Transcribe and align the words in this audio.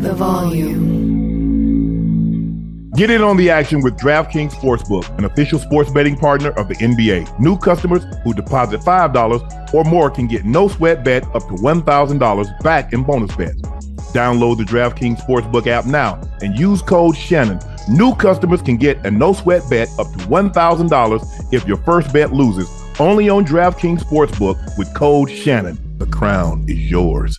The 0.00 0.14
volume. 0.14 1.90
Get 2.96 3.10
in 3.10 3.20
on 3.20 3.36
the 3.36 3.50
action 3.50 3.82
with 3.82 3.98
DraftKings 3.98 4.52
Sportsbook, 4.52 5.06
an 5.18 5.26
official 5.26 5.58
sports 5.58 5.90
betting 5.90 6.16
partner 6.16 6.52
of 6.52 6.68
the 6.68 6.74
NBA. 6.76 7.38
New 7.38 7.58
customers 7.58 8.02
who 8.24 8.32
deposit 8.32 8.80
$5 8.80 9.74
or 9.74 9.84
more 9.84 10.10
can 10.10 10.26
get 10.26 10.46
no 10.46 10.68
sweat 10.68 11.04
bet 11.04 11.24
up 11.34 11.42
to 11.48 11.54
$1,000 11.54 12.62
back 12.62 12.94
in 12.94 13.02
bonus 13.02 13.36
bets. 13.36 13.60
Download 14.14 14.56
the 14.56 14.64
DraftKings 14.64 15.18
Sportsbook 15.20 15.66
app 15.66 15.84
now 15.84 16.18
and 16.40 16.58
use 16.58 16.80
code 16.80 17.14
Shannon. 17.14 17.60
New 17.90 18.14
customers 18.14 18.62
can 18.62 18.78
get 18.78 19.04
a 19.04 19.10
no 19.10 19.34
sweat 19.34 19.68
bet 19.68 19.90
up 19.98 20.10
to 20.12 20.18
$1,000 20.20 21.52
if 21.52 21.68
your 21.68 21.76
first 21.76 22.10
bet 22.10 22.32
loses. 22.32 22.70
Only 22.98 23.28
on 23.28 23.44
DraftKings 23.44 24.00
Sportsbook 24.00 24.78
with 24.78 24.94
code 24.94 25.30
Shannon. 25.30 25.78
The 25.98 26.06
crown 26.06 26.64
is 26.66 26.90
yours. 26.90 27.38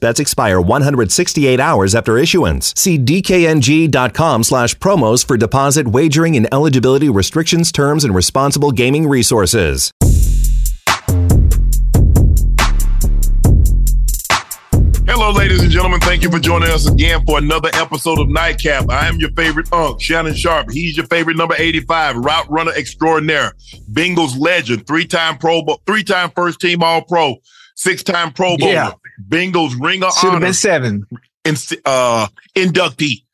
bets 0.00 0.18
expire 0.20 0.60
168 0.60 1.60
hours 1.60 1.94
after 1.94 2.18
issuance. 2.18 2.72
See 2.76 2.98
dkng.com 2.98 4.44
slash 4.44 4.74
promos 4.76 5.24
for 5.24 5.36
deposit 5.36 5.88
wagering 5.88 6.36
and 6.36 6.48
eligibility 6.52 7.08
restrictions, 7.08 7.70
terms, 7.70 8.04
and 8.04 8.14
responsible 8.14 8.72
gaming 8.72 9.06
resources. 9.08 9.92
Hello, 15.06 15.32
ladies 15.32 15.60
and 15.60 15.70
gentlemen. 15.70 16.00
Thank 16.00 16.22
you 16.22 16.30
for 16.30 16.38
joining 16.38 16.70
us 16.70 16.88
again 16.88 17.24
for 17.26 17.38
another 17.38 17.68
episode 17.74 18.18
of 18.20 18.28
Nightcap. 18.28 18.88
I 18.88 19.08
am 19.08 19.16
your 19.16 19.30
favorite 19.32 19.70
unk, 19.72 20.00
Shannon 20.00 20.34
Sharpe. 20.34 20.70
He's 20.70 20.96
your 20.96 21.06
favorite 21.06 21.36
number 21.36 21.54
85, 21.58 22.16
route 22.16 22.46
runner 22.48 22.72
extraordinaire, 22.72 23.52
Bengals 23.92 24.38
legend, 24.38 24.86
three-time 24.86 25.38
Pro, 25.38 25.62
three-time 25.84 26.30
first 26.30 26.60
team 26.60 26.82
All 26.82 27.02
Pro, 27.02 27.36
six-time 27.74 28.32
Pro 28.32 28.56
Bowler, 28.56 28.72
Yeah. 28.72 28.92
Bengals 29.28 29.74
ring 29.80 30.02
of 30.02 30.12
Should 30.14 30.26
have 30.28 30.34
honor, 30.36 30.46
been 30.46 30.54
seven. 30.54 31.06
in, 31.44 31.54
uh, 31.84 32.28
inductee, 32.56 33.24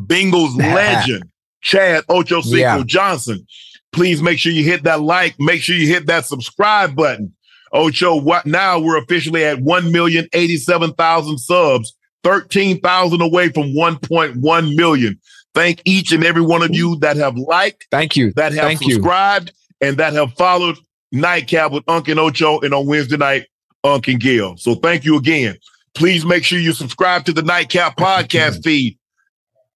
Bengals 0.00 0.56
legend, 0.74 1.24
Chad 1.62 2.04
Ochocinco 2.06 2.58
Yeah. 2.58 2.82
Johnson. 2.84 3.46
Please 3.92 4.20
make 4.20 4.38
sure 4.38 4.52
you 4.52 4.62
hit 4.64 4.82
that 4.84 5.00
like. 5.00 5.34
Make 5.38 5.62
sure 5.62 5.74
you 5.74 5.86
hit 5.88 6.06
that 6.06 6.26
subscribe 6.26 6.94
button. 6.94 7.32
Ocho, 7.72 8.14
what 8.20 8.44
now? 8.46 8.78
We're 8.78 8.98
officially 8.98 9.44
at 9.44 9.58
1,087,000 9.58 11.38
subs, 11.38 11.94
13,000 12.22 13.20
away 13.20 13.48
from 13.50 13.74
1.1 13.74 14.76
million. 14.76 15.18
Thank 15.54 15.80
each 15.84 16.12
and 16.12 16.24
every 16.24 16.42
one 16.42 16.62
of 16.62 16.74
you 16.74 16.96
that 16.96 17.16
have 17.16 17.36
liked, 17.36 17.86
Thank 17.90 18.16
you. 18.16 18.32
that 18.36 18.52
have 18.52 18.64
Thank 18.64 18.82
you. 18.86 18.94
subscribed, 18.94 19.52
and 19.80 19.96
that 19.96 20.12
have 20.12 20.34
followed 20.34 20.76
Nightcap 21.12 21.72
with 21.72 21.84
Unk 21.88 22.08
and 22.08 22.20
Ocho, 22.20 22.60
and 22.60 22.74
on 22.74 22.86
Wednesday 22.86 23.16
night, 23.16 23.46
Unk 23.86 24.08
and 24.08 24.20
Gil. 24.20 24.56
So 24.56 24.74
thank 24.74 25.04
you 25.04 25.16
again. 25.16 25.56
Please 25.94 26.26
make 26.26 26.44
sure 26.44 26.58
you 26.58 26.72
subscribe 26.72 27.24
to 27.24 27.32
the 27.32 27.42
Nightcap 27.42 27.96
podcast 27.96 28.62
feed. 28.62 28.98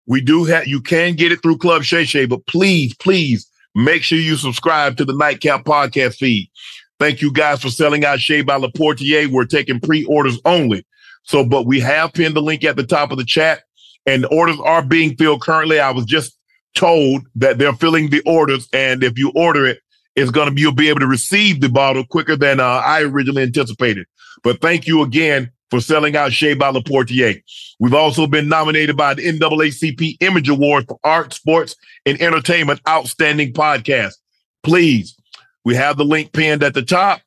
We 0.06 0.20
do 0.20 0.44
have 0.44 0.66
you 0.66 0.80
can 0.80 1.14
get 1.14 1.32
it 1.32 1.42
through 1.42 1.58
Club 1.58 1.84
Shay 1.84 2.04
Shay, 2.04 2.26
but 2.26 2.44
please, 2.46 2.94
please 2.96 3.48
make 3.74 4.02
sure 4.02 4.18
you 4.18 4.36
subscribe 4.36 4.96
to 4.96 5.04
the 5.04 5.14
Nightcap 5.14 5.64
podcast 5.64 6.16
feed. 6.16 6.50
Thank 6.98 7.22
you 7.22 7.32
guys 7.32 7.62
for 7.62 7.70
selling 7.70 8.04
out 8.04 8.20
Shea 8.20 8.42
by 8.42 8.58
Laportier. 8.58 9.28
We're 9.28 9.46
taking 9.46 9.80
pre-orders 9.80 10.38
only. 10.44 10.84
So, 11.22 11.44
but 11.44 11.64
we 11.64 11.80
have 11.80 12.12
pinned 12.12 12.34
the 12.34 12.42
link 12.42 12.64
at 12.64 12.76
the 12.76 12.84
top 12.84 13.12
of 13.12 13.18
the 13.18 13.24
chat, 13.24 13.62
and 14.06 14.26
orders 14.30 14.58
are 14.64 14.82
being 14.82 15.16
filled 15.16 15.40
currently. 15.42 15.80
I 15.80 15.92
was 15.92 16.04
just 16.04 16.36
told 16.74 17.22
that 17.36 17.58
they're 17.58 17.72
filling 17.72 18.10
the 18.10 18.22
orders, 18.26 18.68
and 18.72 19.02
if 19.02 19.18
you 19.18 19.32
order 19.34 19.66
it, 19.66 19.80
it's 20.16 20.30
gonna 20.30 20.50
be 20.50 20.60
you'll 20.60 20.72
be 20.72 20.88
able 20.88 21.00
to 21.00 21.06
receive 21.06 21.60
the 21.60 21.68
bottle 21.68 22.04
quicker 22.04 22.36
than 22.36 22.60
uh, 22.60 22.64
I 22.64 23.02
originally 23.02 23.42
anticipated. 23.42 24.06
But 24.42 24.60
thank 24.60 24.86
you 24.86 25.02
again 25.02 25.50
for 25.70 25.80
selling 25.80 26.16
out 26.16 26.32
Shea 26.32 26.54
by 26.54 26.72
Laportier. 26.72 27.40
We've 27.78 27.94
also 27.94 28.26
been 28.26 28.48
nominated 28.48 28.96
by 28.96 29.14
the 29.14 29.22
NAACP 29.22 30.16
Image 30.20 30.48
Award 30.48 30.86
for 30.88 30.98
Art, 31.04 31.32
Sports, 31.32 31.76
and 32.04 32.20
Entertainment 32.20 32.80
Outstanding 32.88 33.52
Podcast. 33.52 34.14
Please, 34.62 35.16
we 35.64 35.74
have 35.76 35.96
the 35.96 36.04
link 36.04 36.32
pinned 36.32 36.62
at 36.62 36.74
the 36.74 36.82
top. 36.82 37.20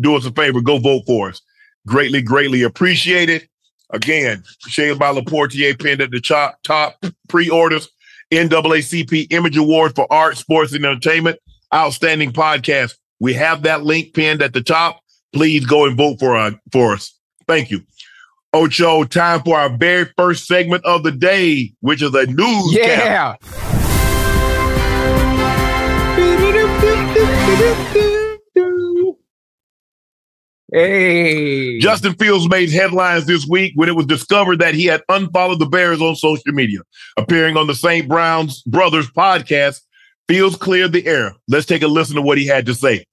Do 0.00 0.14
us 0.14 0.26
a 0.26 0.30
favor, 0.30 0.60
go 0.60 0.78
vote 0.78 1.02
for 1.06 1.30
us. 1.30 1.40
Greatly, 1.86 2.22
greatly 2.22 2.62
appreciated. 2.62 3.48
Again, 3.90 4.44
Shea 4.68 4.92
by 4.94 5.12
Laportier 5.12 5.80
pinned 5.80 6.02
at 6.02 6.10
the 6.10 6.20
top, 6.20 6.58
top 6.62 7.02
pre-orders. 7.28 7.88
NAACP 8.30 9.32
Image 9.32 9.56
Award 9.56 9.94
for 9.94 10.06
Art, 10.12 10.36
Sports, 10.36 10.74
and 10.74 10.84
Entertainment 10.84 11.38
Outstanding 11.74 12.32
Podcast. 12.32 12.94
We 13.20 13.34
have 13.34 13.62
that 13.62 13.82
link 13.82 14.14
pinned 14.14 14.42
at 14.42 14.52
the 14.52 14.62
top. 14.62 15.00
Please 15.32 15.66
go 15.66 15.86
and 15.86 15.96
vote 15.96 16.18
for, 16.18 16.36
uh, 16.36 16.52
for 16.72 16.94
us. 16.94 17.14
Thank 17.46 17.70
you. 17.70 17.82
Ocho, 18.52 19.04
time 19.04 19.42
for 19.42 19.58
our 19.58 19.68
very 19.76 20.10
first 20.16 20.46
segment 20.46 20.84
of 20.84 21.02
the 21.02 21.12
day, 21.12 21.72
which 21.80 22.00
is 22.00 22.14
a 22.14 22.26
news. 22.26 22.72
Yeah. 22.72 23.36
Hey. 30.70 31.78
Justin 31.78 32.14
Fields 32.14 32.48
made 32.48 32.70
headlines 32.70 33.24
this 33.26 33.46
week 33.46 33.72
when 33.74 33.88
it 33.88 33.96
was 33.96 34.04
discovered 34.04 34.58
that 34.58 34.74
he 34.74 34.84
had 34.84 35.02
unfollowed 35.08 35.60
the 35.60 35.66
Bears 35.66 36.02
on 36.02 36.14
social 36.14 36.52
media. 36.52 36.80
Appearing 37.16 37.56
on 37.56 37.66
the 37.66 37.74
St. 37.74 38.06
Brown's 38.06 38.62
Brothers 38.64 39.10
podcast, 39.10 39.80
Fields 40.28 40.56
cleared 40.56 40.92
the 40.92 41.06
air. 41.06 41.34
Let's 41.48 41.66
take 41.66 41.82
a 41.82 41.88
listen 41.88 42.16
to 42.16 42.22
what 42.22 42.38
he 42.38 42.46
had 42.46 42.66
to 42.66 42.74
say. 42.74 43.04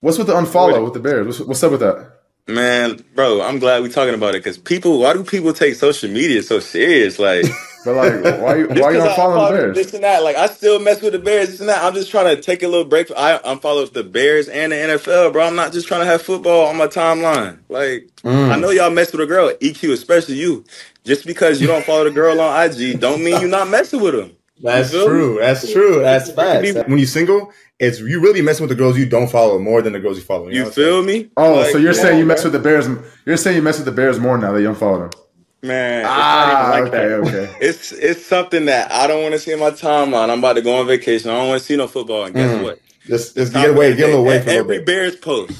What's 0.00 0.18
with 0.18 0.26
the 0.28 0.34
unfollow 0.34 0.84
with 0.84 0.94
the 0.94 1.00
Bears? 1.00 1.26
What's, 1.26 1.40
what's 1.40 1.62
up 1.62 1.72
with 1.72 1.80
that? 1.80 2.12
Man, 2.48 3.04
bro, 3.14 3.42
I'm 3.42 3.58
glad 3.58 3.82
we're 3.82 3.90
talking 3.92 4.14
about 4.14 4.34
it 4.34 4.42
because 4.42 4.58
people. 4.58 5.00
Why 5.00 5.12
do 5.12 5.22
people 5.22 5.52
take 5.52 5.74
social 5.74 6.10
media 6.10 6.42
so 6.42 6.60
serious? 6.60 7.18
Like, 7.18 7.44
but 7.84 7.94
like, 7.94 8.40
why 8.42 8.56
you 8.56 8.68
just 8.68 8.80
why 8.80 8.92
you 8.92 8.98
'cause 9.00 9.08
I 9.08 9.14
unfollowing 9.14 9.16
follow 9.16 9.52
the 9.52 9.56
Bears? 9.58 9.76
This 9.76 9.94
and 9.94 10.04
that. 10.04 10.22
Like, 10.24 10.36
I 10.36 10.46
still 10.46 10.78
mess 10.80 11.02
with 11.02 11.12
the 11.12 11.18
Bears. 11.18 11.50
This 11.50 11.60
and 11.60 11.68
that. 11.68 11.84
I'm 11.84 11.94
just 11.94 12.10
trying 12.10 12.34
to 12.34 12.40
take 12.40 12.62
a 12.62 12.68
little 12.68 12.86
break. 12.86 13.10
I 13.16 13.38
unfollow 13.38 13.92
the 13.92 14.02
Bears 14.04 14.48
and 14.48 14.72
the 14.72 14.76
NFL, 14.76 15.32
bro. 15.32 15.46
I'm 15.46 15.56
not 15.56 15.72
just 15.72 15.86
trying 15.88 16.00
to 16.00 16.06
have 16.06 16.22
football 16.22 16.66
on 16.68 16.76
my 16.76 16.86
timeline. 16.88 17.58
Like, 17.68 18.08
Mm. 18.24 18.50
I 18.50 18.58
know 18.58 18.70
y'all 18.70 18.90
mess 18.90 19.12
with 19.12 19.20
a 19.20 19.26
girl, 19.26 19.52
EQ, 19.60 19.92
especially 19.92 20.36
you. 20.36 20.64
Just 21.04 21.24
because 21.26 21.60
you 21.60 21.66
don't 21.68 21.84
follow 21.84 22.04
the 22.04 22.10
girl 22.10 22.40
on 22.40 22.70
IG, 22.70 22.98
don't 22.98 23.22
mean 23.22 23.40
you're 23.40 23.48
not 23.50 23.68
messing 23.68 24.00
with 24.00 24.14
them. 24.14 24.32
That's 24.62 24.92
You 24.92 24.98
feel 25.00 25.08
me? 25.08 25.14
true. 25.14 25.38
That's 25.40 25.72
true. 25.72 26.00
That's 26.00 26.28
It 26.30 26.36
be- 26.36 26.72
facts. 26.72 26.88
When 26.88 26.98
you're 26.98 27.06
single, 27.06 27.52
it's 27.78 28.00
you 28.00 28.20
really 28.20 28.42
messing 28.42 28.64
with 28.66 28.70
the 28.76 28.82
girls 28.82 28.98
you 28.98 29.06
don't 29.06 29.30
follow 29.30 29.58
more 29.58 29.82
than 29.82 29.92
the 29.92 30.00
girls 30.00 30.16
you 30.18 30.24
follow. 30.24 30.48
You 30.48 30.64
know? 30.64 30.70
feel 30.70 31.02
me? 31.02 31.30
Oh, 31.36 31.54
Like, 31.54 31.70
so 31.72 31.78
you're 31.78 31.92
come 31.92 32.02
saying 32.02 32.18
you 32.18 32.26
mess 32.26 32.42
with 32.44 32.52
the 32.52 32.58
Bears? 32.58 32.88
You're 33.24 33.36
saying 33.36 33.56
you 33.56 33.62
mess 33.62 33.76
with 33.76 33.86
the 33.86 33.92
Bears 33.92 34.18
more 34.18 34.36
now 34.38 34.52
that 34.52 34.60
you 34.60 34.68
unfollow 34.68 35.10
them? 35.10 35.20
Man, 35.62 36.00
it's 36.00 36.08
Ah, 36.08 36.46
not 36.70 36.78
even 36.78 36.92
like 36.92 36.94
okay, 36.94 37.08
that. 37.08 37.44
okay. 37.44 37.54
It's 37.66 37.90
it's 37.92 38.24
something 38.24 38.66
that 38.66 38.92
I 38.92 39.06
don't 39.08 39.22
want 39.22 39.34
to 39.34 39.40
see 39.40 39.50
in 39.52 39.58
my 39.58 39.70
timeline. 39.70 40.30
I'm 40.30 40.38
about 40.38 40.52
to 40.54 40.62
go 40.62 40.76
on 40.76 40.86
vacation. 40.86 41.30
I 41.30 41.38
don't 41.38 41.48
want 41.48 41.60
to 41.60 41.66
see 41.66 41.76
no 41.76 41.88
football. 41.88 42.24
And 42.24 42.34
guess 42.34 42.50
Mm. 42.58 42.62
what? 42.62 42.78
Just, 43.06 43.34
just 43.36 43.52
get 43.52 43.70
away, 43.70 43.94
get 43.96 44.04
a 44.04 44.06
little 44.08 44.20
away 44.24 44.38
from 44.38 44.46
for 44.46 44.50
every. 44.58 44.82
Bears 44.84 45.16
post. 45.16 45.58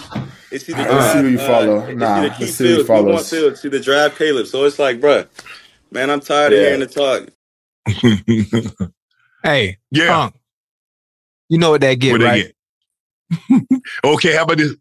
It's 0.53 0.69
either 0.69 0.83
Let's 0.83 1.13
see 1.15 1.19
who 1.21 1.29
you 1.29 1.41
uh, 1.41 1.47
follow. 1.47 1.79
it's 1.89 1.99
Nah, 1.99 2.17
either 2.19 2.35
let's 2.41 2.55
see 2.55 2.65
who 2.65 2.71
you 2.71 2.85
Fields, 2.85 2.89
we 2.89 2.95
want 2.95 3.07
follows. 3.09 3.31
Fields, 3.31 3.65
either 3.65 3.79
drive 3.81 4.17
Caleb. 4.17 4.47
So 4.47 4.65
it's 4.65 4.79
like, 4.79 5.01
bruh, 5.01 5.27
man, 5.91 6.11
I'm 6.11 6.21
tired 6.21 6.53
of 6.53 6.59
hearing 6.61 6.81
the 6.81 6.87
talk. 6.87 7.29
Hey, 9.45 9.79
yeah. 9.93 10.09
Punk, 10.09 10.35
you 11.49 11.59
know 11.59 11.71
what 11.71 11.81
that 11.83 11.95
get, 11.95 12.11
What 12.13 12.19
they 12.21 12.27
right? 12.27 12.53
get? 13.51 13.83
okay, 14.05 14.35
how 14.37 14.43
about 14.43 14.59
this? 14.59 14.75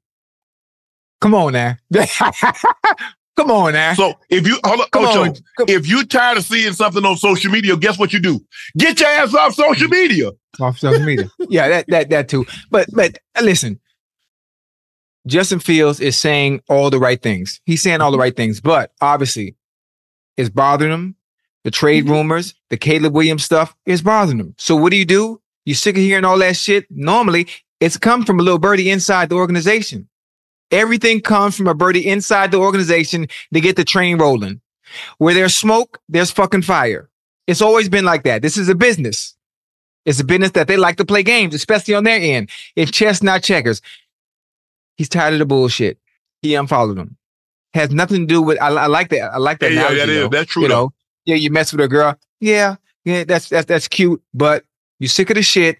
Come 1.22 1.36
on 1.36 1.54
now. 1.54 1.76
Come 3.38 3.52
on 3.52 3.74
now. 3.74 3.94
So 3.94 4.16
if 4.32 4.48
you 4.48 4.60
hold 4.66 4.82
on, 4.82 4.88
Come 4.92 5.06
Ocho, 5.06 5.22
on. 5.26 5.34
Come- 5.58 5.68
if 5.70 5.88
you 5.88 6.04
tired 6.06 6.40
of 6.40 6.44
seeing 6.44 6.74
something 6.74 7.06
on 7.06 7.18
social 7.18 7.52
media, 7.52 7.78
guess 7.78 8.00
what 8.00 8.12
you 8.14 8.20
do? 8.20 8.40
Get 8.78 9.00
your 9.00 9.10
ass 9.10 9.34
off 9.36 9.54
social 9.54 9.88
media. 9.90 10.32
off 10.60 10.80
social 10.80 11.04
media. 11.06 11.30
yeah, 11.50 11.68
that 11.70 11.86
that 11.90 12.10
that 12.10 12.30
too. 12.30 12.46
But 12.72 12.88
but 12.94 13.20
uh, 13.36 13.44
listen, 13.44 13.80
Justin 15.28 15.60
Fields 15.60 16.00
is 16.00 16.18
saying 16.18 16.62
all 16.68 16.90
the 16.90 17.00
right 17.00 17.22
things. 17.22 17.62
He's 17.66 17.84
saying 17.84 18.02
all 18.02 18.12
the 18.12 18.18
right 18.18 18.36
things, 18.36 18.60
but 18.60 18.92
obviously, 19.02 19.56
it's 20.36 20.50
bothering 20.50 20.92
him. 20.92 21.16
The 21.68 21.72
trade 21.72 22.06
mm-hmm. 22.06 22.14
rumors, 22.14 22.56
the 22.70 22.78
Caleb 22.78 23.14
Williams 23.14 23.44
stuff 23.44 23.76
is 23.86 24.02
bothering 24.02 24.40
him. 24.40 24.56
So 24.58 24.74
what 24.74 24.90
do 24.90 24.96
you 24.96 25.04
do? 25.04 25.42
You 25.66 25.74
sick 25.74 25.98
of 25.98 26.02
hearing 26.02 26.24
all 26.24 26.38
that 26.38 26.56
shit? 26.56 26.86
Normally, 26.90 27.50
it's 27.82 27.98
come 27.98 28.24
from 28.24 28.40
a 28.40 28.42
little 28.42 28.58
birdie 28.58 28.90
inside 28.90 29.28
the 29.28 29.36
organization. 29.36 30.08
Everything 30.72 31.20
comes 31.20 31.58
from 31.58 31.68
a 31.68 31.74
birdie 31.74 32.08
inside 32.08 32.52
the 32.52 32.58
organization 32.58 33.28
to 33.54 33.60
get 33.60 33.76
the 33.76 33.84
train 33.84 34.18
rolling. 34.18 34.62
Where 35.18 35.34
there's 35.34 35.56
smoke, 35.56 36.00
there's 36.08 36.32
fucking 36.32 36.62
fire. 36.62 37.10
It's 37.48 37.62
always 37.62 37.90
been 37.90 38.06
like 38.06 38.24
that. 38.24 38.42
This 38.42 38.56
is 38.56 38.70
a 38.70 38.76
business. 38.76 39.36
It's 40.06 40.22
a 40.22 40.24
business 40.24 40.52
that 40.52 40.70
they 40.70 40.78
like 40.78 40.96
to 40.96 41.06
play 41.06 41.22
games, 41.22 41.54
especially 41.54 41.96
on 41.96 42.06
their 42.06 42.22
end. 42.22 42.50
It's 42.78 42.92
chess, 42.92 43.22
not 43.22 43.44
checkers. 43.44 43.82
He's 44.96 45.10
tired 45.10 45.34
of 45.34 45.40
the 45.40 45.46
bullshit. 45.46 45.98
He 46.42 46.56
unfollowed 46.56 46.98
him. 46.98 47.18
Has 47.74 47.92
nothing 47.92 48.22
to 48.22 48.26
do 48.26 48.42
with. 48.42 48.58
I, 48.62 48.70
I 48.70 48.86
like 48.86 49.10
that. 49.10 49.34
I 49.34 49.38
like 49.38 49.60
that. 49.60 49.74
Yeah, 49.74 49.92
yeah, 49.92 50.06
that 50.06 50.10
is- 50.10 50.30
that's 50.30 50.50
true, 50.50 50.62
You 50.64 50.70
though. 50.70 50.74
know, 50.86 50.94
yeah, 51.28 51.36
you 51.36 51.52
mess 51.52 51.72
with 51.72 51.82
a 51.82 51.88
girl. 51.88 52.18
Yeah, 52.40 52.78
yeah, 53.06 53.26
that's 53.26 53.50
that's 53.50 53.66
that's 53.66 53.88
cute. 53.88 54.24
But 54.34 54.64
you're 55.00 55.10
sick 55.10 55.30
of 55.30 55.36
the 55.36 55.44
shit. 55.44 55.78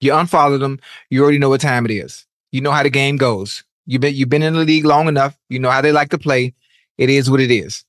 You 0.00 0.14
unfollowed 0.14 0.60
them. 0.60 0.80
You 1.10 1.22
already 1.22 1.38
know 1.38 1.50
what 1.50 1.60
time 1.60 1.84
it 1.84 1.92
is. 1.92 2.26
You 2.50 2.62
know 2.62 2.72
how 2.72 2.82
the 2.82 2.90
game 2.90 3.16
goes. 3.16 3.62
You've 3.84 4.00
been 4.00 4.14
you've 4.14 4.30
been 4.30 4.42
in 4.42 4.54
the 4.54 4.64
league 4.64 4.86
long 4.86 5.06
enough. 5.06 5.38
You 5.50 5.58
know 5.58 5.70
how 5.70 5.82
they 5.82 5.92
like 5.92 6.08
to 6.10 6.18
play. 6.18 6.54
It 6.98 7.10
is 7.10 7.30
what 7.30 7.40
it 7.40 7.50
is. 7.50 7.84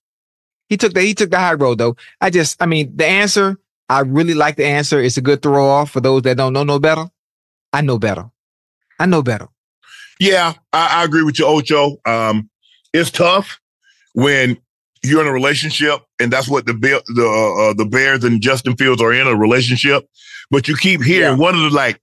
He 0.67 0.75
took 0.75 0.93
the 0.93 1.01
he 1.01 1.13
took 1.13 1.31
the 1.31 1.39
high 1.39 1.53
road 1.53 1.77
though. 1.77 1.95
I 2.19 2.29
just 2.29 2.61
I 2.61 2.65
mean 2.65 2.95
the 2.95 3.05
answer. 3.05 3.57
I 3.89 4.01
really 4.01 4.33
like 4.33 4.57
the 4.57 4.65
answer. 4.65 5.01
It's 5.01 5.17
a 5.17 5.21
good 5.21 5.41
throw 5.41 5.65
off 5.65 5.91
for 5.91 6.01
those 6.01 6.23
that 6.23 6.35
don't 6.35 6.51
know 6.51 6.65
no 6.65 6.77
better. 6.77 7.05
I 7.71 7.81
know 7.81 7.97
better. 7.97 8.25
I 8.99 9.05
know 9.05 9.23
better. 9.23 9.47
Yeah, 10.19 10.53
I, 10.73 11.01
I 11.01 11.03
agree 11.05 11.23
with 11.23 11.39
you, 11.39 11.45
Ocho. 11.45 11.97
Um, 12.05 12.49
it's 12.91 13.11
tough 13.11 13.61
when 14.13 14.57
you're 15.03 15.21
in 15.21 15.27
a 15.27 15.33
relationship, 15.33 16.01
and 16.19 16.31
that's 16.31 16.47
what 16.47 16.65
the 16.65 16.73
the 16.73 17.25
uh, 17.25 17.69
uh, 17.69 17.73
the 17.73 17.85
Bears 17.85 18.23
and 18.23 18.41
Justin 18.41 18.75
Fields 18.75 19.01
are 19.01 19.13
in 19.13 19.27
a 19.27 19.35
relationship. 19.35 20.07
But 20.49 20.67
you 20.67 20.75
keep 20.75 21.01
hearing 21.03 21.37
one 21.37 21.55
of 21.55 21.61
the 21.61 21.69
like, 21.69 22.01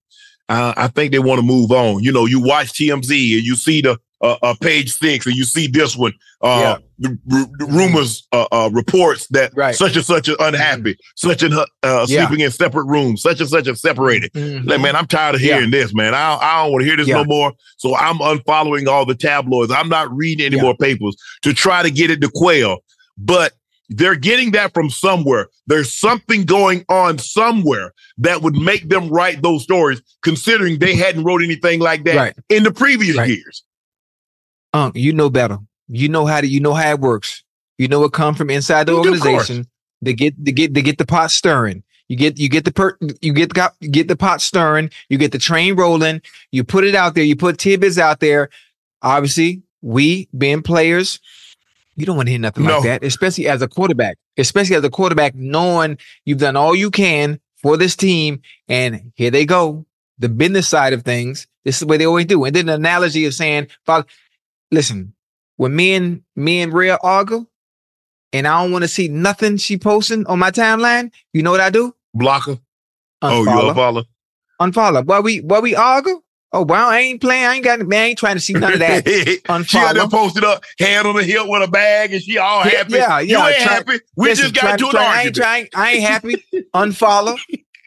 uh, 0.48 0.74
I 0.76 0.88
think 0.88 1.12
they 1.12 1.18
want 1.18 1.40
to 1.40 1.46
move 1.46 1.70
on. 1.70 2.02
You 2.02 2.12
know, 2.12 2.26
you 2.26 2.40
watch 2.40 2.72
TMZ 2.72 3.36
and 3.36 3.44
you 3.44 3.56
see 3.56 3.80
the 3.80 3.98
uh, 4.20 4.36
uh, 4.42 4.54
page 4.60 4.92
six, 4.92 5.26
and 5.26 5.34
you 5.34 5.44
see 5.44 5.66
this 5.66 5.96
one. 5.96 6.12
Uh, 6.40 6.78
the, 6.98 7.18
r- 7.32 7.66
rumors, 7.68 8.26
uh, 8.32 8.46
uh, 8.52 8.70
reports 8.72 9.26
that 9.28 9.52
Right. 9.56 9.74
such 9.74 9.96
and 9.96 10.04
such 10.04 10.28
is 10.28 10.36
unhappy, 10.38 10.96
such 11.16 11.42
and 11.42 11.54
uh, 11.54 11.66
Yeah. 11.82 12.26
sleeping 12.26 12.44
in 12.44 12.50
separate 12.50 12.84
rooms, 12.84 13.22
such 13.22 13.40
and 13.40 13.48
such 13.48 13.66
is 13.66 13.80
separated. 13.80 14.32
Mhm. 14.32 14.68
Like, 14.68 14.80
man, 14.80 14.94
I'm 14.96 15.06
tired 15.06 15.34
of 15.36 15.40
Yeah. 15.40 15.54
hearing 15.56 15.70
this, 15.70 15.94
man. 15.94 16.14
I, 16.14 16.36
I 16.36 16.62
don't 16.62 16.72
want 16.72 16.82
to 16.82 16.86
hear 16.86 16.96
this 16.96 17.08
Yeah. 17.08 17.16
no 17.16 17.24
more. 17.24 17.52
So 17.78 17.96
I'm 17.96 18.18
unfollowing 18.18 18.86
all 18.88 19.04
the 19.06 19.14
tabloids. 19.14 19.72
I'm 19.72 19.88
not 19.88 20.14
reading 20.14 20.46
any 20.46 20.56
Yeah. 20.56 20.62
more 20.62 20.76
papers 20.76 21.16
to 21.42 21.52
try 21.54 21.82
to 21.82 21.90
get 21.90 22.10
it 22.10 22.20
to 22.20 22.30
quail. 22.32 22.78
But 23.18 23.52
they're 23.90 24.14
getting 24.16 24.52
that 24.52 24.72
from 24.74 24.90
somewhere. 24.90 25.48
There's 25.66 25.92
something 25.92 26.44
going 26.44 26.84
on 26.88 27.18
somewhere 27.18 27.92
that 28.18 28.42
would 28.42 28.54
make 28.54 28.88
them 28.88 29.08
write 29.08 29.42
those 29.42 29.62
stories, 29.62 30.00
considering 30.22 30.78
they 30.78 30.94
hadn't 30.96 31.24
wrote 31.24 31.42
anything 31.42 31.80
like 31.80 32.04
that 32.04 32.16
Right. 32.16 32.34
in 32.48 32.62
the 32.62 32.70
previous 32.72 33.16
Right. 33.16 33.28
years. 33.28 33.62
Unc, 34.74 34.94
you 34.96 35.12
know 35.14 35.30
better. 35.30 35.58
You 35.88 36.08
know 36.10 36.26
how 36.26 36.40
to. 36.42 36.46
You 36.46 36.60
know 36.60 36.74
how 36.74 36.90
it 36.90 37.00
works. 37.00 37.42
You 37.78 37.88
know 37.88 38.00
what 38.00 38.12
come 38.12 38.34
from 38.34 38.50
inside 38.50 38.84
the 38.86 38.92
course. 38.92 39.06
organization. 39.06 39.66
They 40.02 40.12
get 40.12 40.34
they 40.44 40.52
get 40.52 40.74
they 40.74 40.82
get 40.82 40.98
the 40.98 41.06
pot 41.06 41.30
stirring. 41.30 41.82
You 42.08 42.16
get 42.16 42.38
you 42.38 42.48
get 42.50 42.64
the 42.66 42.72
per 42.72 42.98
you 43.22 43.32
get 43.32 43.54
the 43.54 43.72
get 43.90 44.08
the 44.08 44.16
pot 44.16 44.42
stirring. 44.42 44.90
You 45.08 45.16
get 45.16 45.32
the 45.32 45.38
train 45.38 45.76
rolling. 45.76 46.20
You 46.52 46.64
put 46.64 46.84
it 46.84 46.94
out 46.94 47.14
there. 47.14 47.24
You 47.24 47.36
put 47.36 47.56
tidbits 47.58 47.96
out 47.98 48.20
there. 48.20 48.50
Obviously, 49.00 49.62
we 49.80 50.28
being 50.36 50.62
players, 50.62 51.20
you 51.96 52.04
don't 52.06 52.16
want 52.16 52.26
to 52.26 52.30
hear 52.30 52.40
nothing 52.40 52.64
No. 52.64 52.76
like 52.78 52.84
that, 52.84 53.04
especially 53.04 53.46
as 53.48 53.62
a 53.62 53.68
quarterback. 53.68 54.16
Especially 54.36 54.76
as 54.76 54.84
a 54.84 54.90
quarterback, 54.90 55.34
knowing 55.34 55.96
you've 56.24 56.38
done 56.38 56.56
all 56.56 56.74
you 56.74 56.90
can 56.90 57.38
for 57.56 57.76
this 57.76 57.94
team, 57.96 58.40
and 58.68 59.12
here 59.14 59.30
they 59.30 59.44
go. 59.46 59.86
The 60.18 60.28
business 60.28 60.68
side 60.68 60.92
of 60.92 61.02
things. 61.02 61.46
This 61.64 61.80
is 61.80 61.86
what 61.86 61.98
they 61.98 62.06
always 62.06 62.26
do. 62.26 62.44
And 62.44 62.54
then 62.54 62.66
the 62.66 62.74
analogy 62.74 63.24
of 63.24 63.34
saying, 63.34 63.68
"Father, 63.86 64.06
listen, 64.74 65.14
when 65.56 65.74
me 65.74 65.94
and 65.94 66.22
me 66.36 66.60
and 66.60 66.72
Rhea 66.72 66.98
argue, 67.02 67.46
and 68.32 68.46
I 68.48 68.60
don't 68.62 68.72
want 68.72 68.82
to 68.82 68.88
see 68.88 69.08
nothing 69.08 69.56
she 69.56 69.78
posting 69.78 70.26
on 70.26 70.38
my 70.38 70.50
timeline, 70.50 71.12
you 71.32 71.42
know 71.42 71.50
what 71.52 71.60
I 71.60 71.70
do? 71.70 71.94
Blocker. 72.12 72.58
Oh, 73.22 73.42
you 73.44 73.48
Unfollow. 73.48 73.74
unfollow? 73.74 74.04
Unfollow. 74.60 75.06
While 75.06 75.22
we 75.22 75.40
while 75.40 75.62
we 75.62 75.74
argue, 75.74 76.20
oh 76.52 76.62
well, 76.64 76.88
I 76.88 76.98
ain't 77.00 77.20
playing. 77.20 77.46
I 77.46 77.54
ain't 77.54 77.64
got 77.64 77.80
man, 77.80 78.02
I 78.02 78.04
ain't 78.06 78.18
trying 78.18 78.34
to 78.36 78.40
see 78.40 78.52
none 78.52 78.72
of 78.74 78.78
that. 78.80 79.04
Unfollow. 79.04 79.66
she 79.68 79.78
there 79.78 79.94
Unfollow. 79.94 80.10
posted 80.10 80.44
up, 80.44 80.64
hand 80.78 81.06
on 81.06 81.16
the 81.16 81.22
hip 81.24 81.42
with 81.46 81.66
a 81.66 81.70
bag, 81.70 82.12
and 82.12 82.22
she 82.22 82.36
all 82.38 82.62
happy. 82.62 82.94
yeah, 82.94 83.20
You 83.20 83.30
yeah, 83.38 83.46
ain't 83.48 83.56
try- 83.62 83.72
happy. 83.74 83.98
We 84.16 84.28
Listen, 84.28 84.52
just 84.52 84.54
got 84.62 84.78
to 84.78 84.84
an 84.86 84.90
try- 84.90 85.04
I 85.04 85.22
ain't 85.22 85.34
trying. 85.36 85.68
I 85.74 85.92
ain't 85.92 86.02
happy. 86.04 86.44
Unfollow. 86.74 87.38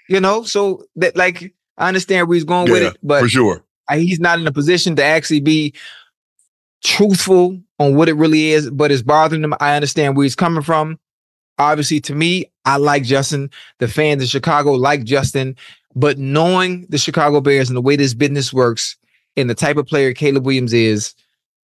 You 0.10 0.22
know, 0.22 0.44
so 0.44 0.86
that 0.96 1.16
like 1.18 1.54
I 1.78 1.90
understand 1.90 2.28
where 2.30 2.36
he's 2.36 2.46
going 2.46 2.72
with 2.72 2.82
it, 2.84 2.98
but 3.04 3.22
for 3.22 3.30
sure. 3.30 3.64
I- 3.90 4.00
he's 4.00 4.20
not 4.20 4.40
in 4.40 4.48
a 4.48 4.52
position 4.52 4.96
to 4.96 5.04
actually 5.04 5.42
be 5.42 5.74
truthful 6.84 7.60
on 7.80 7.96
what 7.96 8.10
it 8.10 8.14
really 8.14 8.52
is, 8.52 8.70
but 8.70 8.92
it's 8.92 9.02
bothering 9.02 9.44
him. 9.44 9.54
I 9.60 9.76
understand 9.76 10.16
where 10.16 10.24
he's 10.24 10.36
coming 10.36 10.64
from. 10.64 11.00
Obviously, 11.60 12.00
to 12.02 12.16
me, 12.16 12.46
I 12.66 12.78
like 12.78 13.04
Justin. 13.04 13.50
The 13.80 13.88
fans 13.88 14.22
in 14.22 14.28
Chicago 14.28 14.74
like 14.74 15.04
Justin, 15.04 15.56
but 15.96 16.18
knowing 16.18 16.86
the 16.90 16.98
Chicago 16.98 17.42
Bears 17.42 17.70
and 17.70 17.76
the 17.76 17.82
way 17.82 17.96
this 17.96 18.14
business 18.14 18.54
works 18.54 18.96
and 19.36 19.50
the 19.50 19.56
type 19.56 19.78
of 19.78 19.88
player 19.88 20.14
Caleb 20.14 20.46
Williams 20.46 20.74
is, 20.74 21.16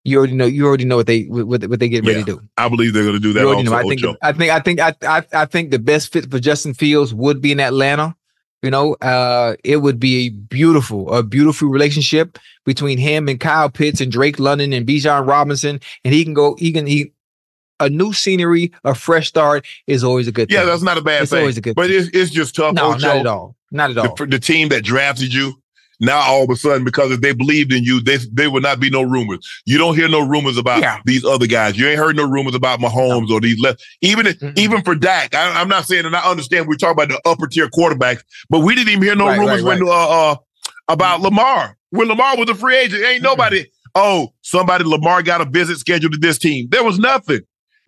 you 0.03 0.17
already 0.17 0.33
know. 0.33 0.45
You 0.45 0.65
already 0.65 0.85
know 0.85 0.95
what 0.95 1.07
they 1.07 1.23
what, 1.23 1.65
what 1.67 1.79
they 1.79 1.89
get 1.89 2.05
ready 2.05 2.23
to 2.23 2.25
do. 2.25 2.41
I 2.57 2.69
believe 2.69 2.93
they're 2.93 3.03
going 3.03 3.15
to 3.15 3.19
do 3.19 3.33
that 3.33 3.41
You 3.41 3.47
already 3.47 3.67
also, 3.67 4.07
know. 4.11 4.17
I 4.21 4.31
think. 4.31 4.51
I 4.51 4.59
think. 4.59 4.79
I 4.79 4.93
think. 4.93 5.03
I, 5.03 5.17
I. 5.17 5.41
I 5.41 5.45
think 5.45 5.71
the 5.71 5.79
best 5.79 6.13
fit 6.13 6.29
for 6.31 6.39
Justin 6.39 6.73
Fields 6.73 7.13
would 7.13 7.41
be 7.41 7.51
in 7.51 7.59
Atlanta. 7.59 8.15
You 8.61 8.71
know, 8.71 8.95
uh, 8.95 9.55
it 9.63 9.77
would 9.77 9.99
be 9.99 10.27
a 10.27 10.29
beautiful, 10.29 11.13
a 11.13 11.23
beautiful 11.23 11.69
relationship 11.69 12.37
between 12.65 12.97
him 12.97 13.29
and 13.29 13.39
Kyle 13.39 13.69
Pitts 13.69 14.01
and 14.01 14.11
Drake 14.11 14.37
London 14.37 14.73
and 14.73 14.85
Bijan 14.85 15.25
Robinson, 15.25 15.79
and 16.03 16.13
he 16.13 16.23
can 16.25 16.33
go. 16.33 16.55
He 16.59 16.71
can. 16.73 16.85
He 16.85 17.13
a 17.81 17.89
new 17.89 18.11
scenery, 18.11 18.73
a 18.83 18.93
fresh 18.93 19.29
start 19.29 19.65
is 19.87 20.03
always 20.03 20.27
a 20.27 20.33
good. 20.33 20.51
Yeah, 20.51 20.59
thing. 20.59 20.67
that's 20.67 20.81
not 20.81 20.97
a 20.97 21.01
bad 21.01 21.21
It's 21.21 21.31
thing. 21.31 21.39
always 21.39 21.57
a 21.57 21.61
good 21.61 21.75
but 21.75 21.89
it's, 21.89 22.09
it's 22.13 22.29
just 22.31 22.53
tough. 22.55 22.73
No, 22.73 22.91
Ocho. 22.91 22.99
not 23.07 23.15
at 23.17 23.25
all. 23.27 23.55
Not 23.71 23.91
at 23.91 23.97
all. 23.97 24.15
The, 24.15 24.25
the 24.25 24.39
team 24.39 24.67
that 24.69 24.83
drafted 24.83 25.33
you, 25.33 25.61
now 25.99 26.19
all 26.19 26.43
of 26.43 26.49
a 26.49 26.55
sudden, 26.55 26.83
because 26.83 27.11
if 27.11 27.21
they 27.21 27.33
believed 27.33 27.73
in 27.73 27.83
you, 27.83 28.01
they 28.01 28.17
there 28.31 28.49
would 28.51 28.63
not 28.63 28.79
be 28.79 28.89
no 28.89 29.01
rumors. 29.01 29.39
You 29.65 29.77
don't 29.77 29.95
hear 29.95 30.07
no 30.09 30.25
rumors 30.25 30.57
about 30.57 30.81
Yeah. 30.81 30.99
these 31.05 31.25
other 31.25 31.47
guys. 31.47 31.77
You 31.77 31.87
ain't 31.87 31.99
heard 31.99 32.15
no 32.15 32.27
rumors 32.29 32.55
about 32.55 32.79
Mahomes 32.79 33.29
or 33.29 33.41
these 33.41 33.59
left. 33.59 33.83
Even 34.01 34.25
Mm-mm. 34.27 34.57
even 34.57 34.81
for 34.81 34.95
Dak, 34.95 35.35
I, 35.35 35.59
I'm 35.59 35.67
not 35.67 35.85
saying, 35.85 36.05
and 36.05 36.15
I 36.15 36.21
understand 36.29 36.67
we're 36.67 36.75
talking 36.75 37.03
about 37.03 37.09
the 37.09 37.21
upper 37.29 37.47
tier 37.47 37.67
quarterbacks, 37.67 38.21
but 38.49 38.59
we 38.59 38.75
didn't 38.75 38.89
even 38.89 39.03
hear 39.03 39.15
no 39.15 39.27
Right, 39.27 39.39
rumors 39.39 39.61
right, 39.63 39.79
when 39.79 39.87
uh, 39.87 40.31
uh 40.31 40.35
about 40.87 41.21
Lamar. 41.21 41.77
When 41.91 42.07
Lamar 42.07 42.37
was 42.37 42.49
a 42.49 42.55
free 42.55 42.77
agent, 42.77 43.03
ain't 43.03 43.23
nobody 43.23 43.65
oh, 43.95 44.29
somebody 44.41 44.83
Lamar 44.83 45.23
got 45.23 45.41
a 45.41 45.45
visit 45.45 45.77
scheduled 45.79 46.13
to 46.13 46.19
this 46.19 46.37
team. 46.37 46.67
There 46.69 46.83
was 46.83 46.99
nothing. 46.99 47.37
It 47.37 47.45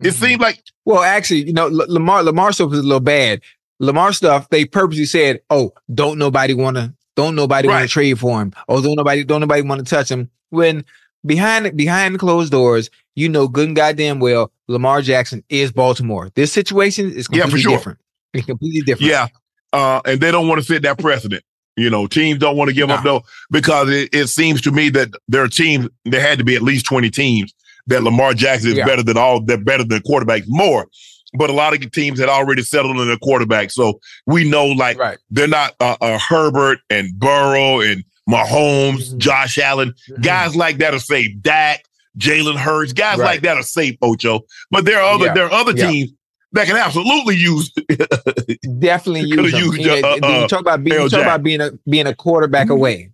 Mm-hmm. 0.08 0.10
seemed 0.24 0.40
like 0.40 0.60
Well, 0.84 1.02
actually, 1.02 1.46
you 1.46 1.52
know, 1.52 1.66
L- 1.66 1.86
Lamar 1.88 2.22
Lamar 2.24 2.52
stuff 2.52 2.70
was 2.70 2.80
a 2.80 2.82
little 2.82 2.98
bad. 3.00 3.40
Lamar 3.78 4.12
stuff, 4.12 4.48
they 4.48 4.64
purposely 4.64 5.04
said, 5.06 5.40
"Oh, 5.50 5.72
don't 5.94 6.18
nobody 6.18 6.54
want 6.54 6.76
to, 6.76 6.92
don't 7.16 7.34
nobody 7.34 7.68
want 7.68 7.82
to 7.82 7.88
trade 7.88 8.18
for 8.18 8.40
him. 8.40 8.52
Oh, 8.68 8.80
don't 8.82 8.96
nobody, 8.96 9.24
don't 9.24 9.40
nobody 9.40 9.62
want 9.62 9.84
to 9.86 9.94
touch 9.94 10.10
him." 10.10 10.30
When 10.50 10.84
behind 11.24 11.76
behind 11.76 12.18
closed 12.18 12.52
doors, 12.52 12.90
you 13.14 13.28
know, 13.28 13.48
good 13.48 13.68
and 13.68 13.76
goddamn 13.76 14.18
well, 14.20 14.50
Lamar 14.68 15.02
Jackson 15.02 15.42
is 15.48 15.72
Baltimore. 15.72 16.30
This 16.34 16.52
situation 16.52 17.12
is 17.12 17.28
Yeah, 17.30 17.42
for 17.44 17.50
completely 17.50 17.60
sure. 17.62 17.72
different. 17.76 17.98
It's 18.34 18.46
completely 18.46 18.80
different. 18.80 19.10
Yeah. 19.10 19.28
Uh, 19.72 20.00
and 20.04 20.20
they 20.20 20.30
don't 20.30 20.48
want 20.48 20.60
to 20.60 20.66
set 20.66 20.82
that 20.82 20.98
precedent. 20.98 21.42
You 21.76 21.88
know, 21.88 22.06
teams 22.06 22.38
don't 22.38 22.56
want 22.56 22.68
to 22.68 22.74
give 22.74 22.90
up 22.90 23.02
though, 23.02 23.22
because 23.50 23.88
it, 23.90 24.10
it 24.12 24.26
seems 24.28 24.60
to 24.62 24.70
me 24.70 24.90
that 24.90 25.08
there 25.28 25.42
are 25.42 25.48
teams, 25.48 25.88
there 26.04 26.20
had 26.20 26.38
to 26.38 26.44
be 26.44 26.54
at 26.54 26.60
least 26.62 26.84
20 26.86 27.08
teams 27.10 27.54
that 27.86 28.02
Lamar 28.02 28.34
Jackson 28.34 28.70
is 28.72 28.76
Yeah. 28.76 28.84
better 28.84 29.02
than 29.02 29.16
all, 29.16 29.40
they're 29.40 29.56
better 29.56 29.82
than 29.84 30.00
quarterbacks 30.02 30.44
more. 30.48 30.86
But 31.34 31.48
a 31.50 31.52
lot 31.54 31.72
of 31.74 31.90
teams 31.92 32.18
had 32.20 32.28
already 32.28 32.62
settled 32.62 32.96
on 32.98 33.06
their 33.08 33.16
quarterback. 33.16 33.70
So 33.70 34.00
we 34.26 34.48
know 34.48 34.66
like 34.66 34.98
Right. 34.98 35.18
they're 35.30 35.48
not 35.48 35.74
uh, 35.80 35.96
uh, 36.00 36.18
Herbert 36.18 36.78
and 36.90 37.18
Burrow 37.18 37.80
and 37.80 38.04
Mahomes, 38.28 39.08
Mm-hmm. 39.08 39.18
Josh 39.18 39.58
Allen, 39.58 39.94
guys 40.20 40.54
like 40.54 40.78
that 40.78 40.94
are 40.94 40.98
safe. 41.00 41.32
Dak, 41.40 41.84
Jalen 42.18 42.56
Hurts, 42.56 42.92
guys 42.92 43.18
Right. 43.18 43.24
like 43.26 43.40
that 43.42 43.56
are 43.56 43.62
safe, 43.62 43.96
Ocho. 44.02 44.40
But 44.70 44.84
there 44.84 45.00
are 45.00 45.14
other 45.14 45.26
Yeah. 45.26 45.34
there 45.34 45.44
are 45.46 45.52
other 45.52 45.72
Yeah. 45.72 45.90
teams 45.90 46.12
that 46.52 46.66
can 46.66 46.76
absolutely 46.76 47.36
use 47.36 47.72
definitely 48.78 49.22
use 49.22 49.52
them. 49.52 49.60
used, 49.64 49.78
You 49.80 49.90
uh, 49.92 49.96
you 50.16 50.20
uh, 50.22 50.48
talk 50.48 50.60
about 50.60 50.84
being, 50.84 51.00
you 51.00 51.08
talk 51.08 51.22
about 51.22 51.42
being 51.42 51.60
a 51.60 51.70
being 51.88 52.06
a 52.06 52.14
quarterback 52.14 52.70
away. 52.70 53.10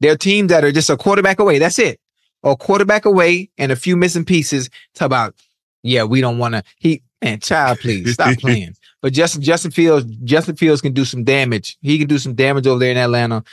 There 0.00 0.12
are 0.12 0.16
teams 0.16 0.48
that 0.50 0.64
are 0.64 0.72
just 0.72 0.90
a 0.90 0.96
quarterback 0.96 1.38
away. 1.38 1.58
That's 1.58 1.78
it. 1.78 2.00
Or 2.42 2.56
quarterback 2.56 3.04
away 3.04 3.50
and 3.58 3.72
a 3.72 3.76
few 3.76 3.96
missing 3.96 4.24
pieces. 4.24 4.68
Talk 4.94 5.06
about, 5.06 5.34
yeah, 5.82 6.04
we 6.04 6.20
don't 6.20 6.38
want 6.38 6.54
to. 6.54 6.62
He 6.78 7.02
man, 7.30 7.40
child, 7.40 7.80
please 7.80 8.12
stop 8.14 8.36
playing. 8.38 8.74
But 9.02 9.12
Justin 9.12 9.42
Justin 9.42 9.70
Fields, 9.70 10.04
Justin 10.24 10.56
Fields 10.56 10.80
can 10.80 10.92
do 10.92 11.04
some 11.04 11.24
damage. 11.24 11.76
He 11.82 11.98
can 11.98 12.08
do 12.08 12.18
some 12.18 12.34
damage 12.34 12.66
over 12.66 12.78
there 12.80 12.90
in 12.90 12.96
Atlanta. 12.96 13.44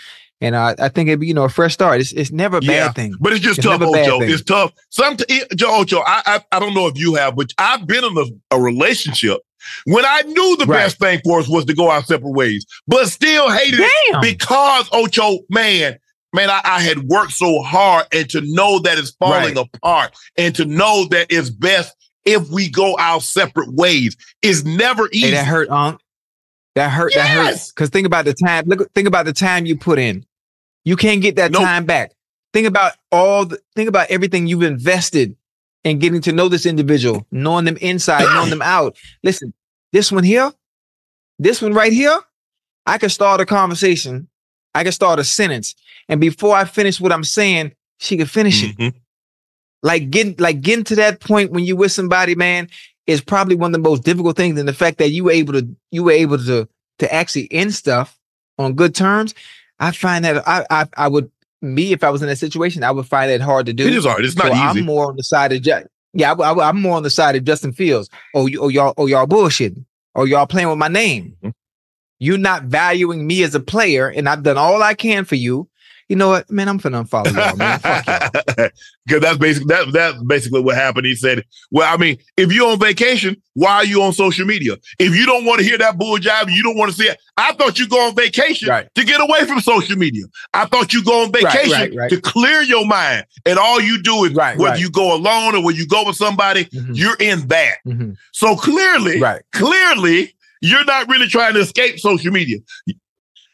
And 0.42 0.56
uh, 0.56 0.76
I 0.78 0.90
think 0.90 1.08
it'd 1.08 1.22
be, 1.22 1.28
you 1.28 1.34
know, 1.34 1.46
a 1.46 1.50
fresh 1.50 1.74
start. 1.74 2.02
It's, 2.02 2.12
it's 2.12 2.32
never 2.32 2.58
a 2.58 2.62
bad 2.62 2.68
Yeah, 2.68 2.92
thing. 2.92 3.14
But 3.20 3.32
it's 3.34 3.42
just 3.42 3.60
It's 3.60 3.66
tough, 3.66 3.80
never 3.80 3.90
a 3.90 3.92
bad 3.94 4.08
Ocho. 4.08 4.20
thing. 4.20 4.30
It's 4.32 4.44
tough. 4.44 4.74
Some 4.90 5.16
it, 5.30 5.56
Joe 5.56 5.80
Ocho. 5.82 6.00
I, 6.06 6.22
I 6.26 6.42
I 6.52 6.60
don't 6.60 6.74
know 6.74 6.88
if 6.88 6.98
you 6.98 7.14
have, 7.16 7.36
but 7.36 7.54
I've 7.58 7.88
been 7.88 8.04
in 8.04 8.18
a, 8.18 8.56
a 8.56 8.60
relationship 8.62 9.40
when 9.86 10.04
I 10.06 10.24
knew 10.24 10.58
the 10.58 10.66
Right. 10.66 10.80
best 10.80 11.00
thing 11.00 11.22
for 11.24 11.40
us 11.40 11.48
was 11.48 11.64
to 11.66 11.74
go 11.74 11.90
our 11.90 12.04
separate 12.04 12.32
ways, 12.32 12.66
but 12.88 13.06
still 13.08 13.50
hated 13.52 13.80
Damn. 13.80 13.90
it 14.16 14.22
because 14.22 14.90
Ocho, 14.92 15.40
man, 15.50 15.98
man, 16.34 16.50
I, 16.50 16.60
I 16.66 16.82
had 16.82 17.04
worked 17.04 17.32
so 17.34 17.62
hard, 17.62 18.08
and 18.12 18.30
to 18.32 18.42
know 18.44 18.80
that 18.80 18.98
it's 18.98 19.12
falling 19.12 19.56
Right. 19.56 19.68
apart, 19.76 20.14
and 20.38 20.54
to 20.56 20.66
know 20.66 21.06
that 21.12 21.28
it's 21.30 21.50
best 21.50 21.96
if 22.26 22.50
we 22.50 22.70
go 22.70 22.96
our 22.98 23.20
separate 23.22 23.74
ways 23.74 24.16
is 24.42 24.64
never 24.66 25.10
easy. 25.12 25.28
Hey, 25.28 25.32
that 25.32 25.46
hurt, 25.46 25.70
Unc. 25.70 26.00
That 26.76 26.90
hurt. 26.90 27.14
That 27.14 27.28
hurt. 27.28 27.58
Because 27.76 27.90
think 27.90 28.08
about 28.08 28.26
the 28.26 28.34
time. 28.34 28.66
Look. 28.66 28.92
Think 28.94 29.08
about 29.08 29.26
the 29.26 29.34
time 29.34 29.66
you 29.66 29.78
put 29.78 30.00
in. 30.00 30.26
You 30.86 30.96
can't 30.96 31.22
get 31.22 31.36
that 31.36 31.52
Nope. 31.52 31.62
time 31.64 31.86
back. 31.86 32.12
Think 32.54 32.68
about 32.68 32.94
all. 33.12 33.46
The, 33.46 33.60
think 33.76 33.90
about 33.90 34.10
everything 34.10 34.48
you've 34.48 34.64
invested 34.64 35.36
in 35.84 36.00
getting 36.00 36.22
to 36.22 36.32
know 36.32 36.48
this 36.50 36.66
individual, 36.66 37.28
knowing 37.32 37.66
them 37.66 37.78
inside, 37.78 38.24
knowing 38.34 38.50
them 38.50 38.62
out. 38.62 38.96
Listen, 39.22 39.54
this 39.92 40.12
one 40.12 40.24
here, 40.24 40.52
this 41.40 41.62
one 41.62 41.74
right 41.74 41.92
here, 41.94 42.18
I 42.86 42.98
could 42.98 43.12
start 43.12 43.42
a 43.42 43.46
conversation. 43.46 44.28
I 44.76 44.84
could 44.84 44.94
start 44.94 45.20
a 45.20 45.24
sentence, 45.24 45.76
and 46.10 46.20
before 46.20 46.56
I 46.56 46.66
finish 46.66 47.00
what 47.00 47.12
I'm 47.12 47.24
saying, 47.24 47.74
she 48.00 48.18
could 48.18 48.30
finish 48.32 48.64
it 48.64 48.76
Mhm. 48.78 48.94
Like 49.84 50.10
getting 50.10 50.36
like 50.40 50.62
getting 50.62 50.86
to 50.86 50.96
that 50.96 51.20
point 51.20 51.52
when 51.52 51.66
you 51.66 51.76
with 51.76 51.92
somebody, 51.92 52.34
man, 52.34 52.70
is 53.06 53.22
probably 53.22 53.56
one 53.56 53.70
of 53.72 53.84
the 53.84 53.90
most 53.90 54.04
difficult 54.04 54.36
things. 54.36 54.58
And 54.58 54.68
the 54.68 54.74
fact 54.74 54.98
that 54.98 55.10
you 55.10 55.26
were 55.26 55.32
able 55.32 55.54
to 55.54 55.68
you 55.92 56.04
were 56.04 56.12
able 56.12 56.38
to 56.40 56.68
to 57.00 57.14
actually 57.14 57.52
end 57.52 57.74
stuff 57.74 58.18
on 58.58 58.74
good 58.74 58.96
terms, 58.96 59.36
I 59.80 59.92
find 59.92 60.26
that 60.26 60.48
I 60.48 60.66
I, 60.70 60.88
I 60.98 61.08
would 61.08 61.30
me 61.62 61.94
if 61.94 62.04
I 62.04 62.10
was 62.10 62.22
in 62.22 62.28
that 62.28 62.38
situation, 62.38 62.84
I 62.84 62.92
would 62.92 63.06
find 63.06 63.30
that 63.30 63.42
hard 63.42 63.66
to 63.68 63.74
do. 63.74 63.86
It 63.86 63.94
is 63.94 64.06
hard. 64.06 64.26
It's 64.26 64.36
not 64.36 64.48
So 64.48 64.54
easy. 64.54 64.80
I'm 64.80 64.86
more 64.86 65.08
on 65.08 65.16
the 65.16 65.24
side 65.24 65.54
of 65.54 65.62
Ju- 65.62 65.88
yeah, 66.14 66.34
I, 66.34 66.70
am 66.70 66.82
more 66.82 66.98
on 66.98 67.04
the 67.04 67.10
side 67.10 67.36
of 67.36 67.44
Justin 67.44 67.74
Fields. 67.74 68.10
Oh, 68.36 68.46
you, 68.46 68.62
oh 68.62 68.68
y'all, 68.68 68.94
oh 68.98 69.08
y'all 69.08 69.26
bullshitting. 69.26 69.84
Oh 70.16 70.26
y'all 70.26 70.46
playing 70.46 70.70
with 70.70 70.78
my 70.78 70.88
name. 70.88 71.36
Mm-hmm. 71.38 71.50
You're 72.20 72.38
not 72.38 72.64
valuing 72.64 73.26
me 73.26 73.44
as 73.44 73.56
a 73.56 73.60
player, 73.60 74.08
and 74.08 74.30
I've 74.30 74.44
done 74.44 74.58
all 74.58 74.82
I 74.82 74.94
can 74.94 75.26
for 75.26 75.36
you. 75.36 75.68
You 76.14 76.18
know 76.20 76.30
what, 76.30 76.48
man? 76.52 76.70
I'm 76.70 76.80
finna 76.80 77.04
unfollow 77.04 77.34
y'all, 77.34 77.56
man. 77.58 77.80
Because 79.04 79.22
that's 79.24 79.38
basically 79.40 79.66
that, 79.70 79.92
that's 79.92 80.22
basically 80.22 80.62
what 80.62 80.76
happened. 80.76 81.08
He 81.08 81.16
said, 81.16 81.44
"Well, 81.72 81.92
I 81.92 81.98
mean, 81.98 82.20
if 82.38 82.54
you're 82.54 82.72
on 82.72 82.78
vacation, 82.80 83.36
why 83.56 83.78
are 83.78 83.84
you 83.86 84.04
on 84.04 84.14
social 84.14 84.46
media? 84.46 84.76
If 85.00 85.16
you 85.16 85.26
don't 85.26 85.44
want 85.44 85.62
to 85.62 85.66
hear 85.66 85.80
that 85.80 85.98
bull 85.98 86.20
jive, 86.20 86.52
you 86.54 86.62
don't 86.62 86.78
want 86.78 86.92
to 86.92 86.96
see 86.98 87.06
it. 87.08 87.18
I 87.36 87.54
thought 87.54 87.80
you 87.80 87.88
go 87.90 88.08
on 88.08 88.14
vacation 88.16 88.70
Right. 88.70 88.88
to 88.94 89.04
get 89.04 89.22
away 89.22 89.46
from 89.48 89.60
social 89.60 89.98
media. 89.98 90.26
I 90.54 90.66
thought 90.68 90.94
you 90.94 91.04
go 91.04 91.24
on 91.24 91.32
vacation 91.32 91.72
right, 91.72 91.96
right. 91.96 92.10
to 92.12 92.22
clear 92.22 92.62
your 92.62 92.86
mind, 92.86 93.26
and 93.48 93.58
all 93.58 93.82
you 93.82 94.00
do 94.04 94.26
is 94.26 94.34
Right, 94.36 94.56
whether 94.56 94.78
you 94.78 94.92
go 94.92 95.16
alone 95.16 95.56
or 95.56 95.64
when 95.64 95.76
you 95.76 95.88
go 95.88 96.06
with 96.06 96.16
somebody, 96.16 96.66
Mhm. 96.66 96.96
you're 96.96 97.18
in 97.20 97.48
that. 97.48 97.78
Mhm. 97.88 98.18
So 98.34 98.56
clearly, 98.56 99.20
Right. 99.20 99.42
clearly, 99.52 100.36
you're 100.62 100.86
not 100.86 101.10
really 101.10 101.28
trying 101.28 101.56
to 101.56 101.62
escape 101.62 102.00
social 102.00 102.32
media. 102.32 102.60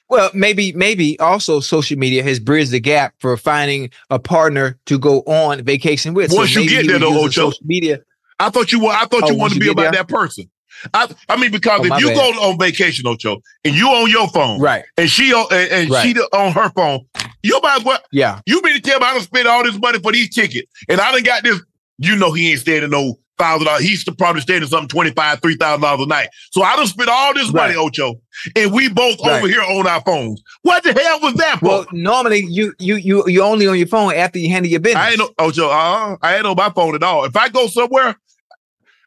Well, 0.09 0.31
maybe, 0.33 0.71
maybe 0.73 1.19
also 1.19 1.59
social 1.59 1.97
media 1.97 2.23
has 2.23 2.39
bridged 2.39 2.71
the 2.71 2.79
gap 2.79 3.13
for 3.19 3.37
finding 3.37 3.91
a 4.09 4.17
partner 4.19 4.77
to 4.87 4.97
go 4.97 5.19
on 5.21 5.63
vacation 5.63 6.13
with. 6.13 6.31
Once 6.33 6.55
you 6.55 6.67
get 6.67 6.87
there, 6.87 6.99
though, 6.99 7.19
Ocho, 7.23 7.51
social 7.51 7.65
media. 7.65 7.99
I 8.39 8.49
thought 8.49 8.71
you 8.71 8.79
were. 8.79 8.89
I 8.91 9.05
thought 9.05 9.23
Oh, 9.23 9.29
you 9.31 9.35
wanted 9.37 9.55
to 9.55 9.59
be 9.59 9.69
about 9.69 9.83
there? 9.83 9.91
that 9.91 10.07
person. 10.07 10.49
I, 10.93 11.13
I 11.27 11.35
mean, 11.37 11.51
because 11.51 11.81
Oh, 11.81 11.93
if 11.93 12.01
you 12.01 12.07
bad. 12.07 12.15
go 12.15 12.49
on 12.49 12.57
vacation, 12.57 13.05
Ocho, 13.05 13.41
and 13.65 13.75
you 13.75 13.87
on 13.87 14.09
your 14.09 14.29
phone, 14.29 14.61
Right. 14.61 14.83
and 14.97 15.09
she 15.09 15.33
on 15.33 15.45
and, 15.51 15.69
and 15.71 15.89
Right. 15.89 16.03
she 16.15 16.19
on 16.19 16.53
her 16.53 16.69
phone, 16.69 17.01
you 17.43 17.59
might 17.61 17.79
as 17.79 17.83
well. 17.83 17.99
Yeah. 18.11 18.39
You 18.45 18.61
mean 18.63 18.75
to 18.75 18.81
tell 18.81 18.99
me 18.99 19.05
I 19.05 19.13
don't 19.13 19.23
spend 19.23 19.47
all 19.47 19.63
this 19.63 19.77
money 19.77 19.99
for 19.99 20.11
these 20.13 20.33
tickets, 20.33 20.71
and 20.87 21.01
I 21.01 21.11
done 21.11 21.23
got 21.23 21.43
this. 21.43 21.59
You 21.97 22.15
know 22.15 22.31
he 22.31 22.51
ain't 22.51 22.61
staying 22.61 22.83
in 22.83 22.91
no 22.91 23.15
thousand 23.39 23.65
dollars. 23.65 23.81
He's 23.81 24.03
probably 24.03 24.41
staying 24.41 24.61
in 24.61 24.67
something 24.67 24.87
twenty 24.89 25.11
five, 25.11 25.41
three 25.41 25.55
thousand 25.55 25.81
dollars 25.81 26.05
a 26.05 26.07
night. 26.07 26.27
So 26.51 26.61
I 26.61 26.75
don't 26.75 26.85
spend 26.87 27.09
all 27.09 27.33
this 27.33 27.51
money, 27.51 27.75
Ocho, 27.75 28.15
and 28.55 28.71
we 28.71 28.89
both 28.89 29.19
Right. 29.25 29.37
over 29.39 29.47
here 29.47 29.61
on 29.61 29.87
our 29.87 30.01
phones. 30.01 30.43
What 30.61 30.83
the 30.83 30.93
hell 30.93 31.19
was 31.21 31.33
that 31.35 31.59
for? 31.59 31.65
Well, 31.67 31.85
normally 31.91 32.45
you 32.47 32.73
you 32.77 32.95
you 32.97 33.23
you 33.27 33.41
only 33.41 33.65
on 33.67 33.77
your 33.77 33.87
phone 33.87 34.13
after 34.13 34.37
you 34.37 34.49
handle 34.49 34.69
your 34.69 34.79
business. 34.81 35.03
I 35.03 35.09
ain't 35.11 35.19
no 35.19 35.29
Ocho. 35.39 35.69
Uh, 35.69 36.17
I 36.21 36.35
ain't 36.37 36.45
on 36.45 36.55
my 36.55 36.69
phone 36.69 36.93
at 36.95 37.01
all. 37.03 37.23
If 37.25 37.35
I 37.35 37.49
go 37.49 37.67
somewhere, 37.67 38.15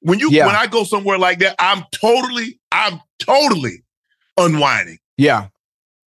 when 0.00 0.18
you 0.18 0.30
Yeah. 0.30 0.46
when 0.46 0.56
I 0.56 0.66
go 0.66 0.82
somewhere 0.84 1.18
like 1.18 1.38
that, 1.40 1.54
I'm 1.58 1.84
totally, 1.92 2.58
I'm 2.72 3.00
totally 3.20 3.84
unwinding. 4.38 4.98
yeah. 5.16 5.48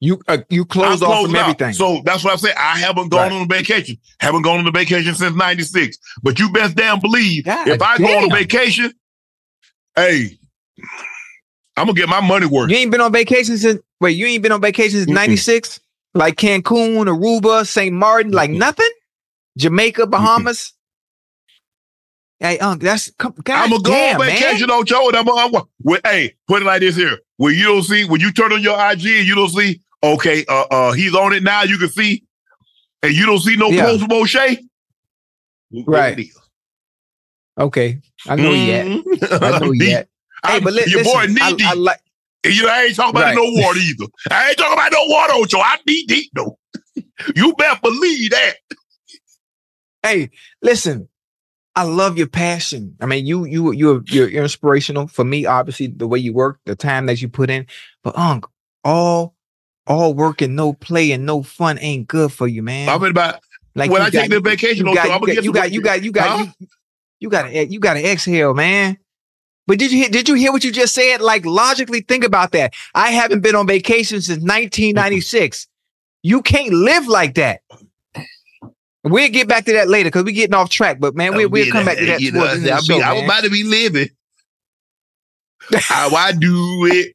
You 0.05 0.21
uh, 0.27 0.37
you 0.49 0.65
close 0.65 1.01
I'm 1.01 1.09
off 1.09 1.25
from 1.25 1.35
out. 1.35 1.41
everything. 1.41 1.73
So 1.73 2.01
that's 2.05 2.23
what 2.23 2.33
I 2.33 2.35
say. 2.37 2.53
I 2.53 2.77
haven't 2.77 3.09
gone 3.09 3.21
Right. 3.21 3.31
on 3.31 3.41
a 3.41 3.45
vacation. 3.45 3.97
Haven't 4.19 4.43
gone 4.43 4.59
on 4.59 4.67
a 4.67 4.71
vacation 4.71 5.15
since 5.15 5.35
'96. 5.35 5.97
But 6.21 6.39
you 6.39 6.51
best 6.51 6.75
damn 6.75 6.99
believe 6.99 7.45
God 7.45 7.67
if 7.67 7.81
I 7.81 7.97
go 7.97 8.05
on 8.17 8.31
a 8.31 8.35
vacation, 8.35 8.93
hey, 9.95 10.37
I'm 11.77 11.87
gonna 11.87 11.93
get 11.93 12.07
my 12.09 12.21
money 12.21 12.45
worth. 12.45 12.69
you 12.69 12.77
ain't 12.77 12.91
been 12.91 13.01
on 13.01 13.11
vacation 13.11 13.57
since 13.57 13.81
wait, 13.99 14.11
you 14.11 14.25
ain't 14.27 14.43
been 14.43 14.51
on 14.51 14.61
vacation 14.61 14.99
since 14.99 15.09
'96? 15.09 15.79
Like 16.13 16.35
Cancun, 16.37 17.07
Aruba, 17.07 17.67
St. 17.67 17.93
Martin, 17.93 18.31
like 18.31 18.49
nothing? 18.49 18.89
Jamaica, 19.57 20.07
Bahamas? 20.07 20.71
Hey, 22.39 22.57
Unc, 22.59 22.81
that's 22.81 23.11
come, 23.17 23.33
God 23.43 23.63
I'm 23.63 23.69
gonna 23.69 23.81
go 23.81 23.91
damn, 23.91 24.19
on 24.21 24.27
vacation 24.27 24.67
man. 24.67 24.77
on 24.79 24.85
Joe, 24.85 25.07
and 25.07 25.17
I'm, 25.17 25.29
I'm 25.29 25.51
well, 25.81 25.99
hey, 26.03 26.35
put 26.47 26.61
it 26.61 26.65
like 26.65 26.81
this 26.81 26.95
here. 26.95 27.19
When 27.37 27.53
you 27.55 27.63
don't 27.65 27.83
see, 27.83 28.05
when 28.05 28.19
you 28.21 28.31
turn 28.31 28.51
on 28.53 28.61
your 28.61 28.75
IG 28.75 29.05
and 29.05 29.27
you 29.27 29.35
don't 29.35 29.49
see, 29.49 29.81
okay, 30.03 30.45
uh, 30.47 30.65
uh, 30.71 30.91
he's 30.93 31.15
on 31.15 31.33
it 31.33 31.43
now. 31.43 31.63
You 31.63 31.77
can 31.77 31.89
see, 31.89 32.23
and 33.03 33.13
you 33.13 33.25
don't 33.25 33.39
see 33.39 33.55
no 33.55 33.69
Yeah. 33.69 33.85
post 33.85 34.01
from 34.03 34.11
O'Shea. 34.13 34.59
Right. 35.85 36.27
Okay, 37.57 38.01
I 38.27 38.35
know 38.35 38.53
yet. 38.53 38.85
Mhm. 38.85 39.41
I 39.41 39.59
know 39.59 39.71
Knee- 39.71 39.89
yet. 39.89 40.09
Hey, 40.45 40.59
but 40.59 40.73
your 40.87 41.03
boy 41.03 41.21
listen, 41.23 41.33
knee 41.35 41.41
I, 41.41 41.53
deep. 41.53 41.67
I 41.67 41.73
like. 41.73 41.99
And 42.43 42.55
you 42.55 42.67
I 42.67 42.83
ain't 42.83 42.95
talking 42.95 43.11
about 43.11 43.23
Right. 43.25 43.35
no 43.35 43.43
water 43.63 43.79
either. 43.79 44.05
I 44.29 44.49
ain't 44.49 44.57
talking 44.57 44.73
about 44.73 44.91
no 44.91 45.03
water, 45.05 45.33
Ocho. 45.35 45.59
I 45.59 45.77
knee 45.87 46.05
deep 46.05 46.31
though. 46.35 46.59
you 47.35 47.53
better 47.55 47.79
believe 47.81 48.31
that. 48.31 48.55
Hey, 50.03 50.29
listen, 50.61 51.09
I 51.75 51.83
love 51.83 52.17
your 52.17 52.27
passion. 52.27 52.95
I 53.01 53.05
mean, 53.07 53.25
you 53.25 53.45
you 53.45 53.71
you're 53.71 54.03
you're 54.07 54.29
inspirational 54.29 55.07
for 55.07 55.23
me. 55.23 55.45
Obviously, 55.45 55.87
the 55.87 56.07
way 56.07 56.19
you 56.19 56.33
work, 56.33 56.59
the 56.65 56.75
time 56.75 57.07
that 57.07 57.21
you 57.21 57.29
put 57.29 57.49
in. 57.49 57.65
But 58.03 58.17
Unc, 58.17 58.45
all 58.83 59.34
all 59.87 60.13
work 60.13 60.41
and 60.41 60.55
no 60.55 60.73
play 60.73 61.11
and 61.11 61.25
no 61.25 61.43
fun 61.43 61.77
ain't 61.79 62.07
good 62.07 62.31
for 62.31 62.47
you, 62.47 62.63
man. 62.63 62.89
I'm 62.89 63.03
about 63.03 63.39
Like 63.75 63.91
when 63.91 64.01
I 64.01 64.09
take 64.09 64.29
got- 64.29 64.43
the 64.43 64.49
vacation, 64.49 64.87
you 64.87 64.95
got, 64.95 65.09
I'm 65.09 65.19
gonna 65.21 65.33
you 65.33 65.51
get 65.51 65.53
got, 65.53 65.71
you 65.71 65.81
got, 65.81 66.03
you 66.03 66.11
got, 66.11 66.27
you 66.27 66.37
got, 66.37 66.39
Huh? 66.39 66.45
you, 66.59 66.67
you 67.19 67.29
got 67.29 67.43
to, 67.43 67.65
you 67.67 67.79
got 67.79 67.93
to 67.95 68.11
exhale, 68.11 68.53
man. 68.53 68.97
But 69.67 69.79
did 69.79 69.91
you 69.91 69.97
hear, 69.99 70.09
did 70.09 70.29
you 70.29 70.35
hear 70.35 70.51
what 70.51 70.63
you 70.63 70.71
just 70.71 70.93
said? 70.93 71.21
Like 71.21 71.45
logically 71.45 72.01
think 72.01 72.23
about 72.23 72.51
that. 72.51 72.73
I 72.93 73.11
haven't 73.11 73.41
been 73.41 73.55
on 73.55 73.65
vacation 73.67 74.21
since 74.21 74.37
1996. 74.41 75.67
You 76.23 76.41
can't 76.41 76.71
live 76.73 77.07
like 77.07 77.35
that. 77.35 77.61
We'll 79.03 79.29
get 79.29 79.47
back 79.47 79.65
to 79.65 79.73
that 79.73 79.87
later 79.87 80.09
because 80.09 80.23
we're 80.23 80.33
getting 80.35 80.55
off 80.55 80.69
track. 80.69 80.99
But 80.99 81.15
man, 81.15 81.35
we, 81.35 81.45
we'll 81.45 81.71
come 81.71 81.85
back 81.85 81.97
to 81.97 82.05
that. 82.07 82.21
You 82.21 82.31
know, 82.31 82.45
towards 82.45 82.61
the 82.63 82.71
end 82.71 82.75
I, 82.75 82.77
of 82.79 82.85
the 82.85 82.93
be, 82.93 82.99
show, 82.99 83.05
I 83.05 83.13
was 83.13 83.21
man. 83.21 83.29
about 83.29 83.43
to 83.43 83.49
be 83.51 83.63
living. 83.63 84.09
How 85.75 86.09
I 86.15 86.31
do 86.31 87.13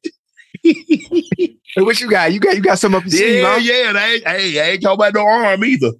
it. 0.63 1.57
Hey, 1.75 1.81
what 1.83 1.99
you 2.01 2.09
got? 2.09 2.33
You 2.33 2.39
got 2.39 2.55
you 2.55 2.61
got 2.61 2.79
some 2.79 2.95
up 2.95 3.03
your 3.03 3.11
sleeve, 3.11 3.41
Yeah, 3.41 3.53
huh? 3.53 3.59
yeah. 3.61 3.89
And 3.89 3.97
I 3.97 4.11
ain't, 4.11 4.27
hey, 4.27 4.59
I 4.59 4.71
ain't 4.71 4.81
talking 4.81 4.95
about 4.95 5.13
no 5.13 5.25
arm 5.25 5.63
either. 5.63 5.91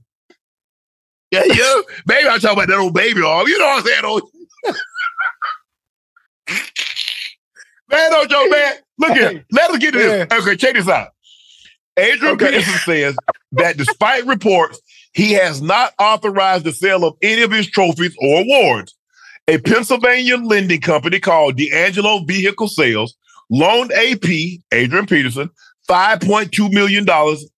Yeah, 1.32 1.44
yeah. 1.46 1.82
Baby, 2.06 2.28
I'm 2.28 2.40
talking 2.40 2.58
about 2.58 2.68
that 2.68 2.78
old 2.78 2.94
baby 2.94 3.22
arm. 3.22 3.48
You 3.48 3.58
know 3.58 3.66
what 3.66 3.80
I'm 3.80 3.86
saying? 3.86 4.06
Old... 4.06 4.24
man, 7.90 8.12
don't 8.12 8.30
joke, 8.30 8.52
man. 8.52 8.74
Look 9.00 9.14
here. 9.14 9.46
Let 9.52 9.72
us 9.72 9.78
get 9.78 9.92
to 9.94 9.98
this. 9.98 10.28
Okay, 10.32 10.56
check 10.58 10.76
this 10.76 10.90
out. 10.90 11.10
Adrian 11.98 12.36
Okay. 12.36 12.52
Peterson 12.52 12.80
says 12.86 13.16
that 13.54 13.78
despite 13.78 14.26
reports, 14.26 14.80
he 15.14 15.32
has 15.34 15.62
not 15.62 15.94
authorized 16.00 16.66
the 16.66 16.72
sale 16.72 17.06
of 17.06 17.16
any 17.22 17.42
of 17.42 17.52
his 17.52 17.68
trophies 17.70 18.16
or 18.20 18.42
awards. 18.42 18.96
A 19.48 19.58
Pennsylvania 19.58 20.38
lending 20.38 20.82
company 20.82 21.20
called 21.20 21.58
D'Angelo 21.58 22.20
Vehicle 22.26 22.68
Sales 22.68 23.16
loaned 23.52 23.92
AP, 23.92 24.26
Adrian 24.74 25.06
Peterson, 25.06 25.50
$5.2 25.88 26.72
million 26.72 27.02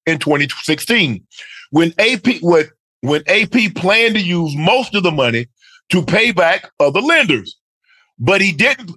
in 0.06 0.20
2016. 0.20 1.24
When 1.72 1.94
AP, 2.00 2.42
when, 2.42 2.66
when 3.02 3.24
AP 3.28 3.76
planned 3.76 4.16
to 4.16 4.22
use 4.22 4.54
most 4.58 4.96
of 4.96 5.04
the 5.04 5.12
money 5.12 5.48
to 5.90 6.04
pay 6.04 6.32
back 6.32 6.70
other 6.80 7.02
lenders. 7.02 7.58
But 8.20 8.42
he 8.42 8.52
didn't, 8.52 8.92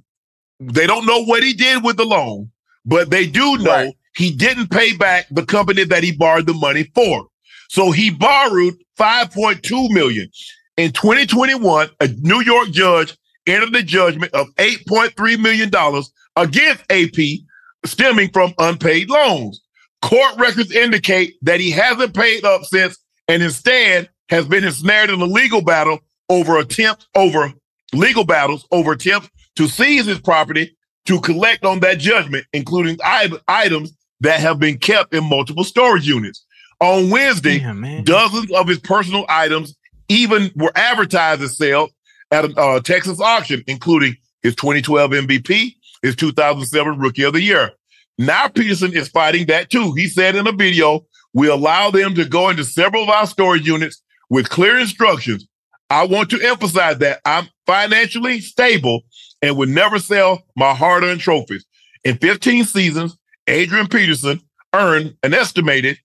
they 0.58 0.86
don't 0.86 1.06
know 1.06 1.24
what 1.24 1.42
he 1.42 1.52
did 1.52 1.84
with 1.84 1.96
the 1.96 2.04
loan, 2.04 2.50
but 2.84 3.10
they 3.10 3.26
do 3.26 3.58
know 3.58 3.92
he 4.16 4.30
didn't 4.30 4.70
pay 4.70 4.96
back 4.96 5.26
the 5.30 5.44
company 5.44 5.84
that 5.84 6.02
he 6.02 6.12
borrowed 6.12 6.46
the 6.46 6.54
money 6.54 6.90
for. 6.94 7.26
So 7.68 7.90
he 7.90 8.10
borrowed 8.10 8.74
5.2 8.98 9.90
million. 9.90 10.30
In 10.76 10.92
2021, 10.92 11.90
a 12.00 12.08
New 12.20 12.40
York 12.42 12.70
judge 12.70 13.16
entered 13.46 13.72
the 13.72 13.82
judgment 13.82 14.32
of 14.34 14.48
8.3 14.54 15.40
million 15.40 15.70
dollars 15.70 16.10
against 16.36 16.84
AP 16.90 17.40
stemming 17.84 18.30
from 18.30 18.54
unpaid 18.58 19.08
loans. 19.08 19.60
Court 20.02 20.36
records 20.38 20.72
indicate 20.72 21.34
that 21.42 21.60
he 21.60 21.70
hasn't 21.70 22.14
paid 22.14 22.44
up 22.44 22.64
since 22.64 22.98
and 23.28 23.42
instead 23.42 24.08
has 24.28 24.46
been 24.46 24.64
ensnared 24.64 25.10
in 25.10 25.20
a 25.20 25.24
legal 25.24 25.62
battle 25.62 26.00
over 26.28 26.58
attempts 26.58 27.06
over 27.14 27.52
legal 27.92 28.24
battles 28.24 28.66
over 28.70 28.92
attempts 28.92 29.30
to 29.56 29.68
seize 29.68 30.06
his 30.06 30.20
property 30.20 30.76
to 31.06 31.20
collect 31.20 31.64
on 31.64 31.80
that 31.80 31.98
judgment, 31.98 32.44
including 32.52 32.98
items 33.04 33.92
that 34.20 34.40
have 34.40 34.58
been 34.58 34.78
kept 34.78 35.14
in 35.14 35.24
multiple 35.24 35.64
storage 35.64 36.06
units. 36.06 36.44
On 36.80 37.10
Wednesday, 37.10 37.58
dozens 38.02 38.50
of 38.52 38.68
his 38.68 38.80
personal 38.80 39.24
items 39.28 39.74
even 40.08 40.50
were 40.56 40.72
advertised 40.74 41.42
as 41.42 41.56
sale 41.56 41.88
at 42.30 42.44
a 42.44 42.60
uh, 42.60 42.80
Texas 42.80 43.20
auction, 43.20 43.62
including 43.66 44.16
his 44.42 44.54
2012 44.56 45.10
MVP, 45.12 45.75
his 46.02 46.16
2007 46.16 46.98
Rookie 46.98 47.22
of 47.22 47.32
the 47.32 47.42
Year. 47.42 47.72
Now 48.18 48.48
Peterson 48.48 48.94
is 48.96 49.08
fighting 49.08 49.46
that 49.46 49.70
too. 49.70 49.92
He 49.92 50.08
said 50.08 50.36
in 50.36 50.46
a 50.46 50.52
video, 50.52 51.06
we 51.34 51.48
allow 51.48 51.90
them 51.90 52.14
to 52.14 52.24
go 52.24 52.48
into 52.48 52.64
several 52.64 53.02
of 53.04 53.10
our 53.10 53.26
storage 53.26 53.66
units 53.66 54.02
with 54.30 54.48
clear 54.48 54.78
instructions. 54.78 55.46
I 55.90 56.06
want 56.06 56.30
to 56.30 56.40
emphasize 56.40 56.98
that 56.98 57.20
I'm 57.24 57.48
financially 57.66 58.40
stable 58.40 59.02
and 59.42 59.56
would 59.56 59.68
never 59.68 59.98
sell 59.98 60.42
my 60.56 60.74
hard-earned 60.74 61.20
trophies. 61.20 61.64
In 62.04 62.16
15 62.18 62.64
seasons, 62.64 63.16
Adrian 63.46 63.86
Peterson 63.86 64.40
earned 64.74 65.16
an 65.22 65.34
estimated 65.34 65.98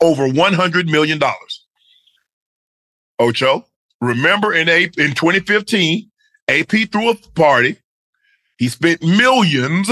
over 0.00 0.28
$100 0.28 0.90
million. 0.90 1.20
Ocho, 3.18 3.66
remember 4.00 4.52
in, 4.52 4.68
A- 4.68 4.90
in 4.98 5.14
2015, 5.14 6.10
AP 6.48 6.70
threw 6.92 7.10
a 7.10 7.14
party. 7.34 7.78
He 8.58 8.68
spent 8.68 9.02
millions 9.02 9.90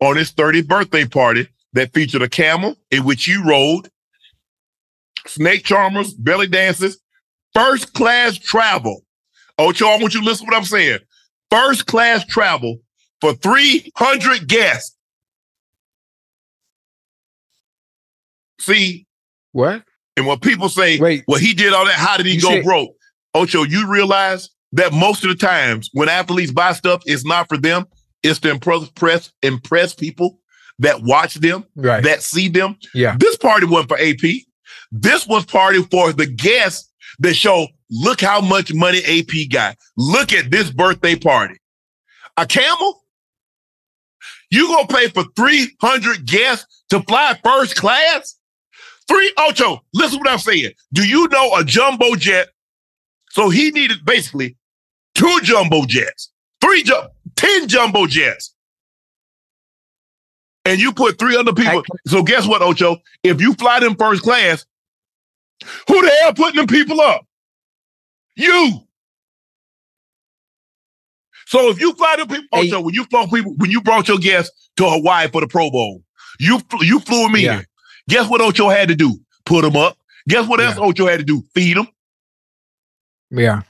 on 0.00 0.16
his 0.16 0.32
30th 0.32 0.66
birthday 0.66 1.06
party 1.06 1.48
that 1.72 1.92
featured 1.92 2.22
a 2.22 2.28
camel 2.28 2.76
in 2.90 3.04
which 3.04 3.24
he 3.24 3.36
rode, 3.36 3.88
snake 5.26 5.64
charmers, 5.64 6.12
belly 6.14 6.46
dances, 6.46 7.00
first 7.54 7.94
class 7.94 8.36
travel. 8.38 9.02
Ocho, 9.58 9.86
I 9.86 9.98
want 9.98 10.14
you 10.14 10.20
to 10.20 10.26
listen 10.26 10.46
to 10.46 10.50
what 10.50 10.56
I'm 10.58 10.64
saying. 10.64 10.98
First 11.50 11.86
class 11.86 12.24
travel 12.26 12.78
for 13.20 13.32
300 13.34 14.48
guests. 14.48 14.96
See, 18.60 19.06
What? 19.52 19.82
and 20.16 20.26
when 20.26 20.38
people 20.40 20.68
say, 20.68 20.98
Wait. 20.98 21.24
well, 21.28 21.38
he 21.40 21.54
did 21.54 21.72
all 21.72 21.84
that, 21.84 21.94
how 21.94 22.16
did 22.16 22.26
he 22.26 22.40
go 22.40 22.48
said- 22.50 22.64
broke? 22.64 22.94
Ocho, 23.34 23.64
you 23.64 23.90
realize 23.90 24.48
that 24.72 24.92
most 24.92 25.24
of 25.24 25.30
the 25.30 25.34
times 25.36 25.90
when 25.92 26.08
athletes 26.08 26.52
buy 26.52 26.72
stuff, 26.72 27.02
it's 27.04 27.24
not 27.24 27.48
for 27.48 27.56
them. 27.56 27.84
It's 28.24 28.40
to 28.40 28.50
impress, 28.50 28.88
press, 28.90 29.30
impress 29.42 29.94
people 29.94 30.40
that 30.80 31.02
watch 31.02 31.34
them, 31.34 31.64
Right. 31.76 32.02
that 32.02 32.22
see 32.22 32.48
them. 32.48 32.76
Yeah. 32.94 33.16
This 33.18 33.36
party 33.36 33.66
wasn't 33.66 33.90
for 33.90 33.98
AP. 34.00 34.46
This 34.90 35.26
was 35.26 35.44
party 35.44 35.82
for 35.90 36.12
the 36.12 36.26
guests 36.26 36.90
that 37.20 37.34
show, 37.34 37.68
look 37.90 38.20
how 38.20 38.40
much 38.40 38.72
money 38.74 38.98
AP 39.04 39.48
got. 39.50 39.76
Look 39.96 40.32
at 40.32 40.50
this 40.50 40.70
birthday 40.70 41.14
party. 41.14 41.54
A 42.36 42.46
camel? 42.46 43.04
You 44.50 44.66
gonna 44.68 44.86
pay 44.88 45.08
for 45.08 45.24
300 45.36 46.26
guests 46.26 46.82
to 46.90 47.00
fly 47.02 47.38
first 47.44 47.76
class? 47.76 48.36
Three 49.06 49.32
Ocho, 49.38 49.80
listen 49.92 50.18
what 50.18 50.28
I'm 50.30 50.38
saying. 50.38 50.72
Do 50.92 51.06
you 51.06 51.28
know 51.28 51.54
a 51.56 51.64
jumbo 51.64 52.14
jet? 52.16 52.48
So 53.30 53.50
he 53.50 53.70
needed 53.70 54.04
basically 54.04 54.56
two 55.14 55.40
jumbo 55.42 55.84
jets, 55.86 56.30
three 56.60 56.82
ju- 56.82 57.08
10 57.36 57.68
jumbo 57.68 58.06
jets. 58.06 58.54
And 60.64 60.80
you 60.80 60.92
put 60.92 61.18
three 61.18 61.36
other 61.36 61.52
people. 61.52 61.82
so 62.06 62.22
guess 62.22 62.46
what, 62.46 62.62
Ocho? 62.62 62.96
If 63.22 63.40
you 63.40 63.54
fly 63.54 63.80
them 63.80 63.96
first 63.96 64.22
class, 64.22 64.64
who 65.88 66.02
the 66.02 66.10
hell 66.22 66.34
putting 66.34 66.56
them 66.56 66.66
people 66.66 67.00
up? 67.00 67.26
You. 68.36 68.80
So 71.46 71.68
if 71.70 71.80
you 71.80 71.92
fly 71.94 72.16
them 72.16 72.28
people, 72.28 72.46
Ocho, 72.52 72.80
when 72.80 72.94
you 72.94 73.04
flew 73.04 73.26
people, 73.26 73.54
when 73.58 73.70
you 73.70 73.80
brought 73.82 74.08
your 74.08 74.18
guests 74.18 74.70
to 74.76 74.88
Hawaii 74.88 75.28
for 75.28 75.40
the 75.40 75.46
Pro 75.46 75.70
Bowl, 75.70 76.02
you 76.40 76.60
you 76.80 76.98
flew 77.00 77.24
them 77.24 77.34
in. 77.36 77.42
Yeah. 77.42 77.62
Guess 78.08 78.28
what 78.28 78.40
Ocho 78.40 78.68
had 78.68 78.88
to 78.88 78.94
do? 78.94 79.18
Put 79.44 79.62
them 79.62 79.76
up. 79.76 79.98
Guess 80.28 80.48
what 80.48 80.60
else 80.60 80.76
Ocho 80.78 81.06
had 81.06 81.18
to 81.18 81.24
do? 81.24 81.42
Feed 81.54 81.76
them. 81.76 81.86
Yeah. 83.30 83.62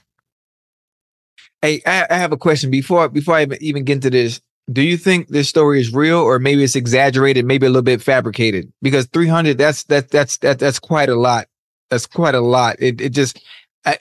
Hey, 1.65 1.81
I, 1.87 2.05
I 2.11 2.17
have 2.17 2.31
a 2.31 2.37
question 2.37 2.69
before 2.69 3.09
before 3.09 3.35
I 3.35 3.47
even- 3.59 3.85
get 3.85 3.93
into 3.93 4.11
this. 4.11 4.39
Do 4.71 4.83
you 4.83 4.97
think 4.97 5.29
this 5.29 5.49
story 5.49 5.79
is 5.79 5.91
real, 5.91 6.19
or 6.19 6.37
maybe 6.37 6.63
it's 6.63 6.75
exaggerated, 6.75 7.43
maybe 7.45 7.65
a 7.65 7.69
little 7.69 7.81
bit 7.81 8.03
fabricated? 8.03 8.71
Because 8.83 9.07
three 9.07 9.27
hundred, 9.27 9.57
that's 9.57 9.83
that 9.85 10.09
that's 10.09 10.37
that 10.37 10.59
that's 10.59 10.77
quite 10.77 11.09
a 11.09 11.15
lot. 11.15 11.47
That's 11.89 12.05
quite 12.05 12.35
a 12.35 12.39
lot. 12.39 12.75
It 12.79 13.01
it 13.01 13.09
just, 13.09 13.43
I, 13.83 13.97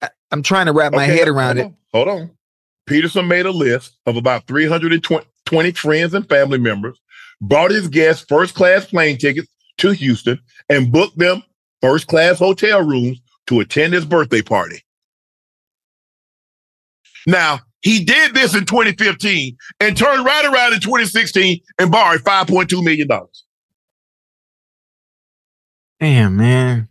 I 0.00 0.08
I'm 0.30 0.42
trying 0.42 0.66
to 0.66 0.72
wrap 0.72 0.92
my 0.92 1.04
head 1.04 1.28
around 1.28 1.58
hold 1.58 1.72
it. 1.72 1.76
Hold 1.92 2.08
on. 2.08 2.30
Peterson 2.86 3.28
made 3.28 3.46
a 3.46 3.50
list 3.50 3.98
of 4.06 4.16
about 4.16 4.46
320 4.46 5.72
friends 5.72 6.14
and 6.14 6.28
family 6.28 6.58
members, 6.58 6.98
bought 7.40 7.70
his 7.70 7.88
guests 7.88 8.24
first 8.26 8.54
class 8.54 8.86
plane 8.86 9.18
tickets 9.18 9.48
to 9.78 9.90
Houston, 9.92 10.38
and 10.70 10.90
booked 10.90 11.18
them 11.18 11.42
first 11.82 12.06
class 12.06 12.38
hotel 12.38 12.82
rooms 12.82 13.20
to 13.46 13.60
attend 13.60 13.92
his 13.92 14.06
birthday 14.06 14.40
party. 14.42 14.82
Now, 17.26 17.60
he 17.82 18.04
did 18.04 18.34
this 18.34 18.54
in 18.54 18.64
2015 18.64 19.56
and 19.80 19.96
turned 19.96 20.24
right 20.24 20.44
around 20.44 20.72
in 20.72 20.80
2016 20.80 21.60
and 21.78 21.90
borrowed 21.90 22.20
$5.2 22.20 22.82
million. 22.82 23.08
Damn, 26.00 26.36
man. 26.36 26.88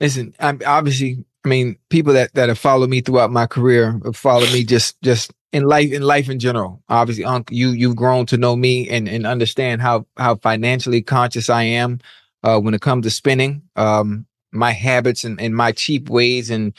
Listen, 0.00 0.34
I'm 0.38 0.60
obviously, 0.66 1.24
I 1.44 1.48
mean, 1.48 1.76
people 1.90 2.12
that 2.12 2.32
that 2.34 2.48
have 2.48 2.58
followed 2.58 2.88
me 2.88 3.00
throughout 3.00 3.30
my 3.30 3.46
career 3.46 4.00
have 4.04 4.16
followed 4.16 4.52
me 4.52 4.64
just 4.64 5.00
just 5.02 5.32
in 5.52 5.64
life 5.64 5.92
in 5.92 6.02
life 6.02 6.28
in 6.28 6.38
general. 6.38 6.82
Obviously, 6.88 7.24
Unc, 7.24 7.50
you 7.50 7.70
you've 7.70 7.96
grown 7.96 8.24
to 8.26 8.36
know 8.36 8.54
me 8.54 8.88
and 8.88 9.08
and 9.08 9.26
understand 9.26 9.82
how 9.82 10.06
how 10.16 10.36
financially 10.36 11.02
conscious 11.02 11.50
I 11.50 11.64
am 11.64 11.98
uh, 12.44 12.60
when 12.60 12.74
it 12.74 12.80
comes 12.80 13.04
to 13.04 13.10
spending. 13.10 13.62
Um, 13.76 14.26
my 14.52 14.72
habits 14.72 15.24
and, 15.24 15.40
and 15.40 15.54
my 15.54 15.72
cheap 15.72 16.08
ways, 16.08 16.50
and 16.50 16.72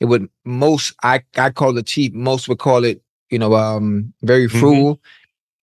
it 0.00 0.06
would 0.06 0.28
most 0.44 0.94
I 1.02 1.22
I 1.36 1.50
call 1.50 1.76
it 1.78 1.86
cheap. 1.86 2.14
Most 2.14 2.48
would 2.48 2.58
call 2.58 2.84
it 2.84 3.02
you 3.30 3.38
know 3.38 3.54
um 3.54 4.12
very 4.22 4.48
frugal. 4.48 5.00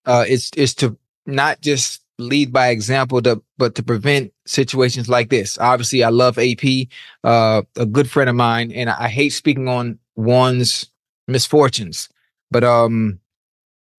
Uh, 0.05 0.25
it's 0.27 0.51
it's 0.55 0.73
to 0.75 0.97
not 1.25 1.61
just 1.61 2.03
lead 2.19 2.51
by 2.53 2.69
example, 2.69 3.21
to, 3.21 3.41
but 3.57 3.75
to 3.75 3.83
prevent 3.83 4.33
situations 4.45 5.09
like 5.09 5.29
this. 5.29 5.57
Obviously, 5.57 6.03
I 6.03 6.09
love 6.09 6.37
AP, 6.37 6.87
uh, 7.23 7.63
a 7.77 7.85
good 7.85 8.09
friend 8.09 8.29
of 8.29 8.35
mine, 8.35 8.71
and 8.71 8.89
I, 8.89 9.05
I 9.05 9.07
hate 9.07 9.29
speaking 9.29 9.67
on 9.67 9.99
one's 10.15 10.91
misfortunes, 11.27 12.09
but 12.51 12.63
um, 12.63 13.19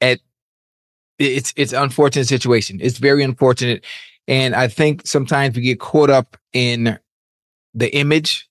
at 0.01 0.19
it's 1.19 1.53
it's 1.55 1.73
an 1.73 1.83
unfortunate 1.83 2.27
situation. 2.27 2.79
It's 2.81 2.97
very 2.97 3.23
unfortunate, 3.23 3.85
and 4.27 4.55
I 4.55 4.67
think 4.67 5.05
sometimes 5.05 5.55
we 5.55 5.61
get 5.61 5.79
caught 5.79 6.09
up 6.09 6.37
in 6.53 6.97
the 7.73 7.95
image, 7.95 8.47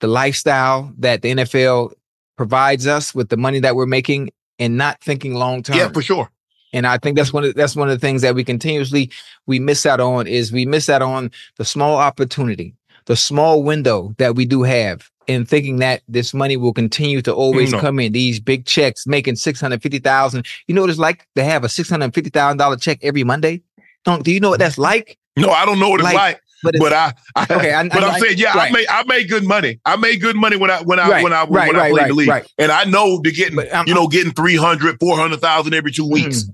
the 0.00 0.06
lifestyle 0.06 0.92
that 0.98 1.22
the 1.22 1.32
NFL 1.34 1.92
provides 2.36 2.86
us 2.86 3.14
with 3.14 3.28
the 3.28 3.36
money 3.36 3.60
that 3.60 3.76
we're 3.76 3.86
making 3.86 4.30
and 4.58 4.76
not 4.76 5.00
thinking 5.00 5.34
long 5.34 5.62
term. 5.62 5.76
Yeah, 5.76 5.88
for 5.88 6.02
sure. 6.02 6.30
And 6.72 6.86
I 6.86 6.98
think 6.98 7.16
that's 7.16 7.32
one 7.32 7.44
of 7.44 7.54
that's 7.54 7.76
one 7.76 7.88
of 7.88 7.98
the 7.98 8.06
things 8.06 8.22
that 8.22 8.34
we 8.34 8.44
continuously 8.44 9.10
we 9.46 9.58
miss 9.58 9.86
out 9.86 10.00
on 10.00 10.26
is 10.26 10.52
we 10.52 10.66
miss 10.66 10.88
out 10.88 11.02
on 11.02 11.30
the 11.56 11.64
small 11.64 11.96
opportunity, 11.96 12.74
the 13.06 13.16
small 13.16 13.62
window 13.62 14.14
that 14.18 14.34
we 14.34 14.44
do 14.44 14.62
have 14.62 15.10
in 15.26 15.44
thinking 15.44 15.76
that 15.76 16.02
this 16.08 16.34
money 16.34 16.56
will 16.56 16.72
continue 16.72 17.22
to 17.22 17.32
always 17.32 17.72
No. 17.72 17.80
come 17.80 17.98
in. 17.98 18.12
These 18.12 18.40
big 18.40 18.66
checks 18.66 19.06
making 19.06 19.36
six 19.36 19.60
hundred 19.60 19.82
fifty 19.82 19.98
thousand. 19.98 20.46
You 20.66 20.74
know 20.74 20.82
what 20.82 20.90
it's 20.90 20.98
like 20.98 21.26
to 21.36 21.44
have 21.44 21.64
a 21.64 21.68
six 21.68 21.88
hundred 21.88 22.12
fifty 22.14 22.30
thousand 22.30 22.58
dollar 22.58 22.76
check 22.76 22.98
every 23.02 23.24
Monday? 23.24 23.62
Don't 24.04 24.22
do 24.22 24.32
you 24.32 24.40
know 24.40 24.50
what 24.50 24.56
mm. 24.60 24.64
that's 24.64 24.78
like? 24.78 25.18
No, 25.36 25.50
I 25.50 25.64
don't 25.66 25.78
know 25.78 25.90
what 25.90 26.00
it's 26.00 26.12
like, 26.12 26.40
but, 26.62 26.74
but, 26.78 26.92
I, 26.92 27.14
I 27.34 27.42
Okay, 27.50 27.72
I- 27.72 27.88
but 27.88 28.02
I- 28.02 28.08
I'm 28.08 28.20
saying, 28.20 28.38
yeah, 28.38 28.56
right. 28.56 28.70
I 28.70 28.72
made 28.72 28.86
I 28.88 29.04
made 29.04 29.28
good 29.28 29.44
money. 29.44 29.80
I 29.84 29.96
made 29.96 30.20
good 30.20 30.36
money 30.36 30.56
when 30.56 30.70
I 30.70 30.82
when 30.82 30.98
I 30.98 31.08
Right, 31.08 31.22
when 31.22 31.32
I 31.32 31.44
right, 31.44 31.72
when 31.72 31.80
I 31.80 31.90
played 31.90 32.08
the 32.08 32.14
league, 32.14 32.28
right. 32.28 32.46
and 32.58 32.72
I 32.72 32.84
know 32.84 33.20
to 33.20 33.30
getting 33.30 33.58
um, 33.72 33.86
you 33.86 33.94
know 33.94 34.04
um, 34.04 34.08
getting 34.08 34.32
300, 34.32 34.98
400,000 35.00 35.74
every 35.74 35.92
two 35.92 36.04
mm-hmm. 36.04 36.12
weeks. 36.12 36.44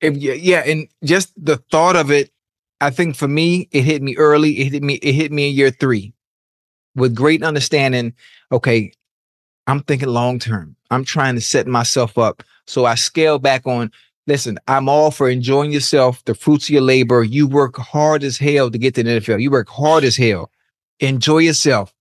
if 0.00 0.16
yeah, 0.16 0.34
yeah, 0.34 0.62
and 0.66 0.88
just 1.04 1.32
the 1.36 1.56
thought 1.70 1.96
of 1.96 2.10
it, 2.10 2.30
I 2.80 2.90
think 2.90 3.16
for 3.16 3.28
me, 3.28 3.68
it 3.72 3.82
hit 3.82 4.02
me 4.02 4.16
early. 4.16 4.58
It 4.58 4.72
hit 4.72 4.82
me. 4.82 4.94
It 4.94 5.12
hit 5.14 5.32
me 5.32 5.48
in 5.48 5.54
year 5.54 5.70
three, 5.70 6.12
with 6.94 7.14
great 7.14 7.42
understanding. 7.42 8.14
Okay, 8.52 8.92
I'm 9.66 9.80
thinking 9.82 10.08
long 10.08 10.38
term. 10.38 10.76
I'm 10.90 11.04
trying 11.04 11.34
to 11.34 11.40
set 11.40 11.66
myself 11.66 12.18
up. 12.18 12.42
So 12.66 12.84
I 12.84 12.94
scale 12.94 13.38
back 13.38 13.66
on. 13.66 13.90
Listen, 14.26 14.58
I'm 14.66 14.88
all 14.88 15.10
for 15.10 15.28
enjoying 15.30 15.70
yourself, 15.72 16.24
the 16.24 16.34
fruits 16.34 16.64
of 16.66 16.70
your 16.70 16.82
labor. 16.82 17.22
You 17.22 17.46
work 17.46 17.76
hard 17.76 18.24
as 18.24 18.36
hell 18.38 18.70
to 18.70 18.78
get 18.78 18.94
to 18.96 19.02
the 19.04 19.20
NFL. 19.20 19.40
You 19.40 19.50
work 19.50 19.68
hard 19.68 20.02
as 20.02 20.16
hell. 20.16 20.50
Enjoy 20.98 21.38
yourself, 21.38 21.94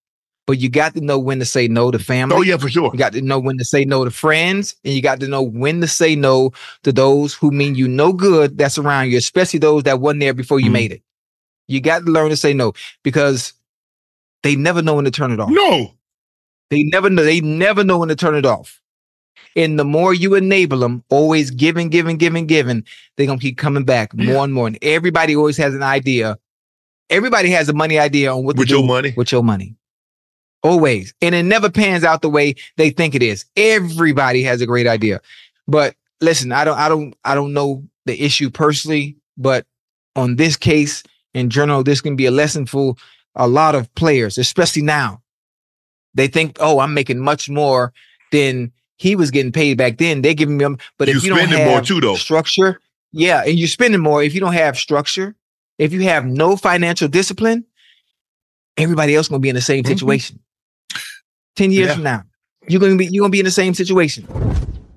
but 0.47 0.57
you 0.57 0.67
got 0.69 0.95
to 0.95 1.01
know 1.01 1.19
when 1.19 1.37
to 1.39 1.45
say 1.45 1.67
no 1.67 1.91
to 1.91 1.99
family. 1.99 2.35
Oh 2.35 2.41
yeah, 2.41 2.57
for 2.57 2.69
sure. 2.69 2.89
You 2.93 2.97
got 2.97 3.13
to 3.13 3.21
know 3.21 3.37
when 3.37 3.57
to 3.59 3.65
say 3.65 3.85
no 3.85 4.03
to 4.05 4.09
friends, 4.11 4.75
and 4.83 4.93
you 4.93 5.01
got 5.03 5.19
to 5.19 5.27
know 5.27 5.43
when 5.43 5.81
to 5.81 5.87
say 5.87 6.15
no 6.15 6.51
to 6.83 6.91
those 6.91 7.33
who 7.35 7.51
mean 7.51 7.75
you 7.75 7.87
no 7.87 8.11
good 8.11 8.57
that's 8.57 8.77
around 8.79 9.11
you, 9.11 9.17
especially 9.17 9.59
those 9.59 9.83
that 9.83 9.99
wasn't 9.99 10.21
there 10.21 10.33
before 10.33 10.57
Mm-hmm. 10.57 10.65
you 10.65 10.71
made 10.71 10.91
it. 10.93 11.01
You 11.67 11.81
got 11.81 12.05
to 12.05 12.11
learn 12.11 12.29
to 12.29 12.37
say 12.37 12.53
no 12.53 12.73
because 13.03 13.53
they 14.43 14.55
never 14.55 14.81
know 14.81 14.95
when 14.95 15.05
to 15.05 15.11
turn 15.11 15.31
it 15.31 15.39
off. 15.39 15.49
No, 15.51 15.93
they 16.71 16.83
never 16.83 17.09
know. 17.09 17.23
They 17.23 17.41
never 17.41 17.83
know 17.83 17.99
when 17.99 18.09
to 18.09 18.15
turn 18.15 18.35
it 18.35 18.45
off. 18.45 18.81
And 19.55 19.79
the 19.79 19.85
more 19.85 20.13
you 20.13 20.35
enable 20.35 20.79
them, 20.79 21.03
always 21.09 21.49
giving, 21.49 21.89
giving, 21.89 22.17
giving, 22.17 22.45
giving, 22.45 22.83
they're 23.15 23.27
gonna 23.27 23.39
keep 23.39 23.57
coming 23.57 23.85
back 23.85 24.13
more 24.13 24.43
and 24.43 24.53
more. 24.53 24.67
And 24.67 24.77
everybody 24.81 25.35
always 25.35 25.57
has 25.57 25.73
an 25.73 25.83
idea. 25.83 26.37
Everybody 27.09 27.49
has 27.51 27.69
a 27.69 27.73
money 27.73 27.97
idea 27.99 28.33
on 28.33 28.43
what 28.43 28.57
With 28.57 28.67
to 28.67 28.75
your 28.75 28.85
money. 28.85 29.13
With 29.15 29.31
your 29.31 29.43
money. 29.43 29.75
Always. 30.63 31.13
And 31.21 31.35
it 31.35 31.43
never 31.43 31.69
pans 31.69 32.03
out 32.03 32.21
the 32.21 32.29
way 32.29 32.55
they 32.77 32.89
think 32.89 33.15
it 33.15 33.23
is. 33.23 33.45
Everybody 33.55 34.41
has 34.43 34.61
a 34.61 34.65
great 34.65 34.87
idea. 34.87 35.21
But 35.67 35.95
listen, 36.21 36.51
I 36.51 36.65
don't 36.65 36.77
I 36.77 36.89
don't 36.89 37.15
I 37.23 37.35
don't 37.35 37.53
know 37.53 37.83
the 38.05 38.21
issue 38.21 38.49
personally, 38.49 39.15
but 39.37 39.65
on 40.15 40.35
this 40.35 40.57
case 40.57 41.03
in 41.33 41.49
general, 41.49 41.83
this 41.83 42.01
can 42.01 42.15
be 42.15 42.25
a 42.25 42.31
lesson 42.31 42.65
for 42.65 42.95
a 43.35 43.47
lot 43.47 43.75
of 43.75 43.93
players, 43.95 44.37
especially 44.37 44.81
now. 44.81 45.21
They 46.13 46.27
think, 46.27 46.57
oh, 46.61 46.79
I'm 46.79 46.93
making 46.93 47.19
much 47.19 47.49
more 47.49 47.93
than 48.31 48.71
he 48.97 49.15
was 49.15 49.31
getting 49.31 49.51
paid 49.51 49.77
back 49.77 49.97
then. 49.97 50.21
They're 50.21 50.33
giving 50.33 50.57
me, 50.57 50.65
but 50.97 51.07
You 51.07 51.17
if 51.17 51.23
you 51.23 51.29
don't 51.29 51.47
have 51.47 51.67
more 51.67 51.81
too, 51.81 51.99
though. 51.99 52.15
structure, 52.15 52.79
yeah, 53.11 53.43
and 53.45 53.57
you're 53.57 53.67
spending 53.67 54.01
more. 54.01 54.23
If 54.23 54.33
you 54.33 54.39
don't 54.39 54.53
have 54.53 54.77
structure, 54.77 55.35
if 55.77 55.93
you 55.93 56.03
have 56.03 56.25
no 56.25 56.55
financial 56.55 57.07
discipline, 57.07 57.65
everybody 58.77 59.15
else 59.15 59.27
gonna 59.27 59.39
be 59.39 59.49
in 59.49 59.55
the 59.55 59.61
same 59.61 59.83
mm-hmm. 59.83 59.93
situation. 59.93 60.39
Ten 61.55 61.71
years 61.71 61.87
Yeah. 61.87 61.93
from 61.95 62.03
now, 62.03 62.23
you're 62.67 62.81
gonna 62.81 62.95
be 62.95 63.07
you're 63.07 63.23
gonna 63.23 63.31
be 63.31 63.39
in 63.39 63.45
the 63.45 63.51
same 63.51 63.73
situation. 63.73 64.27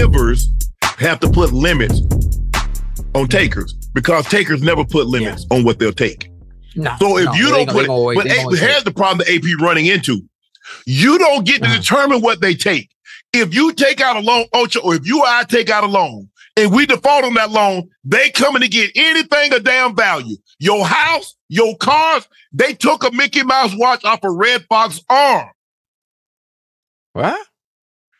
Givers 0.00 0.50
have 0.98 1.20
to 1.20 1.30
put 1.30 1.52
limits 1.54 2.02
on 3.14 3.28
takers 3.28 3.72
because 3.94 4.26
takers 4.26 4.60
never 4.62 4.84
put 4.84 5.06
limits 5.06 5.46
on 5.50 5.64
what 5.64 5.78
they'll 5.78 5.90
take. 5.90 6.28
No, 6.74 6.94
So 7.00 7.16
if 7.16 7.24
no, 7.24 7.32
you 7.32 7.48
don't 7.48 7.66
put 7.70 7.86
it, 7.86 7.88
but 7.88 8.26
A- 8.26 8.56
here's 8.58 8.84
the 8.84 8.92
problem 8.94 9.24
the 9.26 9.34
AP 9.34 9.58
running 9.58 9.86
into. 9.86 10.20
You 10.84 11.16
don't 11.18 11.46
get 11.46 11.62
to 11.62 11.68
Uh-huh. 11.68 11.78
determine 11.78 12.20
what 12.20 12.42
they 12.42 12.54
take. 12.54 12.90
If 13.32 13.54
you 13.54 13.72
take 13.72 14.02
out 14.02 14.16
a 14.16 14.20
loan, 14.20 14.44
Ocho, 14.52 14.80
or 14.80 14.94
if 14.96 15.06
you 15.06 15.20
or 15.20 15.26
I 15.26 15.44
take 15.44 15.70
out 15.70 15.82
a 15.82 15.86
loan 15.86 16.28
and 16.58 16.70
we 16.74 16.84
default 16.84 17.24
on 17.24 17.32
that 17.34 17.50
loan, 17.50 17.88
they 18.04 18.28
coming 18.30 18.60
to 18.60 18.68
get 18.68 18.90
anything 18.96 19.54
of 19.54 19.64
damn 19.64 19.96
value. 19.96 20.36
Your 20.58 20.84
house, 20.84 21.36
your 21.48 21.74
cars, 21.78 22.28
they 22.52 22.74
took 22.74 23.02
a 23.02 23.10
Mickey 23.12 23.42
Mouse 23.44 23.72
watch 23.74 24.04
off 24.04 24.20
a 24.24 24.30
Redd 24.30 24.66
Foxx 24.68 25.00
arm. 25.08 25.48
What? 27.14 27.40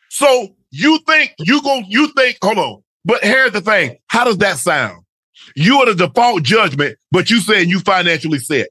So 0.09 0.56
you 0.79 0.99
think 1.07 1.35
you 1.41 1.63
going 1.63 1.87
you 1.89 2.09
think, 2.17 2.39
hold 2.43 2.59
on. 2.59 2.83
But 3.05 3.23
here's 3.23 3.53
the 3.53 3.61
thing. 3.61 3.99
How 4.09 4.25
does 4.25 4.39
that 4.39 4.59
sound? 4.59 5.03
You 5.55 5.79
are 5.81 5.87
the 5.87 6.07
default 6.07 6.43
judgment, 6.43 6.97
but 7.11 7.31
you 7.31 7.41
saying 7.41 7.69
you 7.69 7.81
financially 7.81 8.39
set. 8.39 8.69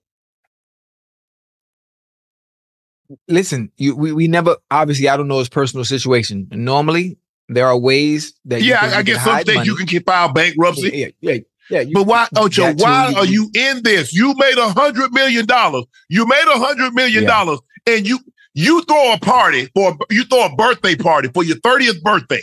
Listen, 3.27 3.71
you 3.77 3.95
we, 3.95 4.11
we 4.11 4.27
never 4.27 4.57
obviously 4.71 5.07
I 5.07 5.15
don't 5.17 5.27
know 5.27 5.39
his 5.39 5.49
personal 5.49 5.85
situation. 5.85 6.47
Normally, 6.51 7.17
there 7.49 7.67
are 7.67 7.77
ways 7.77 8.33
that 8.45 8.61
you 8.61 8.71
Yeah, 8.71 8.79
I, 8.81 8.97
I 8.97 9.03
guess 9.03 9.23
some 9.23 9.33
money. 9.55 9.67
you 9.67 9.75
can 9.75 9.85
keep 9.85 10.05
file 10.07 10.33
bankruptcy. 10.33 10.89
Yeah, 10.91 11.07
yeah, 11.21 11.31
yeah. 11.33 11.39
yeah 11.69 11.79
you- 11.81 11.93
But 11.93 12.07
why, 12.07 12.27
Ocho, 12.35 12.73
why 12.73 13.09
you- 13.09 13.15
are 13.17 13.25
you 13.25 13.51
in 13.55 13.83
this? 13.83 14.11
You 14.11 14.33
made 14.37 14.57
a 14.57 14.69
hundred 14.69 15.13
million 15.13 15.45
dollars. 15.45 15.85
You 16.09 16.25
made 16.25 16.45
a 16.47 16.57
hundred 16.57 16.93
million 16.95 17.23
dollars, 17.27 17.59
and 17.85 18.07
you 18.07 18.19
you 18.55 18.81
throw 18.83 19.13
a 19.13 19.19
party 19.19 19.67
for 19.75 19.95
you 20.09 20.23
throw 20.23 20.45
a 20.45 20.55
birthday 20.55 20.95
party 20.95 21.29
for 21.33 21.43
your 21.43 21.57
30th 21.57 22.01
birthday. 22.01 22.41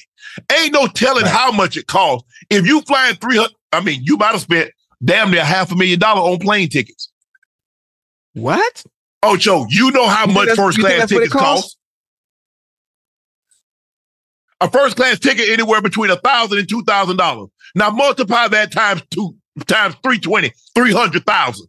Ain't 0.53 0.73
no 0.73 0.87
telling 0.87 1.27
how 1.27 1.51
much 1.51 1.77
it 1.77 1.87
costs. 1.87 2.29
If 2.51 2.67
you 2.67 2.83
flying 2.83 3.17
300, 3.17 3.51
I 3.73 3.81
mean, 3.81 4.01
you 4.05 4.17
might 4.19 4.33
have 4.33 4.43
spent 4.43 4.71
damn 5.03 5.31
near 5.31 5.45
half 5.45 5.73
a 5.73 5.75
million 5.75 5.99
dollars 5.99 6.33
on 6.33 6.39
plane 6.39 6.69
tickets. 6.69 7.11
What? 8.35 8.85
Ocho, 9.23 9.67
you 9.69 9.91
know 9.91 10.07
how 10.07 10.27
You 10.27 10.35
much 10.35 10.51
first 10.51 10.79
class 10.79 10.99
that's 11.01 11.13
what 11.13 11.23
it 11.23 11.27
tickets 11.27 11.33
cost? 11.33 11.79
A 14.61 14.71
first 14.71 14.97
class 14.97 15.19
ticket 15.19 15.49
anywhere 15.49 15.81
between 15.81 16.11
a 16.11 16.17
thousand 16.17 16.59
and 16.59 16.69
two 16.69 16.85
thousand 16.85 17.17
dollars. 17.17 17.49
Now 17.75 17.91
multiply 17.91 18.49
that 18.49 18.71
times 18.71 19.03
two 19.11 19.37
times 19.67 19.95
320, 20.03 20.53
300,000. 20.75 21.67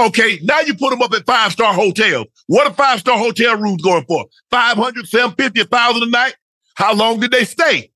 Okay, 0.00 0.38
now 0.42 0.60
you 0.60 0.74
put 0.74 0.90
them 0.90 1.02
up 1.02 1.12
at 1.12 1.26
five 1.26 1.52
star 1.52 1.74
hotels. 1.74 2.26
What 2.46 2.66
are 2.66 2.72
five 2.72 3.00
star 3.00 3.18
hotel 3.18 3.58
rooms 3.58 3.82
going 3.82 4.04
for? 4.06 4.24
500, 4.50 5.06
750, 5.06 5.60
1,000 5.60 6.02
a 6.02 6.06
night? 6.10 6.34
How 6.74 6.94
long 6.94 7.20
did 7.20 7.32
they 7.32 7.44
stay? 7.44 7.92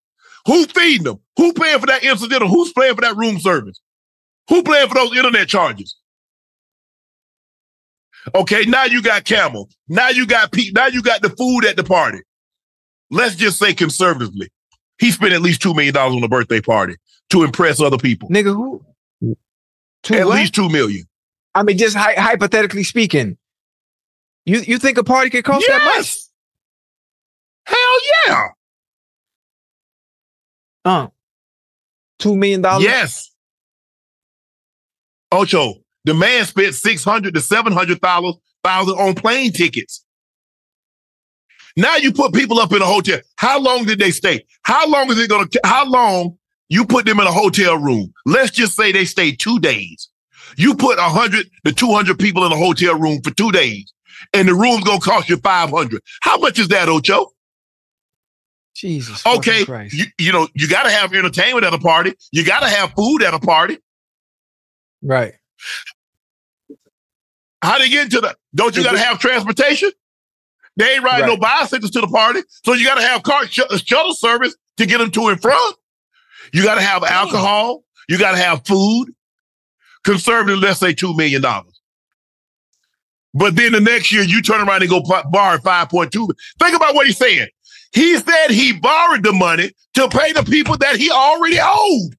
Who 0.46 0.66
feeding 0.66 1.04
them? 1.04 1.20
Who 1.38 1.54
paying 1.54 1.80
for 1.80 1.86
that 1.86 2.04
incidental? 2.04 2.48
Who's 2.48 2.74
paying 2.74 2.94
for 2.94 3.00
that 3.00 3.16
room 3.16 3.40
service? 3.40 3.80
Who 4.50 4.62
paying 4.62 4.86
for 4.88 4.96
those 4.96 5.16
internet 5.16 5.48
charges? 5.48 5.96
Okay, 8.34 8.64
now 8.66 8.84
you 8.84 9.02
got 9.02 9.24
Camel. 9.24 9.70
Now 9.88 10.10
you 10.10 10.26
got 10.26 10.52
Pete. 10.52 10.74
Now 10.74 10.86
you 10.88 11.02
got 11.02 11.22
the 11.22 11.30
food 11.30 11.64
at 11.64 11.76
the 11.76 11.84
party. 11.84 12.18
Let's 13.10 13.34
just 13.34 13.58
say 13.58 13.72
conservatively, 13.72 14.50
he 14.98 15.10
spent 15.10 15.32
at 15.32 15.40
least 15.40 15.62
two 15.62 15.72
million 15.72 15.94
dollars 15.94 16.16
on 16.16 16.22
a 16.22 16.28
birthday 16.28 16.60
party 16.60 16.96
to 17.30 17.44
impress 17.44 17.80
other 17.80 17.98
people. 17.98 18.28
Nigga, 18.28 18.54
who? 18.54 18.84
at 20.10 20.26
what? 20.26 20.36
least 20.36 20.54
two 20.54 20.68
million. 20.68 21.06
I 21.54 21.62
mean, 21.62 21.78
just 21.78 21.96
hy- 21.96 22.14
hypothetically 22.14 22.82
speaking, 22.84 23.36
you 24.44 24.60
you 24.60 24.78
think 24.78 24.98
a 24.98 25.04
party 25.04 25.30
could 25.30 25.44
cost 25.44 25.66
that 25.68 25.84
much? 25.84 26.18
Hell 27.66 27.98
yeah. 28.26 28.48
Uh, 30.84 31.06
two 32.18 32.36
million 32.36 32.60
dollars. 32.60 32.84
Yes. 32.84 33.30
Ocho, 35.32 35.74
the 36.04 36.14
man 36.14 36.44
spent 36.44 36.74
six 36.74 37.02
hundred 37.04 37.34
to 37.34 37.40
seven 37.40 37.72
hundred 37.72 38.00
thousand 38.00 38.94
on 38.98 39.14
plane 39.14 39.52
tickets. 39.52 40.04
Now 41.76 41.96
you 41.96 42.12
put 42.12 42.32
people 42.32 42.60
up 42.60 42.72
in 42.72 42.82
a 42.82 42.86
hotel. 42.86 43.18
How 43.36 43.58
long 43.58 43.84
did 43.84 43.98
they 43.98 44.10
stay? 44.10 44.44
How 44.62 44.86
long 44.88 45.10
is 45.10 45.18
it 45.18 45.28
gonna? 45.28 45.48
How 45.64 45.86
long 45.86 46.38
you 46.68 46.84
put 46.84 47.06
them 47.06 47.18
in 47.18 47.26
a 47.26 47.32
hotel 47.32 47.76
room? 47.78 48.12
Let's 48.26 48.50
just 48.50 48.76
say 48.76 48.92
they 48.92 49.04
stayed 49.06 49.40
two 49.40 49.58
days. 49.58 50.08
You 50.56 50.74
put 50.74 50.98
hundred 50.98 51.46
to 51.64 51.72
two 51.72 51.92
hundred 51.92 52.18
people 52.18 52.44
in 52.46 52.52
a 52.52 52.56
hotel 52.56 52.98
room 52.98 53.20
for 53.22 53.30
two 53.32 53.50
days, 53.52 53.92
and 54.32 54.48
the 54.48 54.54
room's 54.54 54.84
gonna 54.84 55.00
cost 55.00 55.28
you 55.28 55.36
five 55.38 55.70
hundred. 55.70 56.02
How 56.22 56.38
much 56.38 56.58
is 56.58 56.68
that, 56.68 56.88
Ocho? 56.88 57.30
Jesus. 58.74 59.24
Okay, 59.24 59.64
Christ. 59.64 59.94
you, 59.94 60.04
you 60.18 60.32
know 60.32 60.48
you 60.54 60.68
got 60.68 60.82
to 60.82 60.90
have 60.90 61.12
entertainment 61.14 61.64
at 61.64 61.72
a 61.72 61.78
party. 61.78 62.12
You 62.32 62.44
got 62.44 62.60
to 62.60 62.68
have 62.68 62.92
food 62.92 63.22
at 63.22 63.32
a 63.32 63.38
party. 63.38 63.78
Right. 65.02 65.34
How 67.62 67.78
do 67.78 67.84
you 67.84 67.90
get 67.90 68.04
into 68.04 68.20
the? 68.20 68.36
Don't 68.54 68.76
you 68.76 68.82
got 68.82 68.92
to 68.92 68.98
have 68.98 69.18
transportation? 69.20 69.90
They 70.76 70.94
ain't 70.94 71.04
riding 71.04 71.26
no 71.26 71.32
Right. 71.34 71.40
bicycles 71.40 71.92
to 71.92 72.00
the 72.00 72.08
party, 72.08 72.40
so 72.64 72.72
you 72.74 72.84
got 72.84 72.96
to 72.96 73.02
have 73.06 73.22
car 73.22 73.46
sh- 73.46 73.60
uh, 73.70 73.78
shuttle 73.78 74.12
service 74.14 74.56
to 74.76 74.86
get 74.86 74.98
them 74.98 75.10
to 75.12 75.28
and 75.28 75.40
from. 75.40 75.72
You 76.52 76.64
got 76.64 76.74
to 76.74 76.80
have 76.82 77.04
alcohol. 77.04 77.84
You 78.08 78.18
got 78.18 78.32
to 78.32 78.38
have 78.38 78.66
food. 78.66 79.13
Conservative, 80.04 80.58
let's 80.58 80.80
say 80.80 80.92
two 80.92 81.14
million 81.16 81.42
dollars. 81.42 81.80
But 83.32 83.56
then 83.56 83.72
the 83.72 83.80
next 83.80 84.12
year, 84.12 84.22
you 84.22 84.40
turn 84.40 84.66
around 84.66 84.82
and 84.82 84.90
go 84.90 85.02
borrow 85.30 85.58
five 85.58 85.88
point 85.88 86.12
two. 86.12 86.28
Think 86.60 86.76
about 86.76 86.94
what 86.94 87.06
he's 87.06 87.18
saying. 87.18 87.48
He 87.92 88.16
said 88.16 88.50
he 88.50 88.72
borrowed 88.72 89.24
the 89.24 89.32
money 89.32 89.72
to 89.94 90.08
pay 90.08 90.32
the 90.32 90.42
people 90.42 90.76
that 90.78 90.96
he 90.96 91.10
already 91.10 91.58
owed. 91.60 92.14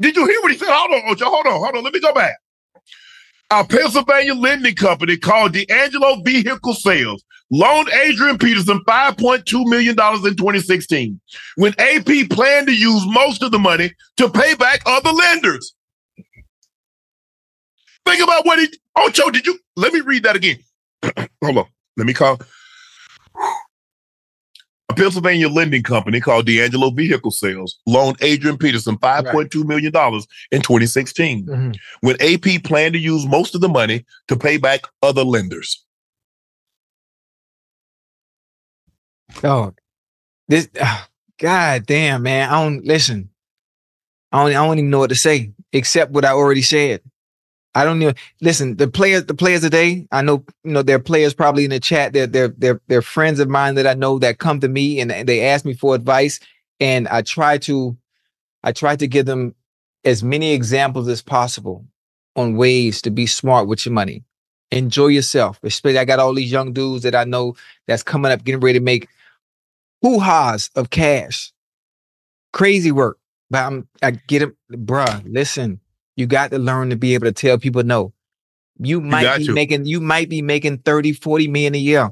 Did 0.00 0.16
you 0.16 0.26
hear 0.26 0.40
what 0.42 0.52
he 0.52 0.58
said? 0.58 0.68
Hold 0.70 0.92
on, 0.92 1.02
Hold 1.04 1.46
on, 1.46 1.52
hold 1.52 1.76
on. 1.76 1.84
Let 1.84 1.92
me 1.92 2.00
go 2.00 2.12
back. 2.12 2.36
A 3.50 3.64
Pennsylvania 3.64 4.34
lending 4.34 4.74
company 4.74 5.16
called 5.16 5.52
D'Angelo 5.52 6.20
Vehicle 6.22 6.74
Sales 6.74 7.24
loaned 7.50 7.88
Adrian 7.90 8.38
Peterson 8.38 8.80
$5.2 8.88 9.66
million 9.66 9.90
in 9.90 9.96
2016 9.96 11.20
when 11.56 11.74
AP 11.78 12.28
planned 12.30 12.66
to 12.66 12.74
use 12.74 13.04
most 13.06 13.42
of 13.42 13.52
the 13.52 13.58
money 13.58 13.92
to 14.16 14.28
pay 14.28 14.54
back 14.54 14.80
other 14.86 15.10
lenders. 15.10 15.74
Think 18.06 18.22
about 18.22 18.44
what 18.46 18.58
he, 18.58 18.68
Ocho, 18.96 19.30
did 19.30 19.46
you, 19.46 19.58
let 19.76 19.92
me 19.92 20.00
read 20.00 20.22
that 20.24 20.36
again. 20.36 20.58
Hold 21.42 21.58
on. 21.58 21.66
Let 21.96 22.06
me 22.06 22.12
call. 22.12 22.38
A 24.90 24.94
Pennsylvania 24.94 25.48
lending 25.48 25.82
company 25.82 26.20
called 26.20 26.46
D'Angelo 26.46 26.90
Vehicle 26.90 27.30
Sales 27.30 27.78
loaned 27.86 28.18
Adrian 28.20 28.58
Peterson 28.58 28.96
$5.2 28.98 29.64
million 29.64 29.86
in 30.52 30.60
2016 30.62 31.46
Mhm. 31.46 31.76
when 32.00 32.16
AP 32.20 32.62
planned 32.64 32.92
to 32.94 32.98
use 33.00 33.26
most 33.26 33.54
of 33.54 33.60
the 33.60 33.68
money 33.68 34.04
to 34.28 34.36
pay 34.36 34.56
back 34.58 34.82
other 35.02 35.24
lenders. 35.24 35.82
Dog. 39.40 39.78
This 40.48 40.68
God 41.40 41.86
damn, 41.86 42.22
man. 42.22 42.48
I 42.50 42.62
don't 42.62 42.84
listen. 42.84 43.30
I 44.30 44.38
don't 44.42 44.50
I 44.50 44.66
don't 44.66 44.78
even 44.78 44.90
know 44.90 45.00
what 45.00 45.10
to 45.10 45.16
say 45.16 45.52
except 45.72 46.12
what 46.12 46.24
I 46.24 46.30
already 46.30 46.62
said. 46.62 47.00
I 47.74 47.84
don't 47.84 48.00
even 48.00 48.14
listen. 48.40 48.76
The 48.76 48.86
players, 48.88 49.26
the 49.26 49.34
players 49.34 49.62
today, 49.62 50.06
I 50.12 50.22
know, 50.22 50.44
you 50.62 50.72
know, 50.72 50.82
there 50.82 50.96
are 50.96 51.00
players 51.00 51.34
probably 51.34 51.64
in 51.64 51.70
the 51.70 51.80
chat. 51.80 52.12
They're 52.12 52.26
they're 52.26 52.48
they're 52.48 52.80
they're 52.86 53.02
friends 53.02 53.40
of 53.40 53.48
mine 53.48 53.74
that 53.74 53.86
I 53.86 53.94
know 53.94 54.18
that 54.20 54.38
come 54.38 54.60
to 54.60 54.68
me 54.68 55.00
and, 55.00 55.10
they 55.10 55.44
ask 55.44 55.64
me 55.64 55.74
for 55.74 55.94
advice. 55.94 56.38
And 56.80 57.08
I 57.08 57.22
try 57.22 57.58
to 57.58 57.96
I 58.62 58.72
try 58.72 58.96
to 58.96 59.06
give 59.06 59.26
them 59.26 59.54
as 60.04 60.22
many 60.22 60.52
examples 60.52 61.08
as 61.08 61.22
possible 61.22 61.84
on 62.36 62.56
ways 62.56 63.02
to 63.02 63.10
be 63.10 63.26
smart 63.26 63.66
with 63.66 63.84
your 63.84 63.92
money. 63.92 64.24
Enjoy 64.70 65.08
yourself. 65.08 65.58
Especially 65.62 65.98
I 65.98 66.04
got 66.04 66.18
all 66.18 66.34
these 66.34 66.52
young 66.52 66.72
dudes 66.72 67.02
that 67.02 67.14
I 67.14 67.24
know 67.24 67.56
that's 67.86 68.02
coming 68.02 68.32
up, 68.32 68.44
getting 68.44 68.60
ready 68.60 68.78
to 68.78 68.84
make 68.84 69.08
hoo-has 70.02 70.70
of 70.76 70.90
cash. 70.90 71.52
Crazy 72.52 72.92
work. 72.92 73.18
But 73.50 73.64
I'm 73.66 73.88
I 74.02 74.12
get 74.12 74.42
it, 74.42 74.54
bruh. 74.70 75.22
Listen, 75.26 75.80
you 76.16 76.26
got 76.26 76.50
to 76.52 76.58
learn 76.58 76.90
to 76.90 76.96
be 76.96 77.14
able 77.14 77.26
to 77.26 77.32
tell 77.32 77.58
people 77.58 77.82
no. 77.82 78.12
You 78.78 79.00
might 79.00 79.22
got 79.22 79.38
be 79.38 79.46
to. 79.46 79.52
making 79.52 79.86
you 79.86 80.00
might 80.00 80.28
be 80.28 80.42
making 80.42 80.78
30, 80.78 81.12
40 81.12 81.48
million 81.48 81.74
a 81.74 81.78
year. 81.78 82.10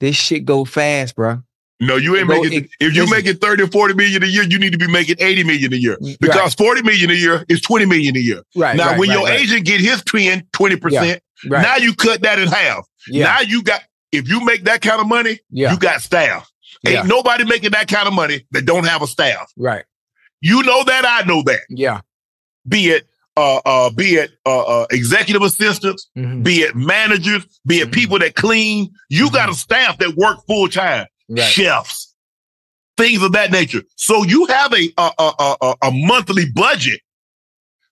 This 0.00 0.16
shit 0.16 0.44
go 0.44 0.64
fast, 0.64 1.14
bro. 1.14 1.42
No, 1.80 1.96
you 1.96 2.16
ain't 2.16 2.28
Go- 2.28 2.40
making. 2.42 2.64
it- 2.64 2.70
if 2.80 2.94
you 2.94 3.08
making 3.10 3.36
30 3.36 3.64
or 3.64 3.66
40 3.66 3.94
million 3.94 4.22
a 4.22 4.26
year, 4.26 4.44
you 4.44 4.58
need 4.58 4.72
to 4.72 4.78
be 4.78 4.86
making 4.86 5.16
80 5.18 5.44
million 5.44 5.72
a 5.72 5.76
year. 5.76 5.96
Mm, 6.00 6.16
because 6.20 6.54
40 6.54 6.82
million 6.82 7.10
a 7.10 7.14
year 7.14 7.44
is 7.48 7.60
20 7.60 7.84
million 7.84 8.16
a 8.16 8.20
year. 8.20 8.42
Right, 8.56 8.76
Now, 8.76 8.90
right, 8.90 8.98
when 8.98 9.08
right, 9.10 9.18
your 9.18 9.26
right. 9.26 9.40
agent 9.40 9.66
get 9.66 9.80
his 9.80 10.02
10, 10.04 10.46
20%, 10.52 10.92
Yeah, 10.92 11.50
right. 11.50 11.62
now 11.62 11.76
you 11.76 11.94
cut 11.94 12.22
that 12.22 12.38
in 12.38 12.48
half. 12.48 12.86
Yeah. 13.08 13.24
Now 13.24 13.40
you 13.40 13.62
got, 13.62 13.82
if 14.12 14.28
you 14.28 14.42
make 14.44 14.64
that 14.64 14.80
kind 14.82 15.00
of 15.00 15.06
money, 15.08 15.40
Yeah. 15.50 15.72
you 15.72 15.78
got 15.78 16.00
staff. 16.00 16.50
Ain't 16.86 17.06
nobody 17.06 17.44
making 17.44 17.70
that 17.72 17.88
kind 17.88 18.06
of 18.06 18.14
money 18.14 18.46
that 18.52 18.64
don't 18.66 18.84
have 18.86 19.02
a 19.02 19.06
staff. 19.06 19.50
Right. 19.56 19.84
You 20.40 20.62
know 20.62 20.84
that, 20.84 21.04
I 21.06 21.26
know 21.26 21.42
that. 21.42 21.60
Yeah. 21.68 22.00
Be 22.68 22.88
it 22.90 23.06
uh 23.36 23.60
uh 23.64 23.90
be 23.90 24.14
it 24.14 24.32
uh, 24.46 24.60
uh 24.82 24.86
executive 24.90 25.42
assistants, 25.42 26.08
Mm-hmm. 26.16 26.42
be 26.42 26.56
it 26.62 26.74
managers, 26.76 27.44
be 27.66 27.80
it 27.80 27.92
people 27.92 28.18
that 28.20 28.34
clean. 28.34 28.92
You 29.08 29.30
got 29.30 29.48
a 29.48 29.54
staff 29.54 29.98
that 29.98 30.14
work 30.16 30.38
full 30.46 30.68
time. 30.68 31.06
Right. 31.28 31.42
Chefs. 31.42 32.14
things 32.96 33.22
of 33.22 33.32
that 33.32 33.50
nature. 33.50 33.82
So 33.96 34.22
you 34.24 34.46
have 34.46 34.72
a 34.72 34.92
a, 34.98 35.10
a, 35.18 35.56
a, 35.60 35.74
a 35.82 35.90
monthly 35.92 36.44
budget. 36.54 37.00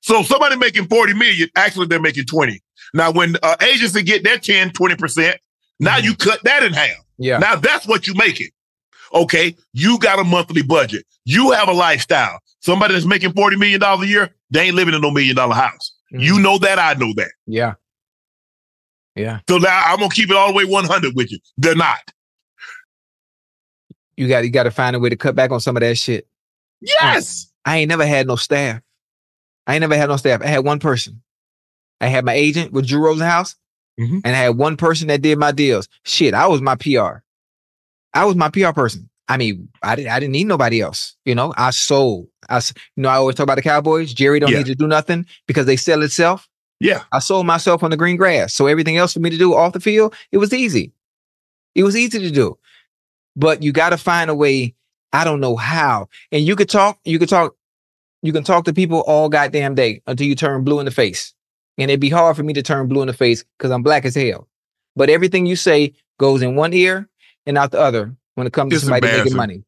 So 0.01 0.23
somebody 0.23 0.57
making 0.57 0.87
40 0.89 1.15
million, 1.15 1.49
actually 1.57 1.87
they're 1.87 2.01
making 2.01 2.27
20. 2.27 2.61
Now 2.95 3.11
when 3.13 3.37
uh, 3.43 3.57
agency 3.63 4.03
get 4.03 4.25
their 4.25 4.39
10, 4.39 4.71
20%, 4.71 5.35
now 5.81 5.97
you 5.97 6.15
cut 6.17 6.43
that 6.45 6.63
in 6.65 6.73
half. 6.73 6.97
Yeah. 7.19 7.39
Now 7.39 7.57
that's 7.57 7.87
what 7.87 8.07
you 8.07 8.15
make 8.15 8.41
it. 8.41 8.53
Okay. 9.15 9.55
You 9.73 9.99
got 9.99 10.19
a 10.19 10.25
monthly 10.25 10.63
budget. 10.63 11.05
You 11.25 11.53
have 11.53 11.69
a 11.69 11.73
lifestyle. 11.73 12.39
Somebody 12.63 12.95
that's 12.95 13.07
making 13.07 13.33
$40 13.33 13.59
million 13.59 13.83
a 13.83 14.05
year, 14.07 14.35
they 14.51 14.61
ain't 14.67 14.77
living 14.77 14.95
in 14.95 15.01
no 15.03 15.11
million 15.11 15.37
dollar 15.37 15.55
house. 15.55 15.93
You 16.11 16.39
know 16.41 16.59
that. 16.59 16.79
I 16.79 16.95
know 16.95 17.13
that. 17.17 17.31
Yeah. 17.47 17.75
Yeah. 19.17 19.41
So 19.49 19.59
now 19.59 19.83
I'm 19.87 19.99
going 19.99 20.11
to 20.11 20.15
keep 20.17 20.31
it 20.31 20.37
all 20.37 20.49
the 20.49 20.55
way 20.55 20.65
100 20.65 21.15
with 21.17 21.31
you. 21.33 21.39
They're 21.57 21.75
not. 21.75 21.99
You 24.17 24.29
got 24.29 24.45
you 24.45 24.51
got 24.51 24.65
to 24.65 24.71
find 24.71 24.95
a 24.95 24.99
way 25.01 25.09
to 25.09 25.17
cut 25.17 25.35
back 25.35 25.51
on 25.51 25.61
some 25.61 25.77
of 25.77 25.81
that 25.81 25.97
shit. 25.99 26.27
Yes. 26.81 27.51
I 27.65 27.79
ain't 27.79 27.89
never 27.89 28.07
had 28.07 28.27
no 28.27 28.37
staff. 28.37 28.81
I 29.67 29.75
ain't 29.75 29.81
never 29.81 29.97
had 29.97 30.09
no 30.09 30.17
staff. 30.17 30.43
I 30.43 30.47
had 30.47 30.65
one 30.65 30.79
person. 30.81 31.23
I 32.01 32.09
had 32.09 32.25
my 32.25 32.33
agent 32.35 32.73
with 32.73 32.87
Drew 32.87 33.01
Rosenhaus, 33.01 33.55
Mm-hmm. 34.01 34.19
and 34.25 34.35
I 34.35 34.39
had 34.39 34.57
one 34.57 34.77
person 34.79 35.09
that 35.09 35.21
did 35.21 35.39
my 35.39 35.53
deals. 35.53 35.87
Shit, 36.05 36.33
I 36.35 36.47
was 36.47 36.61
my 36.63 36.75
PR. 36.77 37.19
I 38.15 38.25
was 38.25 38.35
my 38.37 38.49
PR 38.49 38.71
person. 38.73 39.09
I 39.29 39.37
mean, 39.37 39.69
I 39.83 39.95
didn't 39.97 40.11
I 40.11 40.21
didn't 40.21 40.33
need 40.33 40.47
nobody 40.47 40.81
else. 40.81 41.17
You 41.25 41.35
know, 41.35 41.55
I 41.57 41.71
sold. 41.71 42.27
I 42.49 42.57
you 42.97 43.03
know 43.03 43.09
I 43.09 43.15
always 43.17 43.37
talk 43.37 43.45
about 43.45 43.55
the 43.57 43.63
Cowboys. 43.63 44.13
Jerry 44.13 44.41
don't 44.41 44.51
Yeah. 44.51 44.59
need 44.59 44.67
to 44.67 44.75
do 44.75 44.87
nothing 44.87 45.27
because 45.47 45.67
they 45.67 45.77
sell 45.77 46.03
itself. 46.03 46.49
Yeah. 46.81 47.03
I 47.13 47.21
sold 47.21 47.47
myself 47.47 47.83
on 47.85 47.91
the 47.91 47.97
green 47.97 48.17
grass. 48.17 48.53
So 48.55 48.67
everything 48.67 48.97
else 48.97 49.13
for 49.13 49.21
me 49.21 49.31
to 49.31 49.39
do 49.39 49.55
off 49.55 49.73
the 49.73 49.81
field, 49.81 50.15
it 50.33 50.39
was 50.39 50.53
easy. 50.53 50.93
It 51.75 51.85
was 51.85 51.97
easy 51.97 52.19
to 52.19 52.31
do. 52.31 52.59
But 53.37 53.63
you 53.63 53.73
got 53.73 53.91
to 53.91 53.97
find 53.97 54.29
a 54.29 54.35
way. 54.35 54.75
I 55.13 55.25
don't 55.25 55.41
know 55.41 55.57
how. 55.57 56.09
And 56.33 56.45
you 56.45 56.57
could 56.57 56.69
talk, 56.69 56.99
you 57.05 57.19
could 57.19 57.29
talk, 57.29 57.55
you 58.23 58.33
can 58.33 58.45
talk 58.45 58.65
to 58.65 58.73
people 58.73 59.01
all 59.03 59.29
goddamn 59.29 59.75
day 59.75 60.03
until 60.07 60.27
you 60.27 60.35
turn 60.35 60.65
blue 60.65 60.81
in 60.81 60.85
the 60.87 60.91
face. 60.91 61.33
And 61.79 61.91
it'd 61.91 62.01
be 62.01 62.11
hard 62.11 62.37
for 62.37 62.43
me 62.43 62.53
to 62.55 62.63
turn 62.63 62.89
blue 62.89 63.01
in 63.03 63.07
the 63.07 63.13
face 63.15 63.45
because 63.59 63.71
I'm 63.71 63.83
black 63.83 64.05
as 64.05 64.15
hell. 64.15 64.49
But 64.97 65.09
everything 65.09 65.47
you 65.47 65.57
say 65.57 65.95
goes 66.19 66.43
in 66.43 66.57
one 66.57 66.73
ear 66.75 67.09
and 67.47 67.57
out 67.57 67.71
the 67.71 67.81
other 67.81 68.15
when 68.35 68.47
it 68.47 68.53
comes 68.53 68.73
to 68.73 68.81
somebody 68.81 69.07
making 69.07 69.37
money. 69.37 69.63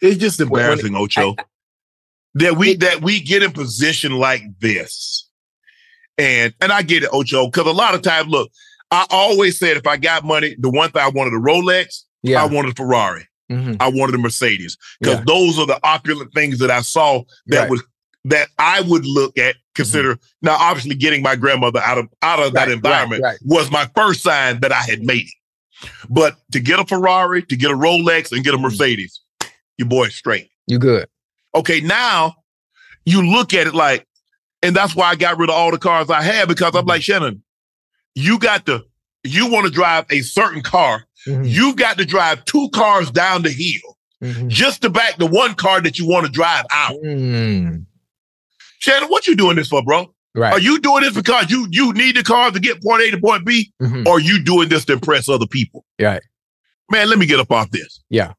It's 0.00 0.16
just 0.18 0.38
When- 0.38 0.48
when- 0.50 0.62
embarrassing, 0.62 0.96
Ocho. 0.96 1.36
that 2.34 2.56
we 2.56 2.76
that 2.76 3.02
we 3.02 3.20
get 3.20 3.42
in 3.42 3.52
position 3.52 4.12
like 4.12 4.42
this. 4.60 5.28
And 6.18 6.54
and 6.60 6.72
I 6.72 6.82
get 6.82 7.02
it, 7.02 7.10
Ocho, 7.12 7.46
because 7.46 7.66
a 7.66 7.72
lot 7.72 7.94
of 7.94 8.02
times, 8.02 8.28
look, 8.28 8.50
I 8.90 9.06
always 9.10 9.58
said 9.58 9.76
if 9.76 9.86
I 9.86 9.96
got 9.96 10.24
money, 10.24 10.56
the 10.58 10.70
one 10.70 10.90
thing 10.90 11.02
I 11.02 11.08
wanted 11.08 11.34
a 11.34 11.38
Rolex, 11.38 12.02
Yeah. 12.22 12.42
I 12.42 12.46
wanted 12.46 12.72
a 12.72 12.74
Ferrari, 12.74 13.26
Mhm. 13.50 13.76
I 13.80 13.88
wanted 13.88 14.14
a 14.14 14.18
Mercedes. 14.18 14.76
Because 15.00 15.18
Yeah. 15.18 15.24
those 15.26 15.58
are 15.58 15.66
the 15.66 15.78
opulent 15.82 16.32
things 16.34 16.58
that 16.58 16.70
I 16.70 16.80
saw 16.82 17.22
that 17.48 17.60
Right. 17.62 17.70
would 17.70 17.80
that 18.28 18.48
I 18.58 18.80
would 18.80 19.06
look 19.06 19.38
at, 19.38 19.54
consider. 19.76 20.18
Now, 20.42 20.56
obviously, 20.56 20.96
getting 20.96 21.22
my 21.22 21.36
grandmother 21.36 21.78
out 21.80 21.96
of 21.98 22.08
out 22.22 22.40
of 22.40 22.54
that 22.54 22.60
Right, 22.60 22.66
right, 22.68 22.74
environment 22.74 23.22
right. 23.22 23.38
was 23.42 23.70
my 23.70 23.88
first 23.94 24.22
sign 24.22 24.58
that 24.60 24.72
I 24.72 24.80
had 24.82 25.02
made 25.02 25.26
it. 25.26 25.34
But 26.08 26.36
to 26.52 26.60
get 26.60 26.80
a 26.80 26.84
Ferrari, 26.84 27.42
to 27.42 27.56
get 27.56 27.70
a 27.70 27.74
Rolex, 27.74 28.32
and 28.32 28.44
get 28.44 28.54
Mm-hmm. 28.54 28.64
a 28.64 28.68
mm. 28.68 28.72
Mercedes, 28.72 29.20
your 29.76 29.88
boy's 29.88 30.14
straight. 30.14 30.50
You 30.66 30.78
good. 30.78 31.08
Okay, 31.54 31.80
now 31.80 32.36
you 33.04 33.22
look 33.22 33.54
at 33.54 33.66
it 33.66 33.74
like, 33.74 34.06
and 34.62 34.74
that's 34.74 34.96
why 34.96 35.08
I 35.08 35.16
got 35.16 35.38
rid 35.38 35.48
of 35.48 35.56
all 35.56 35.70
the 35.70 35.78
cars 35.78 36.10
I 36.10 36.22
had 36.22 36.48
because 36.48 36.74
I'm 36.74 36.82
mm-hmm. 36.82 36.88
like, 36.88 37.02
Shannon, 37.02 37.42
you 38.14 38.38
got 38.38 38.66
to, 38.66 38.84
you 39.22 39.50
want 39.50 39.66
to 39.66 39.72
drive 39.72 40.06
a 40.10 40.22
certain 40.22 40.62
car, 40.62 41.04
mm-hmm. 41.26 41.44
you've 41.44 41.76
got 41.76 41.98
to 41.98 42.04
drive 42.04 42.44
two 42.44 42.68
cars 42.74 43.10
down 43.10 43.42
the 43.42 43.50
hill 43.50 43.96
mm-hmm. 44.22 44.48
just 44.48 44.82
to 44.82 44.90
back 44.90 45.16
the 45.18 45.26
one 45.26 45.54
car 45.54 45.80
that 45.80 45.98
you 45.98 46.06
want 46.06 46.26
to 46.26 46.32
drive 46.32 46.64
out. 46.72 46.96
Mm. 47.04 47.86
Shannon, 48.78 49.08
what 49.08 49.26
you 49.26 49.36
doing 49.36 49.56
this 49.56 49.68
for, 49.68 49.82
bro? 49.82 50.12
Right. 50.36 50.52
Are 50.52 50.60
you 50.60 50.78
doing 50.80 51.02
this 51.02 51.14
because 51.14 51.50
you 51.50 51.66
you 51.70 51.92
need 51.94 52.16
the 52.16 52.22
car 52.22 52.50
to 52.50 52.60
get 52.60 52.82
point 52.82 53.02
A 53.02 53.10
to 53.12 53.18
point 53.18 53.44
B, 53.46 53.72
Mhm. 53.82 54.06
or 54.06 54.16
are 54.18 54.20
you 54.20 54.42
doing 54.44 54.68
this 54.68 54.84
to 54.84 54.92
impress 54.92 55.28
other 55.28 55.46
people? 55.46 55.84
Right. 56.00 56.22
Man, 56.90 57.08
let 57.08 57.18
me 57.18 57.26
get 57.26 57.40
up 57.40 57.50
off 57.50 57.70
this. 57.70 58.00
Yeah. 58.10 58.32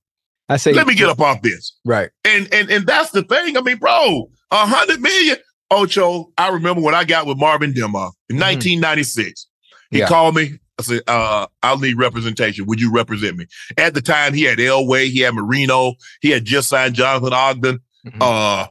I 0.49 0.55
say 0.57 0.71
Let 0.71 0.87
me 0.87 0.95
get 0.95 1.09
up 1.09 1.19
off 1.19 1.41
this. 1.41 1.73
Right. 1.83 2.09
And 2.23 2.47
and 2.53 2.69
and 2.69 2.85
that's 2.87 3.11
the 3.11 3.23
thing. 3.23 3.57
I 3.57 3.61
mean, 3.61 3.77
bro, 3.77 4.29
a 4.51 4.65
hundred 4.65 5.01
million. 5.01 5.37
Ocho, 5.69 6.31
I 6.37 6.47
remember 6.47 6.79
when 6.81 6.95
I 6.95 7.03
got 7.03 7.25
with 7.27 7.37
Marvin 7.37 7.73
Demoff 7.73 8.13
in 8.29 8.37
1996. 8.39 9.47
He 9.89 9.97
Mm-hmm. 9.97 10.01
Yeah. 10.01 10.07
called 10.07 10.35
me. 10.35 10.59
I 10.79 10.83
said, 10.83 11.01
uh, 11.07 11.47
I'll 11.63 11.79
need 11.79 11.97
representation. 11.97 12.65
Would 12.67 12.79
you 12.79 12.91
represent 12.93 13.35
me? 13.35 13.47
At 13.77 13.93
the 13.95 14.01
time, 14.01 14.33
he 14.33 14.43
had 14.43 14.59
Elway, 14.59 15.09
he 15.09 15.21
had 15.21 15.33
Marino, 15.33 15.95
he 16.21 16.29
had 16.29 16.45
just 16.45 16.69
signed 16.69 16.93
Jonathan 16.93 17.33
Ogden. 17.33 17.79
Mm-hmm. 18.05 18.21
Uh, 18.21 18.67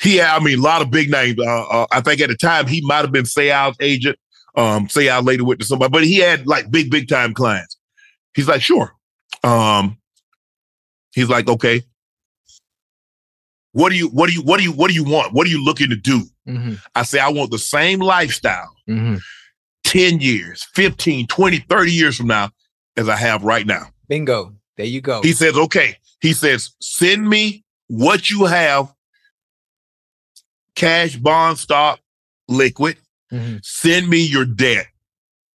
he 0.00 0.16
had, 0.16 0.36
I 0.36 0.44
mean, 0.44 0.58
a 0.58 0.62
lot 0.62 0.82
of 0.82 0.90
big 0.90 1.10
names. 1.10 1.38
Uh, 1.38 1.64
uh, 1.68 1.86
I 1.92 2.00
think 2.00 2.20
at 2.20 2.28
the 2.28 2.36
time 2.36 2.66
he 2.66 2.80
might 2.84 2.98
have 2.98 3.12
been 3.12 3.24
Sayal's 3.24 3.76
agent. 3.80 4.18
Um, 4.56 4.88
Sayal 4.88 5.24
later 5.24 5.44
went 5.44 5.60
to 5.60 5.66
somebody, 5.66 5.90
but 5.90 6.04
he 6.04 6.18
had 6.18 6.46
like 6.46 6.70
big, 6.70 6.90
big 6.90 7.08
time 7.08 7.34
clients. 7.34 7.76
He's 8.34 8.48
like, 8.48 8.62
sure. 8.62 8.92
Um, 9.44 9.98
he's 11.12 11.28
like, 11.28 11.48
okay. 11.48 11.82
What 13.72 13.90
do 13.90 13.96
you, 13.96 14.08
what 14.08 14.28
do 14.28 14.32
you, 14.32 14.42
what 14.42 14.58
do 14.58 14.64
you, 14.64 14.72
what 14.72 14.88
do 14.88 14.94
you 14.94 15.04
want? 15.04 15.32
What 15.32 15.46
are 15.46 15.50
you 15.50 15.64
looking 15.64 15.90
to 15.90 15.96
do? 15.96 16.22
Mm-hmm. 16.48 16.74
I 16.94 17.02
say, 17.02 17.20
I 17.20 17.28
want 17.28 17.50
the 17.50 17.58
same 17.58 18.00
lifestyle 18.00 18.74
Mm-hmm. 18.88 19.16
10 19.84 20.20
years, 20.20 20.66
15, 20.74 21.26
20, 21.28 21.58
30 21.58 21.92
years 21.92 22.16
from 22.16 22.26
now 22.26 22.50
as 22.96 23.08
I 23.08 23.16
have 23.16 23.42
right 23.42 23.66
now. 23.66 23.86
Bingo. 24.08 24.54
There 24.76 24.86
you 24.86 25.00
go. 25.00 25.22
He 25.22 25.32
says, 25.32 25.56
okay. 25.56 25.96
He 26.20 26.32
says, 26.32 26.70
send 26.80 27.28
me 27.28 27.64
what 27.86 28.30
you 28.30 28.44
have 28.44 28.92
cash, 30.78 31.16
bond, 31.16 31.58
stock, 31.58 32.00
liquid. 32.46 32.96
Mhm. 33.32 33.64
Send 33.64 34.08
me 34.08 34.18
your 34.18 34.44
debt. 34.44 34.86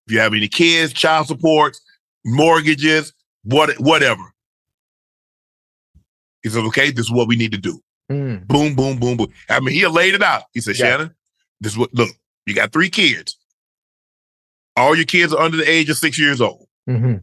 If 0.05 0.13
you 0.13 0.19
have 0.19 0.33
any 0.33 0.47
kids, 0.47 0.93
child 0.93 1.27
support, 1.27 1.77
mortgages, 2.25 3.13
what, 3.43 3.73
whatever. 3.79 4.33
He 6.43 6.49
says, 6.49 6.63
okay, 6.65 6.91
this 6.91 7.05
is 7.05 7.11
what 7.11 7.27
we 7.27 7.37
need 7.37 7.53
to 7.53 7.57
do. 7.57 7.79
Mm. 8.11 8.45
Boom, 8.47 8.75
boom, 8.75 8.99
boom, 8.99 9.15
boom. 9.15 9.31
I 9.49 9.61
mean, 9.61 9.73
he 9.73 9.87
laid 9.87 10.13
it 10.13 10.21
out. 10.21 10.43
He 10.53 10.59
said, 10.59 10.77
Yeah. 10.77 10.85
Shannon, 10.85 11.15
this 11.61 11.71
is 11.71 11.77
what, 11.77 11.93
look, 11.93 12.09
you 12.45 12.53
got 12.53 12.73
three 12.73 12.89
kids. 12.89 13.37
All 14.75 14.93
your 14.93 15.05
kids 15.05 15.33
are 15.33 15.41
under 15.41 15.55
the 15.55 15.69
age 15.69 15.89
of 15.89 15.97
six 15.97 16.19
years 16.19 16.41
old. 16.41 16.67
Mm-hmm. 16.89 17.17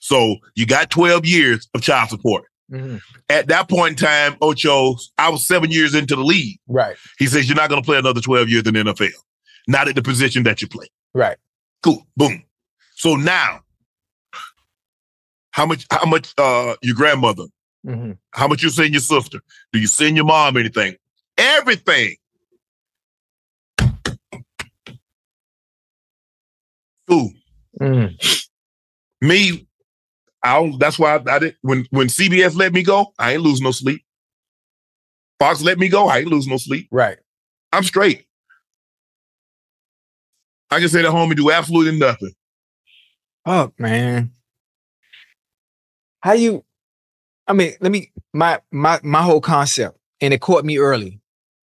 So 0.00 0.36
you 0.54 0.66
got 0.66 0.90
12 0.90 1.24
years 1.24 1.68
of 1.74 1.80
child 1.80 2.10
support. 2.10 2.44
Mm-hmm. 2.70 2.96
At 3.30 3.46
that 3.48 3.68
point 3.68 4.00
in 4.00 4.06
time, 4.06 4.36
Ocho, 4.40 4.96
I 5.18 5.28
was 5.28 5.46
seven 5.46 5.70
years 5.70 5.94
into 5.94 6.16
the 6.16 6.24
league. 6.24 6.58
Right. 6.66 6.96
He 7.18 7.26
says, 7.26 7.48
You're 7.48 7.56
not 7.56 7.68
going 7.68 7.80
to 7.80 7.86
play 7.86 7.98
another 7.98 8.20
12 8.20 8.48
years 8.48 8.66
in 8.66 8.74
the 8.74 8.80
NFL. 8.80 9.10
Not 9.68 9.88
at 9.88 9.94
the 9.94 10.02
position 10.02 10.42
that 10.44 10.60
you 10.62 10.68
play. 10.68 10.86
Right. 11.14 11.36
Cool. 11.82 12.06
Boom. 12.16 12.42
So 12.96 13.14
now, 13.16 13.60
how 15.52 15.66
much, 15.66 15.86
how 15.90 16.06
much, 16.06 16.32
uh, 16.38 16.74
your 16.82 16.94
grandmother, 16.96 17.44
Mm-hmm. 17.86 18.12
how 18.32 18.48
much 18.48 18.64
you 18.64 18.70
send 18.70 18.90
your 18.92 19.00
sister? 19.00 19.38
Do 19.72 19.78
you 19.78 19.86
send 19.86 20.16
your 20.16 20.24
mom 20.24 20.56
anything? 20.56 20.96
Everything. 21.38 22.16
Cool. 27.08 27.30
Mm. 27.80 28.48
Me, 29.20 29.66
I 30.46 30.60
don't, 30.60 30.78
that's 30.78 30.98
why 30.98 31.16
I, 31.16 31.34
I 31.34 31.38
did 31.40 31.56
when 31.62 31.86
when 31.90 32.06
CBS 32.06 32.54
let 32.54 32.72
me 32.72 32.82
go, 32.82 33.12
I 33.18 33.32
ain't 33.32 33.42
lose 33.42 33.60
no 33.60 33.72
sleep. 33.72 34.02
Fox 35.40 35.60
let 35.60 35.78
me 35.78 35.88
go, 35.88 36.06
I 36.06 36.18
ain't 36.18 36.28
lose 36.28 36.46
no 36.46 36.56
sleep. 36.56 36.88
Right. 36.90 37.18
I'm 37.72 37.82
straight. 37.82 38.26
I 40.70 40.78
can 40.78 40.88
sit 40.88 41.04
at 41.04 41.10
home 41.10 41.30
and 41.30 41.36
do 41.36 41.50
absolutely 41.50 41.98
nothing. 41.98 42.32
Fuck, 43.44 43.78
man. 43.78 44.32
How 46.20 46.32
you? 46.32 46.64
I 47.48 47.52
mean, 47.52 47.74
let 47.80 47.90
me 47.90 48.12
my 48.32 48.60
my 48.70 49.00
my 49.02 49.22
whole 49.22 49.40
concept, 49.40 49.98
and 50.20 50.32
it 50.32 50.40
caught 50.40 50.64
me 50.64 50.78
early. 50.78 51.20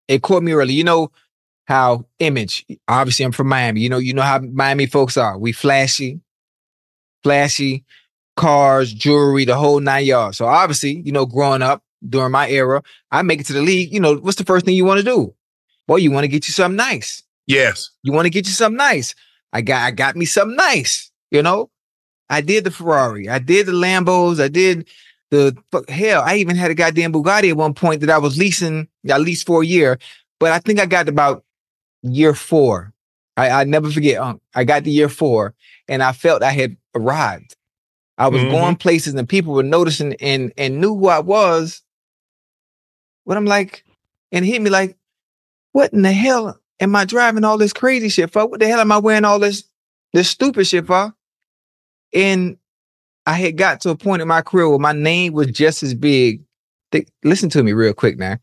It 0.09 0.23
caught 0.23 0.43
me 0.43 0.53
early. 0.53 0.75
You 0.75 0.85
know 0.85 1.13
how 1.67 2.07
image. 2.19 2.67
Obviously, 2.89 3.25
I'm 3.25 3.33
from 3.33 3.49
Miami. 3.49 3.81
You 3.81 3.89
know, 3.89 3.99
you 3.99 4.13
know 4.13 4.23
how 4.23 4.41
Miami 4.41 4.87
folks 4.87 5.17
are. 5.17 5.39
We 5.39 5.53
flashy, 5.53 6.21
flashy 7.23 7.85
cars, 8.37 8.93
jewelry, 8.93 9.45
the 9.45 9.57
whole 9.57 9.81
nine 9.81 10.05
yards. 10.05 10.39
So 10.39 10.47
obviously, 10.47 11.03
you 11.05 11.13
know, 11.13 11.27
growing 11.27 11.63
up 11.63 11.83
during 12.09 12.33
my 12.33 12.49
era, 12.49 12.83
I 13.11 13.23
make 13.23 13.41
it 13.41 13.47
to 13.47 13.53
the 13.53 13.63
league. 13.63 13.93
You 13.93 14.01
know, 14.01 14.17
what's 14.17 14.39
the 14.39 14.45
first 14.45 14.67
thing 14.67 14.75
you 14.75 14.85
want 14.85 14.99
to 14.99 15.05
do? 15.05 15.35
Well, 15.89 15.99
you 15.99 16.11
want 16.11 16.25
to 16.25 16.29
get 16.29 16.47
you 16.49 16.53
something 16.53 16.77
nice. 16.77 17.23
Yes. 17.47 17.91
You 18.03 18.13
want 18.13 18.27
to 18.27 18.31
get 18.31 18.47
you 18.47 18.53
something 18.53 18.77
nice. 18.77 19.15
I 19.53 19.61
got 19.61 19.83
I 19.83 19.91
got 19.91 20.17
me 20.17 20.25
something 20.25 20.57
nice. 20.57 21.11
You 21.31 21.43
know, 21.43 21.71
I 22.31 22.41
did 22.41 22.65
the 22.65 22.71
Ferrari. 22.71 23.29
I 23.29 23.39
did 23.39 23.67
the 23.67 23.73
Lambos. 23.73 24.43
I 24.43 24.49
did 24.49 24.89
the 25.31 25.57
fuck, 25.71 25.89
hell. 25.89 26.23
I 26.25 26.37
even 26.37 26.57
had 26.57 26.71
a 26.71 26.75
goddamn 26.75 27.13
Bugatti 27.13 27.51
at 27.51 27.57
one 27.57 27.75
point 27.75 28.01
that 28.01 28.11
I 28.11 28.19
was 28.19 28.39
leasing 28.39 28.89
at 29.09 29.21
least 29.21 29.47
for 29.47 29.63
a 29.63 29.67
year. 29.67 29.99
But 30.39 30.53
I 30.53 30.59
think 30.59 30.79
I 30.81 30.87
got 30.87 31.09
about 31.09 31.45
year 32.03 32.35
four. 32.35 32.93
I, 33.37 33.51
I 33.51 33.65
never 33.65 33.91
forget. 33.91 34.19
Um, 34.21 34.41
I 34.55 34.65
got 34.65 34.85
to 34.85 34.91
year 34.91 35.09
four, 35.09 35.55
and 35.89 36.03
I 36.03 36.13
felt 36.13 36.43
I 36.43 36.53
had 36.53 36.77
arrived. 36.95 37.57
I 38.23 38.29
was 38.29 38.43
Mhm. 38.43 38.51
going 38.51 38.77
places, 38.77 39.15
and 39.15 39.29
people 39.29 39.53
were 39.53 39.63
noticing 39.63 40.15
and 40.21 40.53
and 40.57 40.81
knew 40.81 40.95
who 40.97 41.09
I 41.09 41.19
was 41.21 41.83
What 43.25 43.37
I'm 43.37 43.45
like, 43.47 43.85
and 44.33 44.45
it 44.45 44.49
hit 44.49 44.63
me 44.63 44.71
like, 44.71 44.97
what 45.73 45.93
in 45.93 46.03
the 46.03 46.13
hell 46.13 46.59
am 46.81 46.97
I 46.97 47.05
driving 47.05 47.45
all 47.45 47.57
this 47.59 47.73
crazy 47.73 48.09
shit 48.09 48.33
for? 48.33 48.47
What 48.47 48.61
the 48.61 48.67
hell 48.67 48.81
am 48.81 48.93
I 48.93 48.99
wearing 48.99 49.25
all 49.25 49.39
this 49.39 49.65
this 50.13 50.29
stupid 50.29 50.67
shit 50.67 50.87
for? 50.87 51.15
And 52.13 52.59
I 53.27 53.35
had 53.35 53.57
got 53.57 53.81
to 53.83 53.91
a 53.91 53.97
point 53.97 54.23
in 54.23 54.29
my 54.29 54.43
career 54.43 54.69
where 54.69 54.79
my 54.79 54.93
name 54.93 55.33
was 55.33 55.49
just 55.49 55.83
as 55.83 55.95
big. 55.95 56.43
Th- 56.91 57.09
listen 57.25 57.49
to 57.51 57.63
me 57.63 57.73
real 57.73 57.95
quick 57.95 58.19
now. 58.19 58.39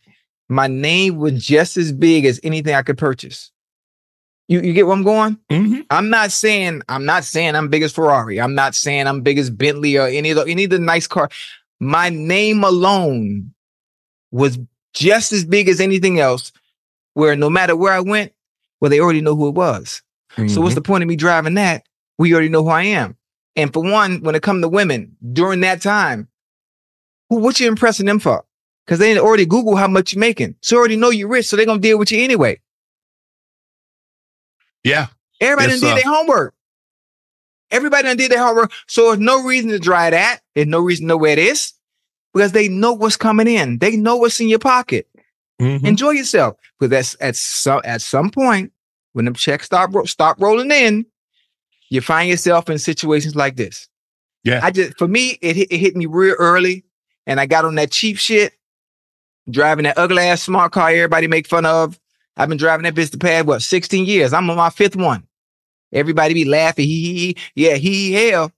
My 0.48 0.68
name 0.68 1.18
was 1.18 1.46
just 1.46 1.78
as 1.78 1.92
big 1.92 2.26
as 2.26 2.40
anything 2.44 2.74
I 2.74 2.82
could 2.82 2.98
purchase. 2.98 3.52
You, 4.50 4.62
you 4.62 4.74
get 4.74 4.88
where 4.88 4.96
I'm 4.96 5.04
going? 5.04 5.38
Mm-hmm. 5.52 5.82
I'm 5.92 6.10
not 6.10 6.32
saying 6.32 6.82
I'm 6.90 7.06
not 7.06 7.24
saying 7.24 7.56
I'm 7.56 7.70
big 7.70 7.84
as 7.84 7.94
Ferrari. 7.94 8.42
I'm 8.42 8.56
not 8.56 8.74
saying 8.74 9.06
I'm 9.06 9.22
big 9.22 9.38
as 9.38 9.50
Bentley 9.50 9.96
or 9.96 10.08
any 10.08 10.32
of 10.32 10.38
the 10.38 10.46
any 10.46 10.64
of 10.64 10.72
the 10.72 10.80
nice 10.80 11.06
car. 11.08 11.30
My 11.80 12.10
name 12.10 12.64
alone 12.64 13.54
was 14.32 14.60
just 14.94 15.32
as 15.32 15.46
big 15.46 15.70
as 15.70 15.80
anything 15.80 16.20
else. 16.20 16.52
Where 17.14 17.36
no 17.36 17.50
matter 17.50 17.76
where 17.76 17.94
I 17.94 18.00
went, 18.00 18.34
well, 18.82 18.90
they 18.90 19.00
already 19.00 19.22
know 19.22 19.36
who 19.36 19.48
it 19.48 19.56
was. 19.56 20.02
So 20.48 20.62
what's 20.62 20.76
the 20.76 20.82
point 20.82 21.04
of 21.04 21.08
me 21.10 21.16
driving 21.16 21.56
that? 21.56 21.84
We 22.18 22.34
already 22.34 22.50
know 22.50 22.64
who 22.64 22.70
I 22.70 22.84
am. 22.84 23.18
And 23.56 23.74
for 23.74 23.84
one, 23.84 24.22
when 24.22 24.36
it 24.36 24.44
comes 24.44 24.62
to 24.64 24.70
women 24.70 25.18
during 25.34 25.60
that 25.62 25.82
time, 25.82 26.28
who 27.30 27.38
what 27.38 27.60
you 27.60 27.68
impressing 27.68 28.06
them 28.06 28.20
for? 28.20 28.46
Because 28.86 29.00
they 29.00 29.18
already 29.20 29.46
Google 29.46 29.76
how 29.76 29.88
much 29.88 30.14
you're 30.14 30.20
making. 30.20 30.56
So 30.62 30.78
already 30.78 30.96
know 30.96 31.10
you're 31.10 31.28
rich, 31.28 31.48
so 31.48 31.56
they're 31.56 31.66
gonna 31.66 31.80
deal 31.80 32.00
with 32.00 32.12
you 32.12 32.24
anyway. 32.24 32.60
Yeah. 34.84 35.08
Everybody 35.42 35.72
done 35.72 35.80
did 35.80 35.92
uh, 35.92 35.96
their 35.96 36.14
homework. 36.14 36.54
Everybody 37.72 38.04
done 38.04 38.18
did 38.18 38.32
their 38.32 38.44
homework. 38.44 38.72
So 38.88 39.08
there's 39.08 39.20
no 39.20 39.44
reason 39.44 39.70
to 39.70 39.80
try 39.80 40.10
that. 40.10 40.40
There's 40.56 40.68
no 40.68 40.80
reason 40.80 41.06
to 41.06 41.10
know 41.10 41.18
where 41.18 41.34
it 41.34 41.40
is 41.40 41.74
because 42.34 42.52
they 42.52 42.68
know 42.68 42.94
what's 42.94 43.18
coming 43.18 43.48
in. 43.48 43.80
They 43.80 43.96
know 43.96 44.16
what's 44.16 44.40
in 44.40 44.50
your 44.50 44.60
pocket. 44.60 45.08
Mm-hmm. 45.62 45.86
Enjoy 45.86 46.12
yourself. 46.12 46.58
Because 46.80 46.90
that's 46.90 47.16
at 47.20 47.36
some 47.36 47.82
at 47.84 48.02
some 48.02 48.32
point 48.32 48.72
when 49.14 49.26
them 49.26 49.34
checks 49.34 49.66
start 49.66 49.92
start 50.08 50.38
rolling 50.40 50.72
in, 50.72 51.06
you 51.90 52.02
find 52.02 52.30
yourself 52.30 52.70
in 52.70 52.80
situations 52.80 53.36
like 53.36 53.56
this. 53.56 53.88
Yeah. 54.44 54.62
I 54.64 54.72
just 54.72 54.98
for 54.98 55.08
me, 55.08 55.38
it 55.42 55.56
hit, 55.56 55.72
it 55.72 55.78
hit 55.78 55.96
me 55.96 56.06
real 56.06 56.36
early, 56.40 56.86
and 57.28 57.40
I 57.40 57.46
got 57.46 57.66
on 57.66 57.76
that 57.76 57.92
cheap 57.92 58.18
shit, 58.18 58.54
driving 59.50 59.84
that 59.84 59.98
ugly 59.98 60.24
ass 60.24 60.44
smart 60.44 60.72
car 60.72 60.90
everybody 60.90 61.28
make 61.28 61.48
fun 61.48 61.66
of. 61.66 62.00
I've 62.38 62.50
been 62.50 62.58
driving 62.58 62.84
that 62.84 62.96
bitch 62.96 63.12
the 63.12 63.18
past 63.18 63.46
what 63.46 63.62
16 63.62 64.06
years. 64.06 64.34
I'm 64.34 64.50
on 64.50 64.58
my 64.58 64.70
fifth 64.70 64.96
one. 64.96 65.28
Everybody 65.92 66.34
be 66.34 66.46
laughing. 66.46 66.86
He, 66.86 67.02
he, 67.02 67.14
he. 67.14 67.38
yeah, 67.56 67.76
he, 67.76 68.12
he, 68.12 68.30
hell. 68.30 68.52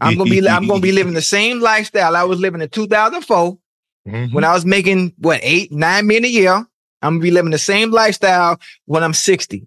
I'm 0.00 0.16
gonna 0.16 0.30
be 0.30 0.46
I'm 0.48 0.68
gonna 0.68 0.80
be 0.80 0.92
living 1.00 1.14
the 1.14 1.22
same 1.22 1.60
lifestyle 1.60 2.14
I 2.14 2.22
was 2.24 2.38
living 2.38 2.60
in 2.60 2.68
2004 2.68 3.58
Mm-hmm. 4.06 4.34
when 4.34 4.44
I 4.44 4.52
was 4.52 4.66
making 4.66 5.14
what 5.16 5.40
eight 5.42 5.72
nine 5.72 6.06
million 6.06 6.26
a 6.26 6.28
year. 6.28 6.54
I'm 7.00 7.14
gonna 7.14 7.20
be 7.20 7.30
living 7.30 7.50
the 7.50 7.58
same 7.58 7.90
lifestyle 7.90 8.60
when 8.84 9.02
I'm 9.02 9.14
60. 9.14 9.66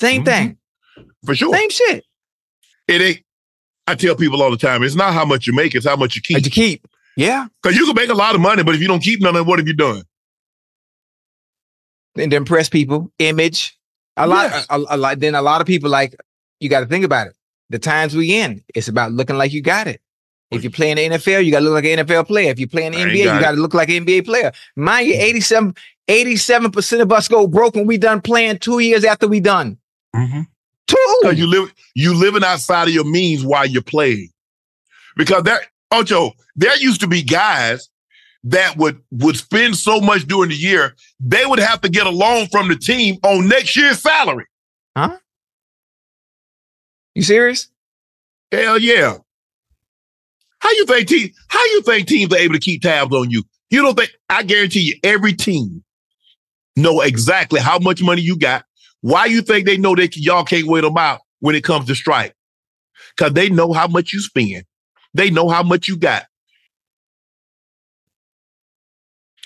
Same 0.00 0.24
thing. 0.24 0.56
For 1.26 1.34
sure. 1.34 1.54
Same 1.54 1.68
shit. 1.68 2.04
It 2.86 3.00
ain't. 3.02 3.20
I 3.86 3.94
tell 3.94 4.16
people 4.16 4.42
all 4.42 4.50
the 4.50 4.56
time, 4.56 4.82
it's 4.82 4.94
not 4.94 5.12
how 5.12 5.24
much 5.24 5.46
you 5.46 5.54
make, 5.54 5.74
it's 5.74 5.86
how 5.86 5.96
much 5.96 6.16
you 6.16 6.22
keep. 6.22 6.44
you 6.44 6.50
keep. 6.50 6.86
Yeah. 7.16 7.48
Because 7.62 7.76
you 7.76 7.84
can 7.86 7.94
make 7.94 8.10
a 8.10 8.14
lot 8.14 8.34
of 8.34 8.40
money, 8.40 8.62
but 8.62 8.74
if 8.74 8.80
you 8.80 8.88
don't 8.88 9.02
keep 9.02 9.20
none 9.20 9.34
of 9.36 9.46
what 9.46 9.58
have 9.58 9.66
you 9.68 9.74
done? 9.74 10.02
And 12.18 12.30
to 12.30 12.36
impress 12.36 12.68
people, 12.68 13.10
image. 13.18 13.78
A 14.16 14.26
lot, 14.26 14.66
a, 14.68 14.84
a 14.88 14.96
lot. 14.96 15.20
Then 15.20 15.34
a 15.34 15.42
lot 15.42 15.60
of 15.60 15.66
people 15.66 15.90
like 15.90 16.16
you 16.60 16.68
got 16.68 16.80
to 16.80 16.86
think 16.86 17.04
about 17.04 17.28
it. 17.28 17.34
The 17.70 17.78
times 17.78 18.16
we 18.16 18.34
in, 18.34 18.64
it's 18.74 18.88
about 18.88 19.12
looking 19.12 19.36
like 19.36 19.52
you 19.52 19.62
got 19.62 19.86
it. 19.86 20.00
If 20.50 20.64
you 20.64 20.70
play 20.70 20.90
in 20.90 20.96
the 20.96 21.16
NFL, 21.16 21.44
you 21.44 21.50
got 21.50 21.58
to 21.58 21.66
look 21.66 21.74
like 21.74 21.84
an 21.84 22.06
NFL 22.06 22.26
player. 22.26 22.50
If 22.50 22.58
you 22.58 22.66
play 22.66 22.86
in 22.86 22.92
the 22.92 23.02
I 23.02 23.04
NBA, 23.04 23.18
you 23.18 23.40
got 23.40 23.50
to 23.50 23.58
look 23.58 23.74
like 23.74 23.90
an 23.90 24.06
NBA 24.06 24.24
player. 24.24 24.50
Mind 24.76 25.06
you, 25.06 25.14
mm-hmm. 25.14 25.22
87, 25.22 25.74
87% 26.08 27.02
of 27.02 27.12
us 27.12 27.28
go 27.28 27.46
broke 27.46 27.74
when 27.74 27.86
we 27.86 27.98
done 27.98 28.22
playing 28.22 28.58
two 28.58 28.78
years 28.78 29.04
after 29.04 29.28
we 29.28 29.40
done. 29.40 29.76
Mm-hmm. 30.16 30.42
Two. 30.86 31.18
Because 31.20 31.38
you 31.38 31.46
live 31.46 31.74
you 31.94 32.14
living 32.14 32.42
outside 32.42 32.88
of 32.88 32.94
your 32.94 33.04
means 33.04 33.44
while 33.44 33.66
you're 33.66 33.82
playing. 33.82 34.30
Because 35.16 35.42
there, 35.42 35.60
Ocho, 35.92 36.32
there 36.56 36.76
used 36.78 37.00
to 37.02 37.06
be 37.06 37.22
guys 37.22 37.90
that 38.50 38.76
would 38.76 39.00
would 39.10 39.36
spend 39.36 39.76
so 39.76 40.00
much 40.00 40.26
during 40.26 40.50
the 40.50 40.56
year, 40.56 40.94
they 41.20 41.44
would 41.44 41.58
have 41.58 41.80
to 41.82 41.88
get 41.88 42.06
a 42.06 42.10
loan 42.10 42.46
from 42.48 42.68
the 42.68 42.76
team 42.76 43.16
on 43.22 43.48
next 43.48 43.76
year's 43.76 44.00
salary. 44.00 44.46
Huh? 44.96 45.18
You 47.14 47.22
serious? 47.22 47.68
Hell 48.50 48.78
yeah. 48.78 49.18
How 50.60 50.70
you 50.70 50.86
think 50.86 51.08
te- 51.08 51.34
how 51.48 51.64
you 51.66 51.82
think 51.82 52.08
teams 52.08 52.32
are 52.32 52.38
able 52.38 52.54
to 52.54 52.60
keep 52.60 52.82
tabs 52.82 53.14
on 53.14 53.30
you? 53.30 53.42
You 53.70 53.82
don't 53.82 53.96
think 53.96 54.10
I 54.30 54.42
guarantee 54.42 54.80
you 54.80 54.94
every 55.02 55.34
team 55.34 55.84
know 56.74 57.00
exactly 57.00 57.60
how 57.60 57.78
much 57.78 58.02
money 58.02 58.22
you 58.22 58.36
got. 58.36 58.64
Why 59.00 59.26
you 59.26 59.42
think 59.42 59.66
they 59.66 59.76
know 59.76 59.94
that 59.94 60.16
y'all 60.16 60.44
can't 60.44 60.66
wait 60.66 60.80
them 60.80 60.96
out 60.96 61.20
when 61.40 61.54
it 61.54 61.64
comes 61.64 61.86
to 61.86 61.94
strike? 61.94 62.34
Because 63.16 63.34
they 63.34 63.48
know 63.48 63.72
how 63.72 63.88
much 63.88 64.12
you 64.12 64.20
spend. 64.20 64.64
They 65.12 65.30
know 65.30 65.48
how 65.48 65.62
much 65.62 65.86
you 65.86 65.96
got. 65.96 66.24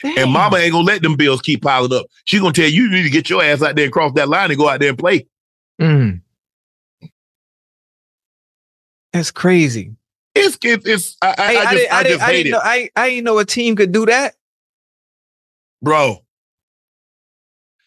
And 0.04 0.30
mama 0.32 0.56
ain't 0.58 0.72
gonna 0.72 0.84
let 0.86 1.02
them 1.02 1.16
bills 1.16 1.40
keep 1.42 1.62
piling 1.62 1.92
up. 1.92 2.06
She's 2.24 2.40
gonna 2.40 2.52
tell 2.52 2.68
you 2.68 2.84
you 2.84 2.90
need 2.90 3.02
to 3.04 3.10
get 3.10 3.30
your 3.30 3.42
ass 3.42 3.62
out 3.62 3.76
there 3.76 3.84
and 3.84 3.92
cross 3.92 4.12
that 4.14 4.28
line 4.28 4.50
and 4.50 4.58
go 4.58 4.68
out 4.68 4.80
there 4.80 4.88
and 4.88 4.98
play. 4.98 5.26
Mm. 5.80 6.20
That's 9.12 9.30
crazy. 9.30 9.94
It's 10.34 10.58
it's, 10.62 10.86
it's 10.86 11.16
I, 11.20 11.28
I, 11.28 11.32
Hey, 11.34 11.42
I 11.42 11.60
I, 11.60 11.64
just, 11.64 11.72
didn't, 11.76 11.92
I 11.92 11.96
I, 11.98 12.02
just 12.02 12.08
didn't, 12.08 12.22
I, 12.22 12.26
hate 12.26 12.32
didn't 12.32 12.46
it. 12.46 12.50
know, 12.52 12.60
I, 12.62 12.90
I 12.96 13.10
didn't 13.10 13.24
know 13.24 13.38
a 13.38 13.44
team 13.44 13.76
could 13.76 13.92
do 13.92 14.06
that. 14.06 14.34
Bro. 15.82 16.18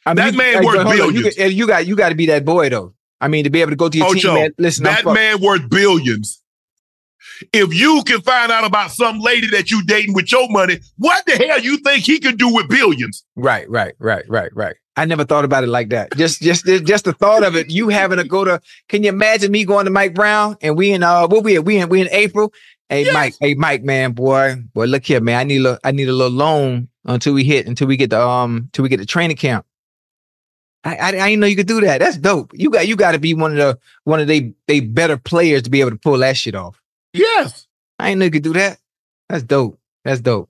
I 0.05 0.13
That 0.13 0.33
you- 0.33 0.37
man 0.37 0.53
hey, 0.61 0.65
worth 0.65 0.75
but 0.77 0.85
hold 0.87 0.99
on, 0.99 1.07
You, 1.15 1.23
billions. 1.23 1.35
got- 1.37 1.51
you 1.53 1.67
got 1.67 1.87
you 1.87 1.95
got 1.95 2.09
to 2.09 2.15
be 2.15 2.27
that 2.27 2.45
boy 2.45 2.69
though. 2.69 2.93
I 3.19 3.27
mean, 3.27 3.45
to 3.45 3.49
be 3.49 3.61
able 3.61 3.71
to 3.71 3.75
go 3.77 3.89
to 3.89 3.97
your 3.97 4.07
team. 4.13 4.17
Ocho, 4.17 4.33
Man, 4.35 4.51
listen, 4.59 4.83
that 4.83 5.05
man 5.05 5.41
worth 5.41 5.67
billions. 5.69 6.41
If 7.53 7.73
you 7.73 8.03
can 8.05 8.21
find 8.21 8.51
out 8.51 8.63
about 8.65 8.91
some 8.91 9.19
lady 9.19 9.47
that 9.51 9.71
you 9.71 9.83
dating 9.85 10.13
with 10.13 10.31
your 10.31 10.49
money, 10.49 10.79
what 10.97 11.25
the 11.25 11.33
hell 11.33 11.59
you 11.59 11.77
think 11.77 12.03
he 12.05 12.19
can 12.19 12.35
do 12.35 12.53
with 12.53 12.67
billions? 12.69 13.25
Right, 13.35 13.69
right, 13.69 13.93
right, 13.99 14.23
right, 14.27 14.55
right. 14.55 14.75
I 14.97 15.05
never 15.05 15.25
thought 15.25 15.43
about 15.43 15.63
it 15.63 15.67
like 15.67 15.89
that. 15.89 16.15
Just, 16.15 16.41
just, 16.41 16.65
just 16.65 17.03
the 17.05 17.11
thought 17.13 17.43
of 17.43 17.55
it. 17.55 17.69
You 17.69 17.89
having 17.89 18.17
to 18.17 18.23
go 18.23 18.45
to. 18.45 18.61
Can 18.87 19.03
you 19.03 19.09
imagine 19.09 19.51
me 19.51 19.65
going 19.65 19.85
to 19.85 19.91
Mike 19.91 20.13
Brown 20.13 20.55
and 20.61 20.77
we 20.77 20.91
in 20.91 21.03
uh, 21.03 21.27
what 21.27 21.43
we 21.43 21.57
at? 21.57 21.65
We 21.65 21.77
in 21.77 21.89
we 21.89 22.01
in 22.01 22.07
April. 22.11 22.53
Hey 22.87 23.11
Mike, 23.11 23.33
hey 23.41 23.55
Mike, 23.55 23.83
man, 23.83 24.11
boy, 24.11 24.55
boy, 24.73 24.85
look 24.85 25.03
here, 25.03 25.19
man. 25.19 25.39
I 25.39 25.43
need 25.43 25.57
a, 25.57 25.61
little- 25.63 25.79
I 25.83 25.91
need 25.91 26.07
a 26.07 26.13
little 26.13 26.37
loan 26.37 26.87
until 27.03 27.33
we 27.33 27.43
hit, 27.43 27.67
until 27.67 27.87
we 27.87 27.97
get 27.97 28.11
the 28.11 28.21
um, 28.21 28.57
until 28.57 28.83
we 28.83 28.89
get 28.89 28.97
the 28.97 29.05
training 29.07 29.37
camp. 29.37 29.65
I, 30.83 30.95
I, 30.95 31.07
I 31.07 31.11
didn't 31.11 31.39
know 31.39 31.47
you 31.47 31.55
could 31.55 31.67
do 31.67 31.81
that. 31.81 31.97
That's 31.99 32.17
dope. 32.17 32.51
You 32.53 32.69
got, 32.69 32.87
you 32.87 32.95
got 32.95 33.13
to 33.13 33.19
be 33.19 33.33
one 33.33 33.51
of 33.51 33.57
the, 33.57 33.79
one 34.03 34.19
of 34.19 34.27
they, 34.27 34.53
they 34.67 34.81
better 34.81 35.17
players 35.17 35.63
to 35.63 35.71
be 35.71 35.81
able 35.81 35.89
to 35.89 35.97
pull 35.97 36.19
that 36.19 36.37
shit 36.37 36.53
off. 36.53 36.79
Yes. 37.17 37.67
I 37.99 38.13
know 38.13 38.25
you 38.25 38.31
could 38.31 38.43
do 38.43 38.53
that. 38.53 38.77
That's 39.29 39.43
dope. 39.43 39.79
That's 40.03 40.21
dope. 40.21 40.49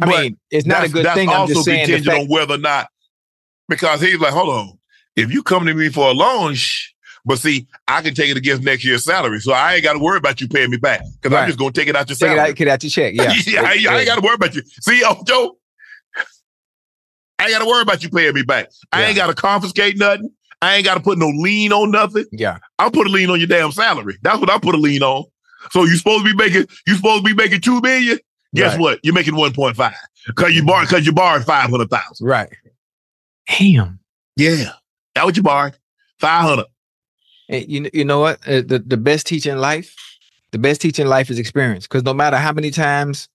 I 0.00 0.06
But 0.06 0.08
mean, 0.22 0.38
it's 0.50 0.66
not 0.66 0.78
a 0.78 0.88
that's- 0.88 0.92
good 0.92 1.04
that's 1.04 1.16
thing. 1.16 1.28
I'm 1.28 1.40
also 1.40 1.54
just 1.54 1.64
saying. 1.66 1.86
the 1.86 1.92
contingent 1.92 2.06
fact- 2.16 2.22
on 2.22 2.28
whether 2.28 2.54
or 2.54 2.58
not, 2.58 2.88
because 3.68 4.00
he's 4.00 4.18
like, 4.18 4.32
hold 4.32 4.48
on, 4.48 4.78
if 5.16 5.30
you 5.32 5.42
come 5.42 5.66
to 5.66 5.74
me 5.74 5.88
for 5.90 6.08
a 6.08 6.12
loan, 6.12 6.54
shh, 6.54 6.88
but 7.24 7.38
see, 7.38 7.66
I 7.86 8.00
can 8.02 8.14
take 8.14 8.30
it 8.30 8.36
against 8.36 8.62
next 8.62 8.84
year's 8.84 9.04
salary, 9.04 9.40
so 9.40 9.52
I 9.52 9.74
ain't 9.74 9.84
got 9.84 9.92
to 9.92 9.98
worry 9.98 10.16
about 10.18 10.40
you 10.40 10.48
paying 10.48 10.70
me 10.70 10.76
back 10.78 11.02
because 11.20 11.36
I'm 11.36 11.46
just 11.46 11.58
gonna 11.58 11.70
take 11.72 11.88
it 11.88 11.94
out 11.94 12.08
your 12.08 12.16
Take 12.16 12.30
it 12.30 12.34
salary. 12.36 12.50
out, 12.50 12.56
get 12.56 12.68
out 12.68 12.82
your 12.82 12.90
check. 12.90 13.14
Yeah, 13.14 13.32
yeah, 13.46 13.60
I, 13.62 13.94
I 13.94 13.98
ain't 13.98 14.06
got 14.06 14.16
to 14.16 14.22
worry 14.22 14.34
about 14.34 14.54
you. 14.54 14.62
See, 14.80 15.02
oh, 15.04 15.22
Joe, 15.26 15.56
I 17.38 17.44
ain't 17.44 17.52
got 17.52 17.58
to 17.60 17.66
worry 17.66 17.82
about 17.82 18.02
you 18.02 18.08
paying 18.10 18.34
me 18.34 18.42
back. 18.42 18.68
I 18.92 19.04
ain't 19.04 19.16
got 19.16 19.26
to 19.28 19.34
confiscate 19.34 19.98
nothing. 19.98 20.30
I 20.60 20.76
ain't 20.76 20.84
got 20.84 20.94
to 20.94 21.00
put 21.00 21.18
no 21.18 21.28
lien 21.28 21.72
on 21.72 21.90
nothing. 21.90 22.24
Yeah, 22.32 22.58
I'll 22.78 22.90
put 22.90 23.06
a 23.06 23.10
lien 23.10 23.30
on 23.30 23.38
your 23.38 23.48
damn 23.48 23.72
salary. 23.72 24.16
That's 24.22 24.38
what 24.38 24.48
I 24.50 24.58
put 24.58 24.74
a 24.74 24.78
lien 24.78 25.02
on. 25.02 25.24
So 25.70 25.84
you 25.84 25.96
supposed 25.96 26.24
to 26.26 26.30
be 26.30 26.36
making 26.36 26.66
you 26.86 26.96
supposed 26.96 27.24
to 27.24 27.34
be 27.34 27.40
making 27.40 27.60
two 27.60 27.80
million. 27.80 28.18
Guess 28.54 28.72
Right. 28.72 28.80
what? 28.80 29.00
You're 29.02 29.14
making 29.14 29.36
one 29.36 29.52
point 29.52 29.76
five 29.76 29.94
because 30.26 30.54
you 30.54 30.64
borrowed 30.64 30.88
because 30.88 31.06
you 31.06 31.12
borrowed 31.12 31.44
five 31.44 31.70
hundred 31.70 31.88
thousand. 31.90 32.26
Right. 32.26 32.50
Damn. 33.48 33.98
Yeah, 34.36 34.72
that 35.14 35.24
what 35.24 35.36
you 35.36 35.42
borrowed 35.42 35.76
five 36.18 36.42
hundred. 36.42 36.66
And 37.48 37.68
you, 37.68 37.90
you 37.92 38.04
know 38.04 38.20
what? 38.20 38.38
Uh, 38.46 38.62
the, 38.62 38.82
the 38.86 38.96
best 38.96 39.26
teacher 39.26 39.50
in 39.50 39.58
life, 39.58 39.94
the 40.52 40.58
best 40.58 40.80
teacher 40.80 41.02
in 41.02 41.08
life 41.08 41.28
is 41.30 41.38
experience. 41.38 41.86
Because 41.86 42.02
no 42.04 42.14
matter 42.14 42.36
how 42.36 42.52
many 42.52 42.70
times 42.70 43.28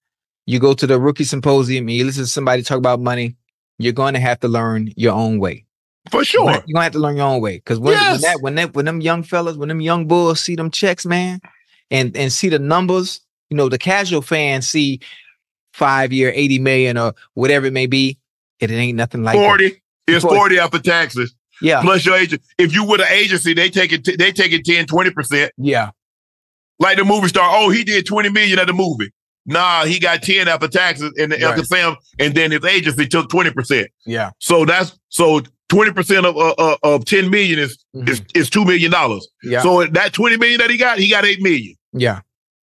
you 0.45 0.59
go 0.59 0.73
to 0.73 0.88
the 0.88 0.99
rookie 0.99 1.23
symposium 1.23 1.88
and 1.88 1.91
you 1.95 2.05
listen 2.05 2.23
to 2.23 2.30
somebody 2.30 2.63
talk 2.63 2.78
about 2.78 2.99
money, 2.99 3.36
you're 3.78 3.93
going 3.93 4.13
to 4.15 4.19
have 4.19 4.39
to 4.39 4.47
learn 4.47 4.91
your 4.95 5.13
own 5.13 5.39
way. 5.39 5.65
For 6.09 6.23
sure. 6.23 6.45
You're 6.49 6.53
going 6.61 6.75
to 6.75 6.82
have 6.82 6.91
to 6.93 6.99
learn 6.99 7.17
your 7.17 7.28
own 7.28 7.41
way. 7.41 7.57
Because 7.57 7.80
when, 7.80 7.93
when 7.99 8.21
that 8.21 8.38
when 8.41 8.55
that 8.55 8.73
when 8.73 8.86
them 8.86 9.01
young 9.01 9.23
fellas, 9.23 9.57
when 9.57 9.69
them 9.69 9.82
young 9.82 10.07
bulls 10.07 10.39
see 10.39 10.55
them 10.55 10.71
checks, 10.71 11.05
man, 11.05 11.41
and 11.92 12.16
and 12.16 12.32
see 12.32 12.50
the 12.50 12.60
numbers, 12.60 13.22
you 13.50 13.58
know, 13.58 13.70
the 13.70 13.78
casual 13.78 14.22
fan 14.22 14.62
see 14.62 15.00
five 15.74 16.12
year, 16.12 16.32
80 16.36 16.60
million 16.60 16.98
or 16.98 17.14
whatever 17.36 17.68
it 17.68 17.74
may 17.74 17.86
be, 17.86 18.18
it, 18.60 18.72
ain't 18.72 18.98
nothing 18.98 19.24
like 19.24 19.38
that. 19.38 19.44
Forty. 19.46 19.82
It's 20.08 20.24
Forty. 20.24 20.38
forty 20.38 20.60
after 20.60 20.80
taxes. 20.80 21.36
Yeah. 21.62 21.82
Plus 21.82 22.06
your 22.06 22.16
agent. 22.16 22.42
If 22.58 22.74
you 22.74 22.84
with 22.84 23.02
an 23.02 23.08
agency, 23.12 23.54
they 23.54 23.70
take 23.70 23.92
it. 23.92 24.06
They 24.18 24.32
take 24.32 24.54
it 24.54 24.66
10, 24.66 24.86
20 24.86 25.12
percent. 25.12 25.52
Yeah. 25.58 25.92
Like 26.80 26.98
the 26.98 27.04
movie 27.06 27.28
star. 27.28 27.50
Oh, 27.52 27.70
he 27.70 27.84
did 27.84 28.06
twenty 28.06 28.30
million 28.30 28.60
at 28.60 28.68
the 28.68 28.74
movie. 28.74 29.12
Nah, 29.48 29.86
he 29.86 29.98
got 29.98 30.22
10 30.22 30.50
after 30.50 30.68
taxes, 30.68 31.14
and 31.18 31.32
the 31.32 31.38
Right. 31.38 31.66
Sam, 31.66 31.96
and 32.20 32.36
then 32.36 32.52
his 32.52 32.66
agency 32.66 33.08
took 33.08 33.30
20%. 33.30 33.88
Yeah. 34.06 34.32
So 34.40 34.66
that's 34.66 35.00
so 35.08 35.40
20% 35.70 36.26
of 36.26 36.36
uh, 36.36 36.54
uh, 36.58 36.76
of 36.84 37.06
10 37.06 37.30
million 37.30 37.58
is 37.58 37.78
is, 37.94 38.22
is 38.36 38.50
two 38.50 38.66
million 38.66 38.92
dollars. 38.92 39.26
Mm-hmm. 39.46 39.54
Yeah. 39.54 39.62
So 39.62 39.86
that 39.86 40.12
20 40.12 40.36
million 40.38 40.60
that 40.60 40.70
he 40.70 40.78
got, 40.78 41.00
he 41.00 41.10
got 41.10 41.24
eight 41.24 41.42
million. 41.42 41.76
Yeah. 41.94 42.22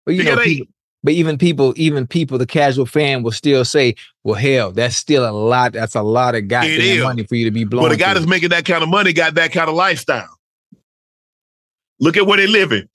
But 0.06 0.16
you 0.16 0.24
You 0.24 0.36
know, 0.36 0.42
people, 0.42 0.68
but 1.04 1.14
even 1.14 1.38
people, 1.38 1.74
even 1.76 2.08
people, 2.08 2.38
the 2.38 2.46
casual 2.46 2.86
fan 2.86 3.24
will 3.24 3.32
still 3.32 3.66
say, 3.66 3.96
"Well, 4.24 4.36
hell, 4.36 4.72
that's 4.72 4.96
still 4.96 5.28
a 5.28 5.32
lot. 5.32 5.74
That's 5.74 5.96
a 5.96 6.02
lot 6.02 6.36
of 6.36 6.48
goddamn 6.48 7.04
money 7.04 7.24
for 7.24 7.36
you 7.36 7.46
to 7.46 7.52
be 7.52 7.64
blowing." 7.64 7.90
But 7.90 7.96
the 7.96 7.98
guy 7.98 8.08
through." 8.12 8.22
that's 8.22 8.30
making 8.30 8.50
that 8.50 8.66
kind 8.66 8.84
of 8.84 8.90
money 8.90 9.14
got 9.14 9.36
that 9.36 9.52
kind 9.52 9.70
of 9.70 9.76
lifestyle. 9.76 10.30
Look 12.00 12.18
at 12.18 12.26
where 12.28 12.38
they 12.38 12.48
live 12.48 12.72
in 12.72 12.88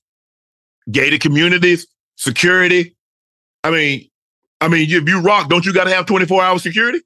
Gated 0.91 1.21
communities, 1.21 1.87
security. 2.17 2.97
I 3.65 3.71
mean, 3.71 4.09
I 4.61 4.69
mean, 4.69 4.91
if 4.91 5.09
you 5.09 5.21
rock, 5.21 5.49
don't 5.49 5.65
you 5.65 5.73
got 5.73 5.85
to 5.85 5.91
have 5.91 6.07
24 6.07 6.43
hour 6.43 6.59
security? 6.59 7.01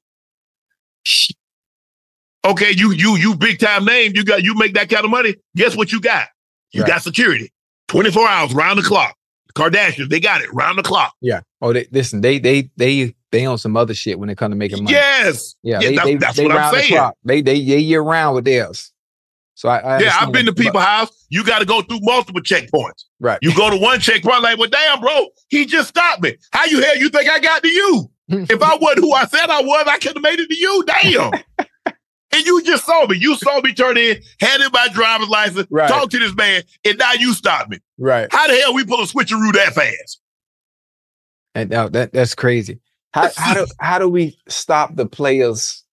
Okay, 2.45 2.71
you 2.71 2.91
you 2.91 3.17
you 3.17 3.35
big 3.35 3.59
time 3.59 3.85
name. 3.85 4.13
You 4.15 4.23
got 4.23 4.43
you 4.43 4.55
make 4.55 4.73
that 4.75 4.89
kind 4.89 5.03
of 5.03 5.11
money. 5.11 5.35
Guess 5.55 5.75
what 5.75 5.91
you 5.91 5.99
got? 5.99 6.27
You 6.71 6.81
Right. 6.81 6.87
got 6.89 7.01
security. 7.01 7.51
24 7.87 8.27
hours 8.27 8.53
round 8.53 8.79
the 8.79 8.83
clock. 8.83 9.15
Kardashians, 9.55 10.09
they 10.09 10.19
got 10.19 10.41
it 10.41 10.53
round 10.53 10.77
the 10.77 10.83
clock. 10.83 11.13
yeah. 11.21 11.41
Oh, 11.61 11.73
they, 11.73 11.87
listen, 11.91 12.21
they 12.21 12.37
they 12.37 12.69
they 12.77 13.15
they 13.31 13.45
on 13.47 13.57
some 13.57 13.75
other 13.75 13.95
shit 13.95 14.19
when 14.19 14.29
it 14.29 14.37
comes 14.37 14.51
to 14.51 14.55
making 14.55 14.83
money. 14.83 14.93
Yes. 14.95 15.55
Yeah, 15.63 15.79
Yeah, 15.81 15.89
they, 15.89 15.95
that's- 15.95 16.05
they, 16.05 16.15
that's 16.17 16.37
they 16.37 16.45
what 16.45 16.57
I'm 16.57 16.73
the 16.75 16.79
saying. 16.81 16.91
clock. 16.93 17.15
They 17.23 17.41
they 17.41 17.65
they 17.65 17.77
year 17.79 18.01
round 18.01 18.35
with 18.35 18.45
theirs. 18.45 18.91
So 19.55 19.69
I, 19.69 19.77
I 19.79 19.99
Yeah, 19.99 20.15
I've 20.21 20.31
been 20.31 20.45
to 20.45 20.51
that, 20.51 20.61
people's 20.61 20.83
house. 20.83 21.25
You 21.29 21.43
got 21.43 21.59
to 21.59 21.65
go 21.65 21.81
through 21.81 21.97
multiple 22.03 22.41
checkpoints. 22.41 23.05
Right. 23.19 23.39
You 23.41 23.55
go 23.55 23.71
to 23.71 23.75
one 23.77 23.99
checkpoint, 23.99 24.43
like, 24.43 24.59
well, 24.59 24.69
damn, 24.69 24.99
bro, 24.99 25.29
he 25.49 25.65
just 25.65 25.87
stopped 25.89 26.21
me. 26.21 26.35
How 26.51 26.65
you 26.65 26.79
hell 26.83 26.95
you 26.95 27.09
think 27.09 27.27
I 27.27 27.39
got 27.39 27.63
to 27.63 27.67
you? 27.69 28.11
if 28.27 28.61
I 28.61 28.75
wasn't 28.75 28.99
who 29.05 29.13
I 29.13 29.25
said 29.25 29.49
I 29.49 29.61
was, 29.61 29.87
I 29.89 29.97
could 29.97 30.13
have 30.13 30.21
made 30.21 30.39
it 30.39 30.47
to 30.49 30.55
you. 30.55 30.85
Damn. 30.85 31.31
and 32.37 32.45
you 32.45 32.61
just 32.63 32.85
saw 32.85 33.05
me. 33.07 33.17
You 33.17 33.35
saw 33.35 33.59
me 33.61 33.73
turn 33.73 33.97
in, 33.97 34.21
handed 34.39 34.71
my 34.71 34.87
driver's 34.93 35.29
license, 35.29 35.67
Right. 35.69 35.89
talk 35.89 36.09
to 36.11 36.19
this 36.19 36.35
man, 36.35 36.63
and 36.85 36.97
now 36.97 37.13
you 37.13 37.33
stop 37.33 37.69
me. 37.69 37.79
Right. 37.97 38.27
How 38.31 38.47
the 38.47 38.55
hell 38.55 38.73
we 38.73 38.85
pull 38.85 39.01
a 39.01 39.05
switcheroo 39.07 39.53
that 39.53 39.73
fast? 39.73 40.21
And 41.55 41.69
now 41.69 41.87
that 41.89 42.13
that's 42.13 42.35
crazy. 42.35 42.79
How 43.13 43.29
how 43.35 43.53
do 43.55 43.65
how 43.79 43.97
do 43.99 44.07
we 44.07 44.37
stop 44.47 44.95
the 44.95 45.05
players 45.07 45.83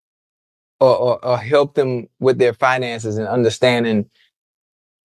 or, 0.81 0.95
or 0.97 1.25
or 1.25 1.39
help 1.39 1.75
them 1.75 2.09
with 2.21 2.39
their 2.39 2.53
finances 2.53 3.17
and 3.17 3.27
understanding? 3.27 4.09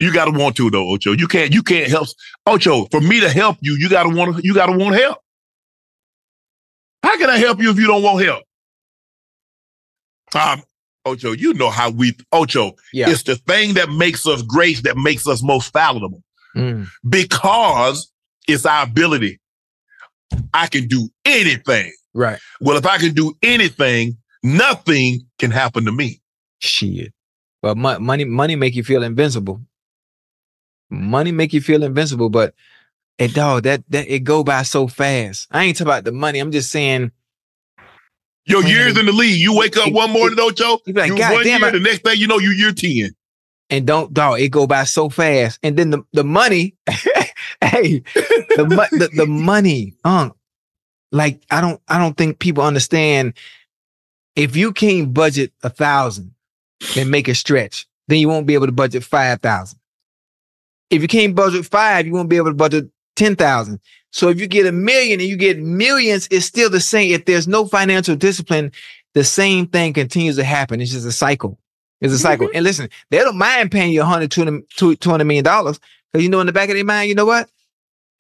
You 0.02 0.14
gotta 0.14 0.32
want 0.32 0.56
to 0.58 0.70
though, 0.70 0.90
Ocho. 0.90 1.12
You 1.14 1.28
can't. 1.28 1.54
You 1.54 1.64
can't 1.64 1.90
help. 1.90 2.08
Ocho, 2.46 2.86
for 2.86 3.02
me 3.02 3.20
to 3.22 3.30
help 3.30 3.58
you, 3.62 3.76
you 3.76 3.90
gotta 3.90 4.10
want. 4.10 4.36
to 4.38 4.42
You 4.44 4.54
gotta 4.54 4.78
want 4.78 4.96
help. 4.96 5.20
How 7.04 7.18
can 7.18 7.30
I 7.30 7.38
help 7.38 7.62
you 7.62 7.70
if 7.72 7.78
you 7.78 7.88
don't 7.88 8.04
want 8.04 8.24
help? 8.24 8.44
Um, 10.36 10.62
Ocho, 11.10 11.32
you 11.34 11.54
know 11.54 11.70
how 11.70 11.90
we. 11.90 12.16
Ocho, 12.32 12.74
Yeah. 12.94 13.10
it's 13.10 13.24
the 13.24 13.36
thing 13.36 13.74
that 13.76 13.90
makes 13.90 14.26
us 14.28 14.42
grace 14.42 14.82
that 14.84 14.98
makes 14.98 15.28
us 15.28 15.42
most 15.44 15.72
fallible 15.74 16.24
Mm, 16.56 16.88
because 17.08 18.12
it's 18.48 18.66
our 18.66 18.84
ability. 18.84 19.40
I 20.54 20.68
can 20.68 20.88
do 20.88 21.10
anything. 21.26 21.92
right. 22.14 22.40
Well, 22.62 22.78
if 22.78 22.86
I 22.86 22.98
can 22.98 23.14
do 23.14 23.36
anything, 23.44 24.18
nothing 24.44 25.22
can 25.38 25.52
happen 25.52 25.86
to 25.86 25.92
me. 25.92 26.22
Shit. 26.60 27.14
But 27.62 27.78
mo- 27.78 28.00
money 28.00 28.26
money 28.26 28.56
make 28.56 28.76
you 28.76 28.84
feel 28.84 29.04
invincible. 29.04 29.62
Money 30.90 31.32
make 31.32 31.54
you 31.54 31.62
feel 31.62 31.84
invincible, 31.84 32.30
but 32.30 32.54
it 33.18 33.34
dog 33.34 33.64
that 33.64 33.84
that 33.90 34.08
it 34.10 34.20
go 34.24 34.44
by 34.44 34.64
so 34.64 34.88
fast. 34.88 35.48
I 35.52 35.66
ain't 35.66 35.78
talking 35.78 35.88
about 35.88 36.04
the 36.06 36.12
money. 36.12 36.40
I'm 36.40 36.52
just 36.52 36.72
saying 36.72 37.12
Your 38.50 38.64
years 38.66 38.98
in 38.98 39.06
the 39.06 39.12
league, 39.12 39.40
you 39.40 39.56
wake 39.56 39.78
up 39.78 39.92
one 39.94 40.12
morning, 40.12 40.40
Ocho, 40.40 40.80
You 40.86 40.94
be 40.94 41.00
like, 41.02 41.10
you 41.12 41.18
"God 41.18 41.34
one 41.34 41.44
damn 41.44 41.62
year, 41.62 41.70
it." 41.70 41.74
the 41.74 41.80
next 41.80 42.04
thing 42.04 42.20
you 42.20 42.28
know, 42.28 42.40
you 42.40 42.50
year 42.50 42.72
10. 42.72 43.12
and 43.70 43.86
don't 43.86 44.14
dog 44.14 44.40
it 44.40 44.50
go 44.50 44.66
by 44.68 44.84
so 44.86 45.10
fast. 45.10 45.60
And 45.64 45.78
then 45.78 45.92
the 45.92 46.04
the 46.14 46.24
money, 46.24 46.76
hey, 47.62 48.00
the, 48.56 48.66
mo- 48.70 48.98
the 48.98 49.10
the 49.16 49.26
money, 49.28 49.94
um, 50.04 50.34
like 51.12 51.42
I 51.52 51.62
don't 51.62 51.80
I 51.88 51.98
don't 52.00 52.18
think 52.18 52.40
people 52.40 52.64
understand. 52.64 53.34
If 54.36 54.56
you 54.56 54.72
can't 54.72 55.14
budget 55.14 55.52
a 55.64 55.70
thousand 55.70 56.34
and 56.98 57.12
make 57.12 57.28
a 57.28 57.36
stretch, 57.36 57.88
then 58.08 58.20
you 58.20 58.30
won't 58.30 58.48
be 58.48 58.54
able 58.54 58.68
to 58.68 58.72
budget 58.72 59.04
five 59.04 59.42
thousand. 59.42 59.80
If 60.90 61.02
you 61.04 61.08
can't 61.08 61.36
budget 61.36 61.66
five, 61.66 62.06
you 62.08 62.14
won't 62.14 62.30
be 62.30 62.38
able 62.38 62.50
to 62.50 62.54
budget 62.56 62.90
ten 63.20 63.36
thousand. 63.36 63.80
So 64.12 64.30
if 64.30 64.40
you 64.40 64.48
get 64.48 64.66
a 64.66 64.72
million 64.72 65.20
and 65.20 65.30
you 65.30 65.38
get 65.38 65.60
millions, 65.60 66.28
it's 66.32 66.46
still 66.46 66.70
the 66.70 66.80
same. 66.80 67.12
If 67.14 67.26
there's 67.26 67.48
no 67.48 67.66
financial 67.68 68.16
discipline, 68.16 68.72
the 69.14 69.24
same 69.24 69.68
thing 69.68 69.94
continues 69.94 70.36
to 70.38 70.44
happen. 70.44 70.82
It's 70.82 70.92
just 70.92 71.06
a 71.06 71.12
cycle. 71.12 71.60
It's 72.02 72.14
a 72.14 72.18
cycle. 72.18 72.50
And 72.54 72.64
listen, 72.64 72.90
they 73.12 73.18
don't 73.20 73.38
mind 73.38 73.72
paying 73.72 73.92
you 73.92 74.00
100, 74.00 74.32
200 74.32 75.00
200 75.00 75.24
million 75.26 75.44
dollars 75.44 75.80
because 76.12 76.24
you 76.24 76.30
know 76.30 76.40
in 76.40 76.48
the 76.48 76.54
back 76.54 76.70
of 76.70 76.76
their 76.76 76.86
mind, 76.86 77.10
you 77.10 77.16
know 77.16 77.26
what? 77.26 77.50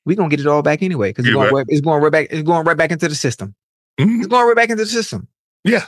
We're 0.05 0.15
gonna 0.15 0.29
get 0.29 0.39
it 0.41 0.47
all 0.47 0.61
back 0.61 0.83
anyway 0.83 1.09
because 1.09 1.25
it's, 1.25 1.33
going 1.33 1.45
right. 1.47 1.53
right, 1.53 1.65
it's 1.69 1.81
going 1.81 2.03
right 2.03 2.11
back. 2.11 2.27
It's 2.29 2.43
going 2.43 2.65
right 2.65 2.77
back 2.77 2.91
into 2.91 3.07
the 3.07 3.15
system. 3.15 3.55
Mhm. 3.99 4.19
It's 4.19 4.27
going 4.27 4.45
right 4.47 4.55
back 4.55 4.69
into 4.69 4.83
the 4.83 4.89
system. 4.89 5.27
Yeah. 5.63 5.85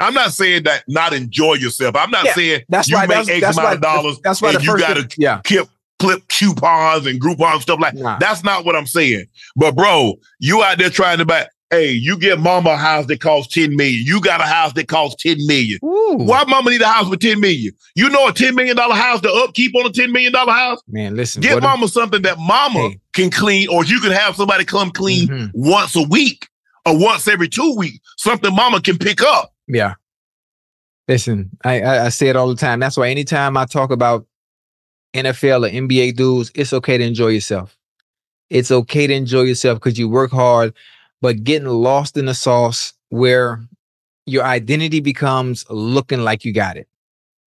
I'm 0.00 0.12
not 0.14 0.32
saying 0.32 0.64
that 0.64 0.84
not 0.88 1.12
enjoy 1.14 1.54
yourself. 1.54 1.96
I'm 1.96 2.10
not 2.10 2.24
Yeah, 2.26 2.34
saying 2.34 2.60
that's 2.68 2.88
you 2.88 2.96
why- 2.96 3.06
make 3.06 3.16
that's- 3.26 3.28
X 3.28 3.40
that's 3.40 3.56
amount 3.58 3.68
why 3.68 3.74
of 3.74 3.80
dollars 3.80 4.18
that's 4.22 4.42
why 4.42 4.50
and 4.50 4.58
the 4.58 4.62
you 4.62 4.78
got 4.78 4.94
to 4.94 5.08
yeah. 5.18 5.40
clip, 5.44 5.68
clip 5.98 6.26
coupons 6.28 7.06
and 7.06 7.20
Groupon 7.20 7.60
stuff 7.60 7.80
like 7.80 7.94
Nah. 7.94 8.18
That's 8.18 8.44
not 8.44 8.64
what 8.64 8.76
I'm 8.76 8.86
saying. 8.86 9.26
But 9.56 9.74
bro, 9.74 10.14
you 10.38 10.62
out 10.62 10.78
there 10.78 10.90
trying 10.90 11.18
to 11.18 11.24
buy, 11.24 11.46
hey, 11.70 11.90
you 11.90 12.18
get 12.18 12.38
mama 12.38 12.70
a 12.70 12.76
house 12.76 13.06
that 13.06 13.20
costs 13.20 13.52
10 13.54 13.74
million. 13.76 14.04
You 14.04 14.20
got 14.20 14.40
a 14.40 14.44
house 14.44 14.72
that 14.74 14.88
costs 14.88 15.22
10 15.22 15.36
million. 15.46 15.78
Ooh. 15.84 16.16
Why 16.18 16.44
mama 16.44 16.70
need 16.70 16.82
a 16.82 16.86
house 16.86 17.08
for 17.08 17.16
10 17.16 17.40
million? 17.40 17.72
You 17.94 18.08
know 18.10 18.28
a 18.28 18.32
$10 18.32 18.54
million 18.54 18.76
house, 18.76 19.20
the 19.22 19.32
upkeep 19.32 19.74
on 19.74 19.86
a 19.86 19.90
$10 19.90 20.12
million 20.12 20.32
house? 20.34 20.80
Man, 20.86 21.16
listen. 21.16 21.40
Get 21.42 21.62
mama 21.62 21.88
something 21.88 22.22
that 22.22 22.38
mama 22.38 22.90
Hey. 22.90 23.00
can 23.14 23.30
clean, 23.30 23.68
or 23.68 23.84
you 23.84 23.98
can 24.00 24.12
have 24.12 24.36
somebody 24.36 24.64
come 24.64 24.90
clean 24.90 25.28
Mhm. 25.28 25.50
once 25.54 25.96
a 25.96 26.02
week 26.02 26.46
or 26.84 26.96
once 26.98 27.26
every 27.26 27.48
two 27.48 27.74
weeks. 27.76 27.98
Something 28.18 28.54
mama 28.54 28.80
can 28.80 28.98
pick 28.98 29.22
up. 29.22 29.50
Yeah. 29.66 29.94
Listen, 31.08 31.50
I, 31.64 31.80
I 31.80 32.04
I 32.06 32.08
say 32.10 32.28
it 32.28 32.36
all 32.36 32.48
the 32.48 32.56
time. 32.56 32.80
That's 32.80 32.96
why 32.96 33.08
anytime 33.10 33.56
I 33.56 33.64
talk 33.64 33.90
about 33.92 34.26
NFL 35.16 35.66
or 35.66 35.70
NBA 35.70 36.16
dudes, 36.16 36.50
it's 36.54 36.72
okay 36.72 36.98
to 36.98 37.04
enjoy 37.04 37.28
yourself. 37.28 37.76
It's 38.50 38.70
okay 38.70 39.06
to 39.06 39.14
enjoy 39.14 39.42
yourself 39.42 39.78
because 39.78 39.98
you 39.98 40.08
work 40.08 40.30
hard, 40.30 40.74
but 41.20 41.42
getting 41.44 41.68
lost 41.68 42.16
in 42.16 42.26
the 42.26 42.34
sauce 42.34 42.92
where 43.08 43.60
your 44.26 44.44
identity 44.44 45.00
becomes 45.00 45.64
looking 45.70 46.20
like 46.20 46.44
you 46.44 46.52
got 46.52 46.76
it. 46.76 46.88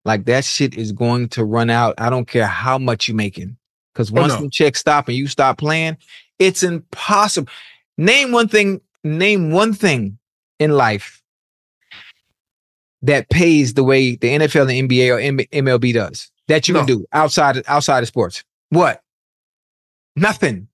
Like 0.04 0.24
that 0.24 0.44
shit 0.44 0.76
is 0.76 0.92
going 0.92 1.28
to 1.30 1.44
run 1.44 1.70
out. 1.70 1.94
I 1.98 2.10
don't 2.10 2.26
care 2.26 2.46
how 2.46 2.78
much 2.78 3.08
you're 3.08 3.16
making. 3.16 3.56
Because 3.92 4.10
oh, 4.10 4.20
once 4.20 4.34
no. 4.34 4.42
the 4.42 4.50
checks 4.50 4.80
stop 4.80 5.08
and 5.08 5.16
you 5.16 5.26
stop 5.26 5.58
playing, 5.58 5.96
it's 6.38 6.62
impossible. 6.62 7.50
Name 7.96 8.32
one 8.32 8.48
thing, 8.48 8.80
name 9.04 9.50
one 9.50 9.72
thing 9.72 10.18
in 10.58 10.72
life 10.72 11.22
that 13.02 13.28
pays 13.28 13.74
the 13.74 13.84
way 13.84 14.16
the 14.16 14.28
NFL 14.28 14.62
and 14.62 14.90
NBA 14.90 15.14
or 15.14 15.46
MLB 15.62 15.94
does 15.94 16.30
that 16.48 16.68
you 16.68 16.74
can 16.74 16.86
do 16.86 17.06
outside 17.12 17.62
outside 17.68 18.02
of 18.02 18.08
sports. 18.08 18.44
What? 18.70 19.02
Nothing. 20.16 20.68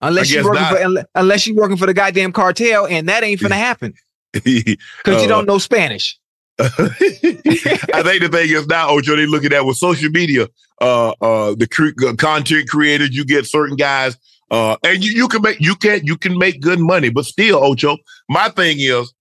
Unless 0.00 0.30
you're 0.32 0.44
working 0.44 0.62
not. 0.62 0.76
for 0.76 1.08
unless 1.14 1.46
you're 1.46 1.56
working 1.56 1.76
for 1.76 1.86
the 1.86 1.94
goddamn 1.94 2.32
cartel, 2.32 2.86
and 2.86 3.08
that 3.08 3.22
ain't 3.22 3.40
gonna 3.40 3.54
happen 3.70 3.94
because 4.32 4.76
Uh, 5.06 5.18
you 5.20 5.28
don't 5.28 5.46
know 5.46 5.58
Spanish. 5.58 6.18
I 6.60 6.66
think 6.66 8.20
the 8.20 8.28
thing 8.32 8.50
is 8.50 8.66
now, 8.66 8.90
Ocho, 8.90 9.14
they 9.14 9.26
looking 9.26 9.52
at 9.52 9.64
with 9.64 9.76
social 9.76 10.10
media, 10.10 10.48
uh, 10.80 11.10
uh, 11.20 11.54
the 11.54 11.68
cre- 11.68 12.14
content 12.16 12.68
creators, 12.68 13.10
you 13.14 13.24
get 13.24 13.46
certain 13.46 13.76
guys, 13.76 14.16
uh, 14.50 14.76
and 14.82 15.04
you, 15.04 15.12
you 15.12 15.28
can 15.28 15.40
make 15.42 15.60
you 15.60 15.76
can 15.76 16.04
you 16.04 16.16
can 16.16 16.36
make 16.36 16.60
good 16.60 16.80
money, 16.80 17.10
but 17.10 17.26
still, 17.26 17.62
Ocho, 17.62 17.96
my 18.28 18.48
thing 18.48 18.78
is, 18.80 19.12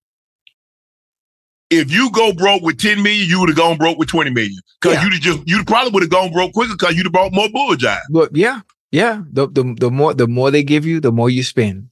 if 1.70 1.92
you 1.92 2.10
go 2.12 2.32
broke 2.34 2.62
with 2.62 2.80
ten 2.80 3.02
million, 3.04 3.28
you 3.28 3.40
would 3.40 3.50
have 3.50 3.58
gone 3.58 3.78
broke 3.78 3.98
with 3.98 4.08
twenty 4.10 4.32
million 4.32 4.58
because 4.82 4.96
Yeah. 4.98 5.04
you'd 5.04 5.22
just 5.22 5.40
you 5.48 5.64
probably 5.66 5.92
would 5.92 6.04
have 6.04 6.10
gone 6.12 6.32
broke 6.32 6.54
quicker 6.54 6.74
because 6.78 6.96
you'd 6.96 7.06
have 7.06 7.14
bought 7.14 7.34
more 7.34 7.50
bull 7.50 7.76
jive. 7.76 8.00
But 8.10 8.36
yeah, 8.36 8.62
yeah. 8.92 9.24
The, 9.32 9.48
the 9.48 9.76
the 9.80 9.92
more 9.92 10.14
the 10.14 10.28
more 10.28 10.52
they 10.52 10.64
give 10.64 10.86
you, 10.86 11.00
the 11.00 11.12
more 11.12 11.30
you 11.30 11.44
spend. 11.44 11.90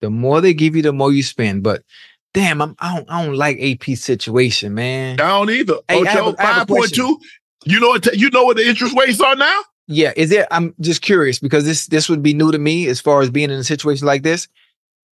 The 0.00 0.10
more 0.10 0.40
they 0.40 0.54
give 0.54 0.76
you, 0.76 0.82
the 0.82 0.92
more 0.92 1.12
you 1.12 1.22
spend. 1.22 1.62
But 1.62 1.82
damn, 2.34 2.62
I'm, 2.62 2.76
I 2.78 2.96
don't 2.96 3.10
I 3.10 3.24
don't 3.24 3.34
like 3.36 3.58
AP 3.60 3.96
situation, 3.96 4.74
man. 4.74 5.14
I 5.20 5.28
don't 5.28 5.50
either. 5.50 5.78
Hey, 5.88 6.00
Ocho, 6.00 6.04
a- 6.04 6.08
I 6.08 6.10
have 6.12 6.26
a 6.26 6.28
oh, 6.28 6.34
five 6.36 6.68
point 6.68 6.94
two. 6.94 7.18
You 7.64 7.80
know 7.80 7.88
what? 7.88 8.06
You 8.16 8.30
know 8.30 8.44
what 8.44 8.56
the 8.56 8.68
interest 8.68 8.96
rates 8.98 9.20
are 9.20 9.34
now? 9.34 9.60
Yeah, 9.88 10.12
is 10.16 10.28
there? 10.30 10.46
I'm 10.50 10.74
just 10.80 11.00
curious 11.02 11.38
because 11.38 11.64
this 11.64 11.86
this 11.86 12.08
would 12.08 12.22
be 12.22 12.34
new 12.34 12.52
to 12.52 12.58
me 12.58 12.86
as 12.88 13.00
far 13.00 13.22
as 13.22 13.30
being 13.30 13.50
in 13.50 13.58
a 13.58 13.64
situation 13.64 14.06
like 14.06 14.22
this. 14.22 14.46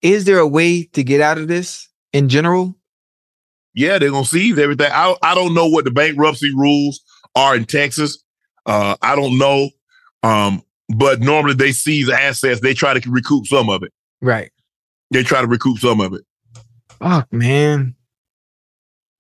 Is 0.03 0.27
there 0.27 0.39
a 0.39 0.47
way 0.47 0.85
to 0.93 1.03
get 1.03 1.21
out 1.23 1.39
of 1.39 1.49
this 1.49 1.89
in 2.13 2.29
general? 2.29 2.76
Yeah, 3.77 3.99
they're 3.99 4.11
gonna 4.11 4.25
seize 4.25 4.59
everything. 4.59 4.91
I 4.91 5.15
I 5.23 5.35
don't 5.35 5.55
know 5.55 5.69
what 5.69 5.85
the 5.85 5.91
bankruptcy 5.91 6.53
rules 6.55 7.01
are 7.35 7.55
in 7.55 7.67
Texas. 7.67 8.25
Uh, 8.65 8.97
I 9.03 9.15
don't 9.15 9.39
know. 9.39 9.71
Um, 10.23 10.63
but 10.89 11.21
normally 11.21 11.55
they 11.55 11.73
seize 11.73 12.09
assets. 12.09 12.61
They 12.61 12.75
try 12.75 12.99
to 12.99 13.11
recoup 13.11 13.47
some 13.47 13.69
of 13.69 13.83
it. 13.83 13.93
Right. 14.23 14.51
They 15.11 15.23
try 15.23 15.43
to 15.43 15.47
recoup 15.47 15.79
some 15.79 16.01
of 16.01 16.15
it. 16.15 16.23
Fuck, 16.99 17.33
man. 17.33 17.95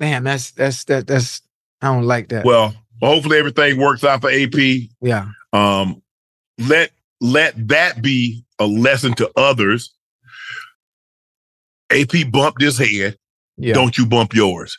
Man, 0.00 0.24
that's 0.24 0.50
that's 0.52 0.84
that 0.84 1.06
that's 1.06 1.42
I 1.82 1.92
don't 1.92 2.04
like 2.04 2.28
that. 2.30 2.44
Well, 2.44 2.74
hopefully 3.02 3.38
everything 3.38 3.78
works 3.78 4.04
out 4.04 4.22
for 4.22 4.30
AP. 4.30 4.88
yeah. 5.00 5.28
Um, 5.52 6.02
let 6.58 6.90
let 7.20 7.68
that 7.68 8.00
be 8.00 8.44
a 8.58 8.66
lesson 8.66 9.12
to 9.14 9.30
others. 9.36 9.94
AP 11.90 12.30
bumped 12.32 12.62
his 12.62 12.78
head. 12.78 13.18
Yeah. 13.56 13.74
Don't 13.74 13.96
you 13.96 14.06
bump 14.06 14.34
yours. 14.34 14.78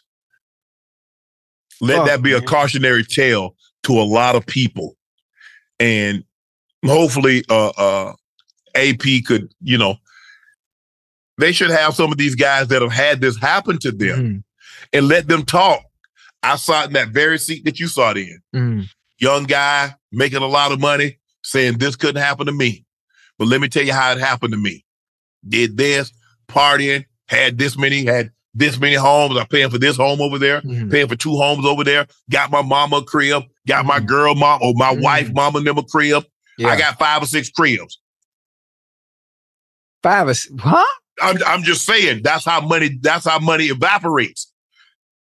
Let 1.82 1.98
Fuck, 1.98 2.08
that 2.08 2.22
be 2.24 2.34
a 2.34 2.40
man. 2.40 2.48
cautionary 2.48 3.04
tale 3.04 3.56
to 3.84 3.94
a 3.94 4.04
lot 4.04 4.36
of 4.36 4.46
people. 4.46 4.96
And 5.80 6.24
hopefully 6.86 7.44
uh 7.50 7.70
uh 7.78 8.14
AP 8.76 9.24
could, 9.26 9.52
you 9.62 9.78
know, 9.78 9.96
they 11.38 11.52
should 11.52 11.70
have 11.70 11.96
some 11.96 12.12
of 12.12 12.18
these 12.18 12.36
guys 12.36 12.68
that 12.70 12.82
have 12.82 12.92
had 12.92 13.22
this 13.22 13.38
happen 13.38 13.78
to 13.80 13.92
them 13.92 14.20
Mm, 14.20 14.44
and 14.94 15.08
let 15.08 15.28
them 15.28 15.44
talk. 15.44 15.84
I 16.44 16.56
sat 16.56 16.88
in 16.88 16.94
that 16.94 17.10
very 17.10 17.38
seat 17.40 17.66
that 17.66 17.80
you 17.80 17.88
saw 17.88 18.12
it 18.12 18.18
in 18.18 18.40
mm, 18.56 18.86
young 19.20 19.44
guy 19.44 19.96
making 20.12 20.42
a 20.42 20.48
lot 20.48 20.72
of 20.72 20.80
money 20.80 21.20
saying 21.44 21.78
this 21.78 21.96
couldn't 21.96 22.22
happen 22.22 22.46
to 22.46 22.52
me. 22.52 22.86
But 23.38 23.48
let 23.48 23.62
me 23.62 23.68
tell 23.70 23.84
you 23.84 23.94
how 23.94 24.12
it 24.12 24.20
happened 24.20 24.54
to 24.54 24.60
me. 24.60 24.84
Did 25.48 25.78
this, 25.78 26.12
partying, 26.48 27.06
had 27.28 27.58
this 27.58 27.78
many, 27.78 28.06
had 28.06 28.32
this 28.58 28.80
many 28.80 28.96
homes. 28.96 29.38
I'm 29.38 29.48
paying 29.48 29.70
for 29.70 29.78
this 29.78 29.98
home 29.98 30.22
over 30.22 30.38
there, 30.40 30.62
Mhm. 30.62 30.92
paying 30.92 31.08
for 31.08 31.16
two 31.16 31.36
homes 31.38 31.66
over 31.66 31.84
there. 31.84 32.08
Got 32.30 32.52
my 32.52 32.62
mama 32.62 32.98
a 32.98 33.04
crib, 33.04 33.44
got 33.68 33.86
my 33.86 34.00
girl 34.00 34.36
mom 34.36 34.60
or 34.62 34.74
my 34.76 34.92
wife 34.92 35.32
mama 35.34 35.62
them 35.62 35.78
a 35.78 35.84
crib. 35.84 36.26
Yeah. 36.58 36.70
I 36.70 36.78
got 36.78 36.98
five 37.00 37.22
or 37.22 37.26
six 37.28 37.50
cribs. 37.50 38.00
Five 40.04 40.28
or 40.28 40.34
huh? 40.60 40.84
I'm, 41.22 41.38
I'm 41.46 41.64
just 41.64 41.86
saying 41.86 42.22
that's 42.24 42.46
how 42.46 42.62
money 42.62 42.98
that's 43.02 43.26
how 43.26 43.40
money 43.40 43.66
evaporates. 43.66 44.52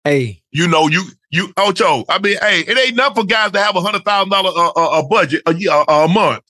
Hey, 0.03 0.41
You 0.51 0.67
know, 0.67 0.87
you 0.87 1.03
you 1.31 1.51
Ocho. 1.57 2.05
I 2.07 2.19
mean, 2.19 2.37
hey, 2.41 2.61
it 2.61 2.77
ain't 2.77 2.91
enough 2.93 3.15
for 3.15 3.25
guys 3.25 3.51
to 3.51 3.59
have 3.59 3.75
a 3.75 3.81
hundred 3.81 4.05
thousand 4.05 4.29
dollar 4.29 4.51
uh, 4.55 4.69
uh, 4.69 4.99
a 5.01 5.07
budget 5.07 5.41
a 5.45 5.53
year 5.53 5.71
uh, 5.71 5.83
a 5.87 6.07
month. 6.07 6.43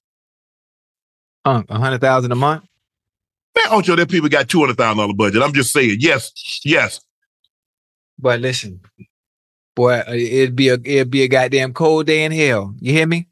Unk, 1.46 1.66
a 1.70 1.80
hundred 1.80 2.02
thousand 2.02 2.32
a 2.32 2.36
month. 2.36 2.66
Man, 3.58 3.66
Ocho, 3.72 3.96
that 3.96 4.10
people 4.10 4.30
got 4.30 4.48
two 4.50 4.60
hundred 4.60 4.78
thousand 4.78 4.98
dollar 5.00 5.14
budget. 5.14 5.42
I'm 5.42 5.54
just 5.54 5.72
saying, 5.74 5.98
yes, 6.00 6.32
yes. 6.64 7.02
But 8.20 8.40
listen, 8.40 8.82
boy, 9.76 10.00
uh, 10.08 10.12
it'd 10.14 10.56
be 10.56 10.70
a 10.70 10.76
it'd 10.76 11.10
be 11.12 11.24
a 11.24 11.28
goddamn 11.28 11.74
cold 11.74 12.06
day 12.08 12.24
in 12.24 12.32
hell. 12.32 12.74
You 12.80 12.94
hear 12.94 13.08
me? 13.08 13.28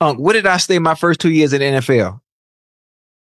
Unk, 0.00 0.18
what 0.18 0.32
did 0.34 0.46
I 0.46 0.56
stay 0.56 0.78
my 0.78 0.94
first 0.94 1.20
two 1.20 1.30
years 1.30 1.52
in 1.52 1.60
the 1.60 1.80
NFL? 1.80 2.20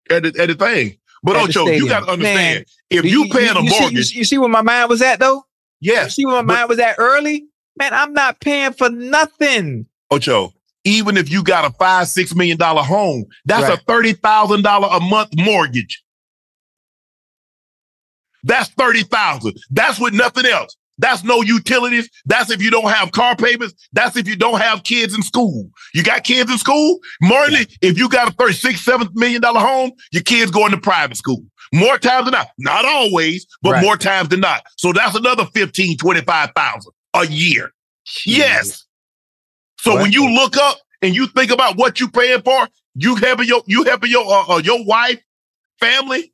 At 0.09 0.23
the, 0.23 0.35
at 0.39 0.47
the 0.49 0.55
thing, 0.55 0.97
but 1.23 1.35
At 1.35 1.49
Ocho, 1.49 1.65
you 1.67 1.87
got 1.87 2.01
to 2.05 2.11
understand 2.11 2.57
Man, 2.59 2.65
if 2.91 3.01
Do 3.03 3.07
you 3.09 3.27
paying 3.29 3.55
a 3.57 3.61
you 3.63 3.69
see- 3.69 3.79
mortgage, 3.79 4.11
you, 4.13 4.23
see 4.23 4.37
where 4.37 4.49
my 4.49 4.61
mind 4.61 4.89
was 4.89 5.01
at 5.01 5.19
though? 5.19 5.43
yes, 5.81 6.05
You 6.05 6.09
see 6.11 6.25
where 6.27 6.43
my 6.43 6.53
mind 6.55 6.69
was 6.69 6.77
at 6.79 6.95
early? 6.99 7.45
Man, 7.77 7.93
I'm 7.93 8.13
not 8.13 8.39
paying 8.39 8.73
for 8.73 8.89
nothing. 8.89 9.87
Ocho. 10.11 10.53
Even 10.83 11.17
if 11.17 11.31
you 11.31 11.43
got 11.43 11.65
a 11.65 11.71
five 11.71 12.07
six 12.07 12.35
million 12.35 12.57
dollar 12.57 12.83
home, 12.83 13.25
that's 13.45 13.67
Right. 13.67 13.79
a 13.79 13.81
thirty 13.85 14.13
thousand 14.13 14.61
dollar 14.61 14.87
a 14.91 14.99
month 14.99 15.29
mortgage. 15.35 16.03
That's 18.45 18.69
thirty 18.69 19.03
thousand. 19.03 19.57
That's 19.71 19.99
with 19.99 20.13
nothing 20.13 20.45
else. 20.45 20.75
That's 20.97 21.25
no 21.25 21.41
utilities. 21.41 22.09
That's 22.25 22.49
if 22.49 22.61
you 22.63 22.71
don't 22.71 22.89
have 22.89 23.11
car 23.11 23.35
payments. 23.35 23.73
That's 23.91 24.15
if 24.15 24.29
you 24.29 24.37
don't 24.37 24.61
have 24.61 24.83
kids 24.83 25.13
in 25.13 25.21
school. 25.23 25.69
You 25.93 26.03
got 26.03 26.23
kids 26.23 26.49
in 26.49 26.57
school? 26.57 26.99
Marley, 27.21 27.67
if 27.81 27.97
you 27.97 28.07
got 28.07 28.29
a 28.29 28.31
36, 28.31 28.85
$7 28.85 29.09
million 29.13 29.41
home, 29.43 29.91
your 30.13 30.23
kids 30.23 30.51
going 30.51 30.71
to 30.71 30.77
private 30.77 31.17
school. 31.17 31.43
More 31.73 31.97
times 31.97 32.25
than 32.25 32.31
not. 32.31 32.47
Not 32.59 32.85
always, 32.85 33.45
but 33.61 33.71
Right. 33.71 33.83
more 33.83 33.97
times 33.97 34.29
than 34.29 34.39
not. 34.39 34.63
So 34.77 34.93
that's 34.93 35.15
another 35.15 35.45
15, 35.53 35.97
25,000 35.97 36.91
a 37.15 37.27
year. 37.27 37.73
Yes. 38.25 38.85
So 39.79 39.95
when 40.01 40.13
you 40.13 40.29
look 40.33 40.55
up 40.55 40.77
and 41.01 41.13
you 41.13 41.27
think 41.27 41.51
about 41.51 41.75
what 41.75 41.99
you 41.99 42.07
paying 42.09 42.41
for, 42.41 42.69
you 42.95 43.15
helping 43.15 43.47
your 43.49 43.63
you 43.67 43.83
helping 43.83 44.11
your 44.11 44.25
uh, 44.25 44.55
uh, 44.55 44.61
your 44.63 44.85
wife, 44.85 45.19
family. 45.81 46.31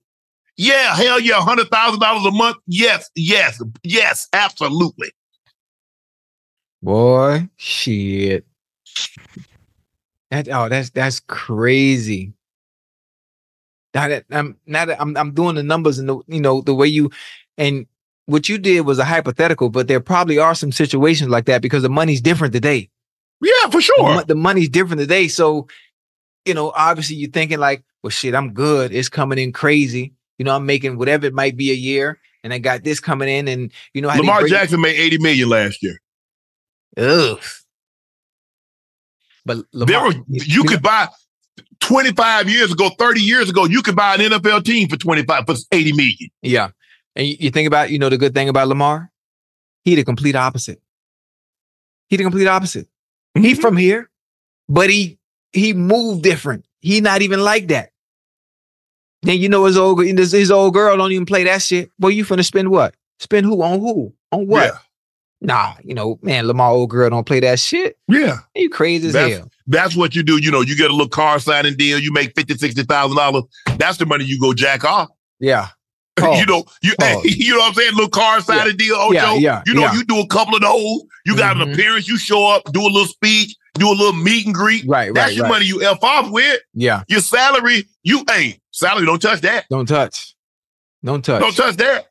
Yeah, 0.61 0.95
hell 0.95 1.19
yeah, 1.19 1.41
hundred 1.41 1.71
thousand 1.71 2.01
dollars 2.01 2.23
a 2.23 2.29
month. 2.29 2.57
Yes, 2.67 3.09
yes, 3.15 3.59
yes, 3.81 4.27
absolutely. 4.31 5.11
Boy, 6.83 7.49
shit. 7.57 8.45
That 10.29 10.47
oh, 10.49 10.69
that's 10.69 10.91
that's 10.91 11.19
crazy. 11.19 12.33
Now 13.95 14.09
that 14.09 14.25
I'm 14.29 14.55
now 14.67 14.85
that 14.85 15.01
I'm 15.01 15.17
I'm 15.17 15.33
doing 15.33 15.55
the 15.55 15.63
numbers 15.63 15.97
and 15.97 16.07
the 16.07 16.19
you 16.27 16.39
know 16.39 16.61
the 16.61 16.75
way 16.75 16.85
you 16.85 17.09
and 17.57 17.87
what 18.27 18.47
you 18.47 18.59
did 18.59 18.81
was 18.81 18.99
a 18.99 19.03
hypothetical, 19.03 19.71
but 19.71 19.87
there 19.87 19.99
probably 19.99 20.37
are 20.37 20.53
some 20.53 20.71
situations 20.71 21.31
like 21.31 21.45
that 21.45 21.63
because 21.63 21.81
the 21.81 21.89
money's 21.89 22.21
different 22.21 22.53
today. 22.53 22.87
Yeah, 23.41 23.71
for 23.71 23.81
sure. 23.81 24.03
mon- 24.03 24.27
the 24.27 24.35
money's 24.35 24.69
different 24.69 24.99
today. 24.99 25.27
So, 25.27 25.67
you 26.45 26.53
know, 26.53 26.71
obviously 26.75 27.15
you're 27.15 27.31
thinking 27.31 27.57
like, 27.57 27.83
well, 28.03 28.11
shit, 28.11 28.35
I'm 28.35 28.53
good. 28.53 28.93
It's 28.93 29.09
coming 29.09 29.39
in 29.39 29.53
crazy. 29.53 30.13
You 30.41 30.45
know, 30.45 30.55
I'm 30.55 30.65
making 30.65 30.97
whatever 30.97 31.27
it 31.27 31.35
might 31.35 31.55
be 31.55 31.69
a 31.69 31.75
year, 31.75 32.17
and 32.43 32.51
I 32.51 32.57
got 32.57 32.83
this 32.83 32.99
coming 32.99 33.29
in, 33.29 33.47
and 33.47 33.71
you 33.93 34.01
know, 34.01 34.09
how 34.09 34.17
Lamar 34.17 34.47
Jackson 34.47 34.81
made 34.81 34.95
eighty 34.95 35.19
million 35.19 35.49
last 35.49 35.83
year. 35.83 36.01
Ugh. 36.97 37.39
But 39.45 39.57
There 39.71 40.01
were, 40.01 40.15
you 40.27 40.63
could 40.63 40.81
buy 40.81 41.09
25 41.81 42.49
years 42.49 42.71
ago, 42.71 42.89
30 42.97 43.21
years 43.21 43.51
ago, 43.51 43.65
you 43.65 43.83
could 43.83 43.95
buy 43.95 44.15
an 44.15 44.21
NFL 44.21 44.63
team 44.65 44.89
for 44.89 44.97
25 44.97 45.45
for 45.45 45.55
80 45.71 45.93
million. 45.93 46.31
Yeah. 46.41 46.69
And 47.15 47.27
you, 47.27 47.35
you 47.39 47.51
think 47.51 47.67
about, 47.67 47.91
you 47.91 47.99
know, 47.99 48.09
the 48.09 48.17
good 48.17 48.33
thing 48.33 48.49
about 48.49 48.67
Lamar, 48.67 49.11
he 49.83 49.93
the 49.93 50.03
complete 50.03 50.35
opposite. 50.35 50.81
He 52.07 52.17
the 52.17 52.23
complete 52.23 52.47
opposite. 52.47 52.87
He 53.35 53.51
mm-hmm. 53.51 53.61
from 53.61 53.77
here, 53.77 54.09
but 54.67 54.89
he 54.89 55.19
he 55.53 55.73
moved 55.73 56.23
different. 56.23 56.65
He 56.79 56.99
not 56.99 57.21
even 57.21 57.41
like 57.41 57.67
that. 57.67 57.90
Then 59.23 59.39
you 59.39 59.49
know 59.49 59.65
his 59.65 59.77
old 59.77 60.03
his, 60.03 60.51
old 60.51 60.73
girl 60.73 60.97
don't 60.97 61.11
even 61.11 61.25
play 61.25 61.43
that 61.43 61.61
shit. 61.61 61.91
Well, 61.99 62.11
you 62.11 62.25
finna 62.25 62.43
spend 62.45 62.69
what? 62.69 62.95
Spend 63.19 63.45
who 63.45 63.61
on 63.61 63.79
who? 63.79 64.13
On 64.31 64.47
what? 64.47 64.65
Yeah. 64.65 64.77
Nah, 65.43 65.73
you 65.83 65.93
know, 65.95 66.19
man, 66.21 66.45
Lamar 66.47 66.71
old 66.71 66.89
girl 66.91 67.09
don't 67.09 67.25
play 67.25 67.39
that 67.39 67.59
shit. 67.59 67.97
Yeah. 68.07 68.37
You 68.55 68.69
crazy 68.69 69.07
as 69.07 69.13
That's, 69.13 69.33
hell. 69.37 69.49
that's 69.67 69.95
what 69.95 70.15
you 70.15 70.21
do. 70.23 70.37
You 70.37 70.51
know, 70.51 70.61
you 70.61 70.75
get 70.77 70.89
a 70.91 70.93
little 70.93 71.09
car 71.09 71.39
signing 71.39 71.75
deal, 71.75 71.97
you 71.99 72.11
make 72.13 72.33
50, 72.35 72.55
60,000 72.57 73.17
dollars. 73.17 73.43
That's 73.77 73.97
the 73.97 74.05
money 74.05 74.23
you 74.25 74.39
go 74.39 74.53
jack 74.53 74.83
off. 74.83 75.09
Yeah. 75.39 75.69
you 76.21 76.45
know, 76.45 76.63
you 76.83 76.93
Pause. 76.99 77.25
you 77.25 77.53
know 77.53 77.59
what 77.59 77.69
I'm 77.69 77.73
saying? 77.73 77.91
Little 77.93 78.09
car 78.09 78.41
signing 78.41 78.77
deal, 78.77 78.95
Ocho. 78.95 79.13
Yeah, 79.13 79.33
yeah, 79.35 79.63
you 79.65 79.73
know, 79.73 79.81
yeah. 79.83 79.93
you 79.93 80.03
do 80.03 80.19
a 80.19 80.27
couple 80.27 80.55
of 80.55 80.61
those. 80.61 81.01
You 81.25 81.35
got 81.35 81.57
an 81.59 81.67
Mhm. 81.67 81.73
appearance, 81.73 82.07
you 82.07 82.17
show 82.17 82.45
up, 82.47 82.63
do 82.73 82.81
a 82.81 82.85
little 82.85 83.05
speech, 83.05 83.55
do 83.75 83.87
a 83.89 83.91
little 83.93 84.13
meet 84.13 84.45
and 84.45 84.53
greet. 84.55 84.85
Right, 84.87 85.13
That's 85.13 85.35
your 85.35 85.43
right. 85.43 85.49
money 85.49 85.65
you 85.65 85.81
F 85.83 86.03
off 86.03 86.29
with. 86.31 86.59
Yeah. 86.73 87.03
Your 87.07 87.21
salary, 87.21 87.87
you 88.03 88.23
hey, 88.29 88.59
salary, 88.71 89.05
don't 89.05 89.21
touch 89.21 89.41
that. 89.41 89.65
Don't 89.69 89.87
touch. 89.87 90.35
Don't 91.03 91.23
touch. 91.23 91.41
Don't 91.41 91.55
touch 91.55 91.77
that. 91.77 92.07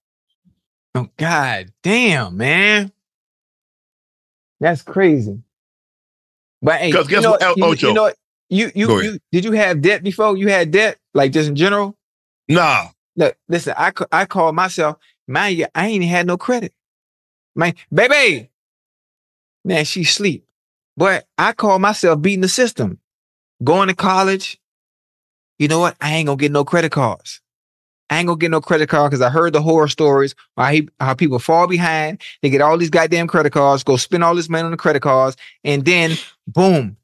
Oh 0.94 1.08
God 1.16 1.72
damn, 1.82 2.36
man. 2.36 2.92
That's 4.60 4.82
crazy. 4.82 5.40
But 6.62 6.80
hey, 6.80 6.92
'Cause 6.92 7.06
guess 7.08 7.22
know, 7.22 7.32
what, 7.32 7.42
El- 7.42 7.54
you, 7.56 7.64
Ocho? 7.64 7.88
you 7.88 7.94
know 7.94 8.02
what? 8.02 8.16
You 8.48 8.70
you, 8.74 9.00
you 9.00 9.18
did 9.32 9.44
you 9.44 9.52
have 9.52 9.80
debt 9.80 10.02
before? 10.02 10.36
You 10.36 10.48
had 10.48 10.70
debt, 10.72 10.98
like 11.14 11.32
just 11.32 11.48
in 11.48 11.56
general? 11.56 11.96
Nah. 12.48 12.88
Look, 13.16 13.36
listen, 13.48 13.74
I 13.76 13.92
I 14.10 14.24
call 14.24 14.52
myself, 14.52 14.96
man, 15.28 15.54
yeah, 15.54 15.66
I 15.74 15.86
ain't 15.86 16.04
had 16.04 16.26
no 16.26 16.36
credit. 16.36 16.72
Man, 17.54 17.74
baby. 17.92 18.50
Man, 19.64 19.84
she 19.84 20.04
sleep. 20.04 20.44
But 20.96 21.26
I 21.38 21.52
call 21.52 21.78
myself 21.78 22.20
beating 22.20 22.40
the 22.40 22.48
system. 22.48 22.98
Going 23.62 23.88
to 23.88 23.94
college. 23.94 24.58
You 25.58 25.68
know 25.68 25.80
what? 25.80 25.96
I 26.00 26.14
ain't 26.14 26.26
gonna 26.26 26.36
get 26.36 26.52
no 26.52 26.64
credit 26.64 26.92
cards. 26.92 27.40
I 28.10 28.18
ain't 28.18 28.26
gonna 28.26 28.38
get 28.38 28.50
no 28.50 28.60
credit 28.60 28.88
card 28.88 29.10
because 29.10 29.22
I 29.22 29.30
heard 29.30 29.52
the 29.52 29.62
horror 29.62 29.86
stories 29.86 30.34
he, 30.70 30.88
how 30.98 31.14
people 31.14 31.38
fall 31.38 31.68
behind. 31.68 32.20
They 32.42 32.50
get 32.50 32.60
all 32.60 32.76
these 32.76 32.90
goddamn 32.90 33.28
credit 33.28 33.52
cards, 33.52 33.84
go 33.84 33.96
spend 33.96 34.24
all 34.24 34.34
this 34.34 34.48
money 34.48 34.64
on 34.64 34.72
the 34.72 34.76
credit 34.76 35.00
cards, 35.00 35.36
and 35.62 35.84
then 35.84 36.16
boom, 36.48 36.96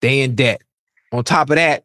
they 0.00 0.22
in 0.22 0.34
debt. 0.34 0.62
On 1.12 1.22
top 1.22 1.50
of 1.50 1.56
that, 1.56 1.84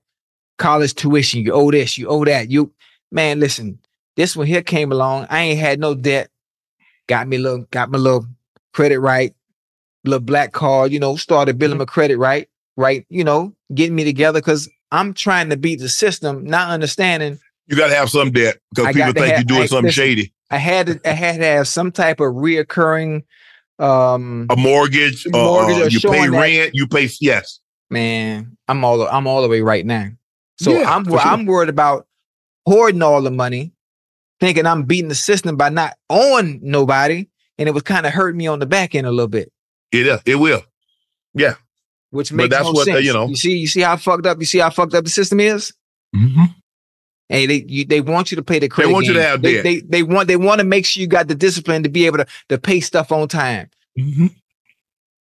college 0.57 0.93
tuition, 0.93 1.41
you 1.41 1.51
owe 1.51 1.71
this, 1.71 1.97
you 1.97 2.07
owe 2.07 2.23
that. 2.23 2.49
You 2.49 2.71
man, 3.11 3.41
listen, 3.41 3.79
this 4.15 4.35
one 4.35 4.47
here 4.47 4.61
came 4.61 4.93
along. 4.93 5.27
I 5.29 5.41
ain't 5.41 5.59
had 5.59 5.79
no 5.79 5.93
debt. 5.93 6.29
Got 7.07 7.27
me 7.27 7.37
little, 7.37 7.65
got 7.71 7.91
my 7.91 7.97
little 7.97 8.25
credit 8.73 8.99
right, 8.99 9.35
little 10.07 10.23
black 10.23 10.51
card, 10.53 10.91
you 10.91 10.99
know, 10.99 11.15
started 11.15 11.57
building 11.57 11.77
my 11.77 11.85
credit 11.85 12.17
right, 12.17 12.47
right, 12.77 13.05
you 13.09 13.23
know, 13.23 13.53
getting 13.73 13.95
me 13.95 14.03
together 14.03 14.39
because 14.39 14.69
I'm 14.91 15.13
trying 15.13 15.49
to 15.49 15.57
beat 15.57 15.79
the 15.79 15.89
system, 15.89 16.43
not 16.45 16.69
understanding 16.69 17.39
You 17.67 17.75
gotta 17.75 17.95
have 17.95 18.09
some 18.09 18.31
debt 18.31 18.57
because 18.73 18.93
people 18.95 19.13
think 19.13 19.25
have- 19.27 19.37
you're 19.39 19.43
doing 19.43 19.61
I- 19.63 19.65
something 19.67 19.85
listen, 19.85 20.03
shady. 20.03 20.33
I 20.51 20.57
had 20.57 20.87
to 20.87 21.01
I 21.03 21.13
had 21.13 21.37
to 21.39 21.45
have 21.45 21.67
some 21.67 21.91
type 21.91 22.19
of 22.19 22.33
reoccurring 22.33 23.23
um 23.79 24.47
A 24.49 24.55
mortgage, 24.55 25.25
uh, 25.27 25.31
Mortgage 25.31 25.77
uh, 25.77 25.85
or 25.85 25.89
you 25.89 25.99
pay 25.99 26.17
showing 26.17 26.31
that- 26.31 26.39
rent, 26.41 26.71
you 26.75 26.87
pay 26.87 27.09
yes. 27.19 27.59
man, 27.89 28.55
I'm 28.67 28.83
all 28.85 29.07
I'm 29.07 29.27
all 29.27 29.41
the 29.41 29.49
way 29.49 29.61
right 29.61 29.85
now. 29.85 30.09
So 30.59 30.71
Yeah, 30.71 30.89
I'm 30.89 31.03
sure. 31.05 31.19
I'm 31.19 31.45
worried 31.45 31.69
about 31.69 32.07
hoarding 32.65 33.01
all 33.01 33.21
the 33.21 33.31
money, 33.31 33.73
thinking 34.39 34.65
I'm 34.65 34.83
beating 34.83 35.09
the 35.09 35.15
system 35.15 35.57
by 35.57 35.69
not 35.69 35.95
owing 36.09 36.59
nobody, 36.63 37.27
and 37.57 37.67
it 37.67 37.73
was 37.73 37.83
kind 37.83 38.05
of 38.05 38.13
hurting 38.13 38.37
me 38.37 38.47
on 38.47 38.59
the 38.59 38.65
back 38.65 38.95
end 38.95 39.05
a 39.07 39.11
little 39.11 39.27
bit. 39.27 39.51
It 40.01 40.07
is. 40.07 40.19
It 40.25 40.35
will. 40.35 40.61
Yeah. 41.33 41.55
Which 42.11 42.29
But 42.29 42.35
makes 42.37 42.49
that's 42.49 42.65
no 42.65 42.71
what, 42.71 42.87
uh, 42.87 42.93
sense. 42.93 43.05
you 43.05 43.13
know- 43.13 43.27
You 43.27 43.35
see, 43.35 43.57
you 43.57 43.67
see 43.67 43.81
how 43.81 43.97
fucked 43.97 44.25
up. 44.25 44.39
You 44.39 44.45
see 44.45 44.59
how 44.59 44.69
fucked 44.69 44.93
up 44.93 45.03
the 45.03 45.09
system 45.09 45.39
is. 45.39 45.73
Mm-hmm. 46.15 46.43
Hey, 47.27 47.45
they 47.47 47.65
you, 47.67 47.85
they 47.85 48.01
want 48.01 48.31
you 48.31 48.35
to 48.37 48.43
pay 48.43 48.59
the 48.59 48.69
credit. 48.69 48.93
want 48.93 49.07
you 49.07 49.13
to 49.13 49.23
have 49.23 49.41
they, 49.41 49.53
debt. 49.55 49.63
they 49.63 49.79
they 49.79 50.03
want 50.03 50.27
they 50.27 50.35
want 50.37 50.59
to 50.59 50.65
make 50.65 50.85
sure 50.85 51.01
you 51.01 51.07
got 51.07 51.27
the 51.27 51.33
discipline 51.33 51.81
to 51.83 51.89
be 51.89 52.05
able 52.05 52.19
to 52.19 52.27
to 52.49 52.57
pay 52.59 52.79
stuff 52.79 53.11
on 53.11 53.27
time. 53.27 53.69
Mm-hmm. 53.97 54.27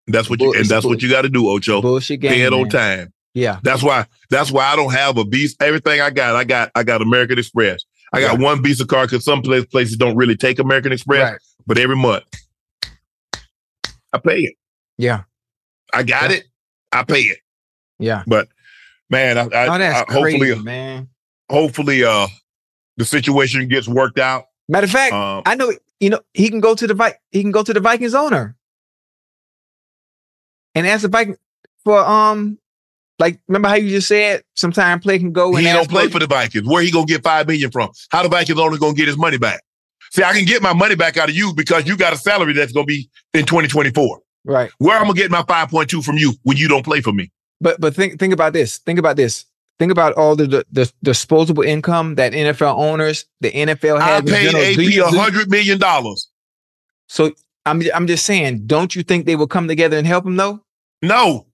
That's 0.07 0.29
what 0.31 0.41
you 0.41 0.53
and 0.53 0.61
it's 0.61 0.69
that's 0.71 0.87
what 0.87 1.03
you 1.03 1.11
got 1.11 1.23
to 1.23 1.29
do, 1.29 1.49
Ocho. 1.49 1.83
Bullshit 1.83 2.21
game. 2.21 2.33
Pay 2.33 2.43
it 2.43 2.53
on 2.53 2.69
time. 2.71 3.13
Yeah. 3.35 3.61
That's 3.63 3.83
why. 3.83 4.07
That's 4.31 4.51
why 4.51 4.65
I 4.65 4.77
don't 4.77 4.93
have 4.93 5.17
a 5.19 5.25
beast. 5.25 5.63
Everything 5.63 6.01
I 6.01 6.11
got, 6.11 6.35
I 6.35 6.45
got. 6.45 6.71
I 6.75 6.83
got 6.83 7.03
American 7.03 7.39
Express. 7.39 7.83
I 8.13 8.21
got 8.21 8.39
one 8.39 8.63
Visa 8.63 8.85
card 8.87 9.09
because 9.11 9.25
some 9.25 9.41
place, 9.41 9.65
places 9.67 9.97
don't 9.97 10.17
really 10.17 10.37
take 10.37 10.59
American 10.59 10.93
Express. 10.93 11.31
Right. 11.33 11.41
But 11.67 11.79
every 11.79 11.97
month, 11.97 12.25
I 14.13 14.19
pay 14.19 14.41
it. 14.41 14.55
Yeah. 14.99 15.23
I 15.93 16.03
got 16.03 16.31
it. 16.31 16.45
I 16.93 17.03
pay 17.05 17.21
it. 17.23 17.39
Yeah. 17.99 18.23
But 18.27 18.49
man, 19.11 19.39
I, 19.39 19.43
I, 19.43 19.75
Oh, 19.75 19.79
that's 19.79 20.11
I- 20.11 20.13
hopefully, 20.13 20.39
crazy, 20.51 20.63
man. 20.63 21.09
hopefully, 21.51 22.05
uh, 22.05 22.27
the 22.97 23.05
situation 23.05 23.67
gets 23.69 23.89
worked 23.89 24.19
out. 24.19 24.45
Matter 24.69 24.85
of 24.85 24.91
fact, 24.91 25.13
Um, 25.13 25.43
I 25.47 25.55
know 25.55 25.73
you 26.01 26.11
know 26.11 26.21
he 26.35 26.49
can 26.51 26.61
go 26.61 26.75
to 26.75 26.87
the 26.87 26.95
Vi- 26.95 27.15
he 27.31 27.43
can 27.43 27.51
go 27.53 27.63
to 27.63 27.73
the 27.73 27.81
Vikings 27.81 28.15
owner 28.15 28.57
and 30.75 30.87
ask 30.87 31.03
the 31.03 31.09
Viking 31.09 31.37
for 31.85 31.99
um 31.99 32.59
like 33.19 33.41
remember 33.49 33.69
how 33.69 33.75
you 33.75 33.91
just 33.91 34.09
said 34.09 34.43
sometime 34.55 35.01
play 35.01 35.19
can 35.19 35.33
go 35.33 35.49
and 35.55 35.59
He 35.67 35.73
don't 35.73 35.89
play 35.89 36.09
for 36.09 36.19
the 36.19 36.27
Vikings. 36.27 36.67
Where 36.67 36.83
he 36.83 36.91
gonna 36.91 37.07
get 37.07 37.23
five 37.23 37.47
million 37.47 37.71
from? 37.71 37.91
How 38.11 38.23
the 38.23 38.29
Vikings 38.29 38.59
only 38.59 38.79
gonna 38.79 38.95
get 38.95 39.07
his 39.09 39.17
money 39.19 39.39
back? 39.39 39.63
See, 40.13 40.23
I 40.23 40.35
can 40.35 40.45
get 40.45 40.61
my 40.61 40.75
money 40.75 40.95
back 40.95 41.17
out 41.17 41.31
of 41.31 41.35
you 41.35 41.55
because 41.55 41.87
you 41.87 41.97
got 41.97 42.13
a 42.13 42.19
salary 42.19 42.53
that's 42.53 42.71
gonna 42.73 42.85
be 42.85 43.09
in 43.33 43.47
2024. 43.47 44.21
right. 44.45 44.71
Where 44.77 44.99
I'm 44.99 45.05
gonna 45.05 45.15
get 45.15 45.31
my 45.31 45.41
5.2 45.43 46.05
from 46.05 46.19
you 46.19 46.35
when 46.43 46.59
you 46.59 46.69
don't 46.69 46.85
play 46.85 47.01
for 47.01 47.15
me? 47.15 47.33
But 47.63 47.81
but 47.81 47.95
think 47.95 48.19
think 48.19 48.35
about 48.35 48.53
this. 48.53 48.77
Think 48.79 48.99
about 48.99 49.17
this. 49.17 49.47
Think 49.79 49.91
about 49.91 50.13
all 50.13 50.37
the, 50.37 50.47
the, 50.47 50.67
the 50.71 50.93
disposable 51.03 51.63
income 51.63 52.17
that 52.17 52.35
NFL 52.35 52.77
owners, 52.77 53.25
the 53.41 53.51
NFL 53.51 54.01
I 54.01 54.07
has. 54.07 54.21
in 54.21 54.27
paid 54.27 54.77
general. 54.77 55.09
AP 55.09 55.15
hundred 55.15 55.51
million 55.51 55.79
dollars. 55.79 56.29
So 57.09 57.33
I'm 57.65 57.83
I'm 57.95 58.07
just 58.07 58.27
saying, 58.27 58.67
don't 58.67 58.95
you 58.95 59.03
think 59.03 59.25
they 59.25 59.35
will 59.35 59.47
come 59.47 59.67
together 59.67 59.97
and 59.97 60.07
help 60.07 60.27
him 60.27 60.37
though? 60.37 60.61
No. 61.01 61.47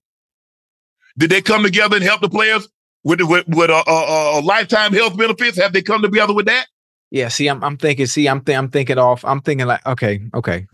Did 1.17 1.29
they 1.29 1.41
come 1.41 1.63
together 1.63 1.95
and 1.95 2.03
help 2.03 2.19
the 2.19 2.29
players 2.29 2.67
with 3.05 3.21
with, 3.21 3.47
with 3.47 3.69
a, 3.69 3.83
a, 3.89 4.39
a 4.39 4.41
lifetime 4.41 4.91
health 4.91 5.15
benefits? 5.17 5.57
Have 5.57 5.71
they 5.71 5.81
come 5.81 6.01
together 6.01 6.33
with 6.33 6.47
that? 6.47 6.67
Yeah. 7.11 7.27
See, 7.29 7.47
I'm 7.47 7.63
I'm 7.63 7.77
thinking. 7.77 8.05
See, 8.05 8.27
I'm 8.27 8.41
th- 8.41 8.57
I'm 8.57 8.69
thinking 8.69 8.97
off. 8.97 9.25
I'm 9.25 9.41
thinking 9.41 9.67
like, 9.67 9.85
okay, 9.85 10.21
okay. 10.33 10.67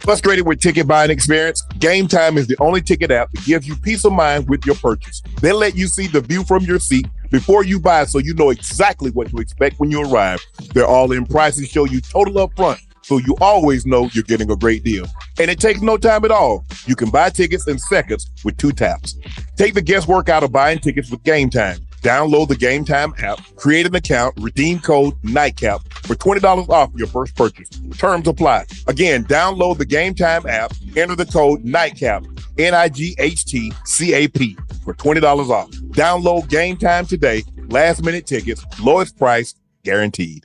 Frustrated 0.00 0.46
with 0.46 0.60
ticket 0.60 0.86
buying 0.86 1.10
experience? 1.10 1.62
Gametime 1.74 2.36
is 2.36 2.46
the 2.46 2.56
only 2.60 2.80
ticket 2.80 3.10
app 3.10 3.30
that 3.32 3.44
gives 3.44 3.66
you 3.66 3.76
peace 3.76 4.04
of 4.04 4.12
mind 4.12 4.48
with 4.48 4.64
your 4.64 4.76
purchase. 4.76 5.20
They 5.42 5.52
let 5.52 5.76
you 5.76 5.86
see 5.86 6.06
the 6.06 6.20
view 6.20 6.44
from 6.44 6.64
your 6.64 6.78
seat 6.78 7.06
before 7.30 7.64
you 7.64 7.80
buy 7.80 8.04
so 8.04 8.18
you 8.18 8.32
know 8.34 8.50
exactly 8.50 9.10
what 9.10 9.28
to 9.30 9.38
expect 9.38 9.78
when 9.78 9.90
you 9.90 10.02
arrive. 10.02 10.40
Their 10.72 10.86
all-in 10.86 11.26
prices 11.26 11.68
show 11.68 11.84
you 11.84 12.00
total 12.00 12.46
upfront, 12.46 12.78
so 13.02 13.18
you 13.18 13.36
always 13.40 13.84
know 13.84 14.08
you're 14.12 14.24
getting 14.24 14.50
a 14.50 14.56
great 14.56 14.84
deal. 14.84 15.04
And 15.40 15.50
it 15.50 15.58
takes 15.60 15.82
no 15.82 15.98
time 15.98 16.24
at 16.24 16.30
all. 16.30 16.64
You 16.86 16.94
can 16.96 17.10
buy 17.10 17.30
tickets 17.30 17.66
in 17.66 17.78
seconds 17.78 18.30
with 18.44 18.56
two 18.56 18.72
taps. 18.72 19.18
Take 19.56 19.74
the 19.74 19.82
guesswork 19.82 20.28
out 20.28 20.44
of 20.44 20.52
buying 20.52 20.78
tickets 20.78 21.10
with 21.10 21.22
Gametime. 21.24 21.80
Download 22.02 22.48
the 22.48 22.54
Gametime 22.54 23.20
app, 23.22 23.40
create 23.56 23.86
an 23.86 23.94
account, 23.94 24.34
redeem 24.38 24.80
code 24.80 25.14
NIGHTCAP 25.22 26.06
for 26.06 26.14
$20 26.14 26.68
off 26.68 26.90
your 26.94 27.08
first 27.08 27.34
purchase. 27.34 27.68
Terms 27.98 28.28
apply. 28.28 28.66
Again, 28.86 29.24
download 29.24 29.78
the 29.78 29.86
Gametime 29.86 30.46
app, 30.46 30.72
enter 30.96 31.16
the 31.16 31.26
code 31.26 31.64
NIGHTCAP, 31.64 32.58
N-I-G-H-T-C-A-P 32.58 34.58
for 34.84 34.94
$20 34.94 35.50
off. 35.50 35.70
Download 35.70 36.42
Gametime 36.48 37.08
today. 37.08 37.42
Last 37.68 38.02
minute 38.02 38.26
tickets, 38.26 38.64
lowest 38.80 39.18
price 39.18 39.54
guaranteed. 39.84 40.44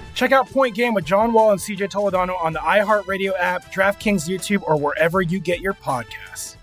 Check 0.21 0.33
out 0.33 0.47
Point 0.51 0.75
Game 0.75 0.93
with 0.93 1.03
John 1.03 1.33
Wall 1.33 1.49
and 1.49 1.59
CJ 1.59 1.89
Toledano 1.89 2.39
on 2.39 2.53
the 2.53 2.59
iHeartRadio 2.59 3.31
app, 3.39 3.73
DraftKings 3.73 4.29
YouTube, 4.29 4.61
or 4.67 4.77
wherever 4.77 5.19
you 5.19 5.39
get 5.39 5.61
your 5.61 5.73
podcasts. 5.73 6.57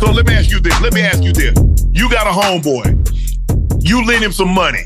So 0.00 0.10
let 0.10 0.26
me 0.26 0.34
ask 0.34 0.50
you 0.50 0.58
this. 0.58 0.80
Let 0.80 0.94
me 0.94 1.02
ask 1.02 1.22
you 1.22 1.32
this. 1.32 1.56
You 1.92 2.10
got 2.10 2.26
a 2.26 2.30
homeboy. 2.30 3.86
You 3.88 4.04
lend 4.04 4.24
him 4.24 4.32
some 4.32 4.52
money. 4.52 4.82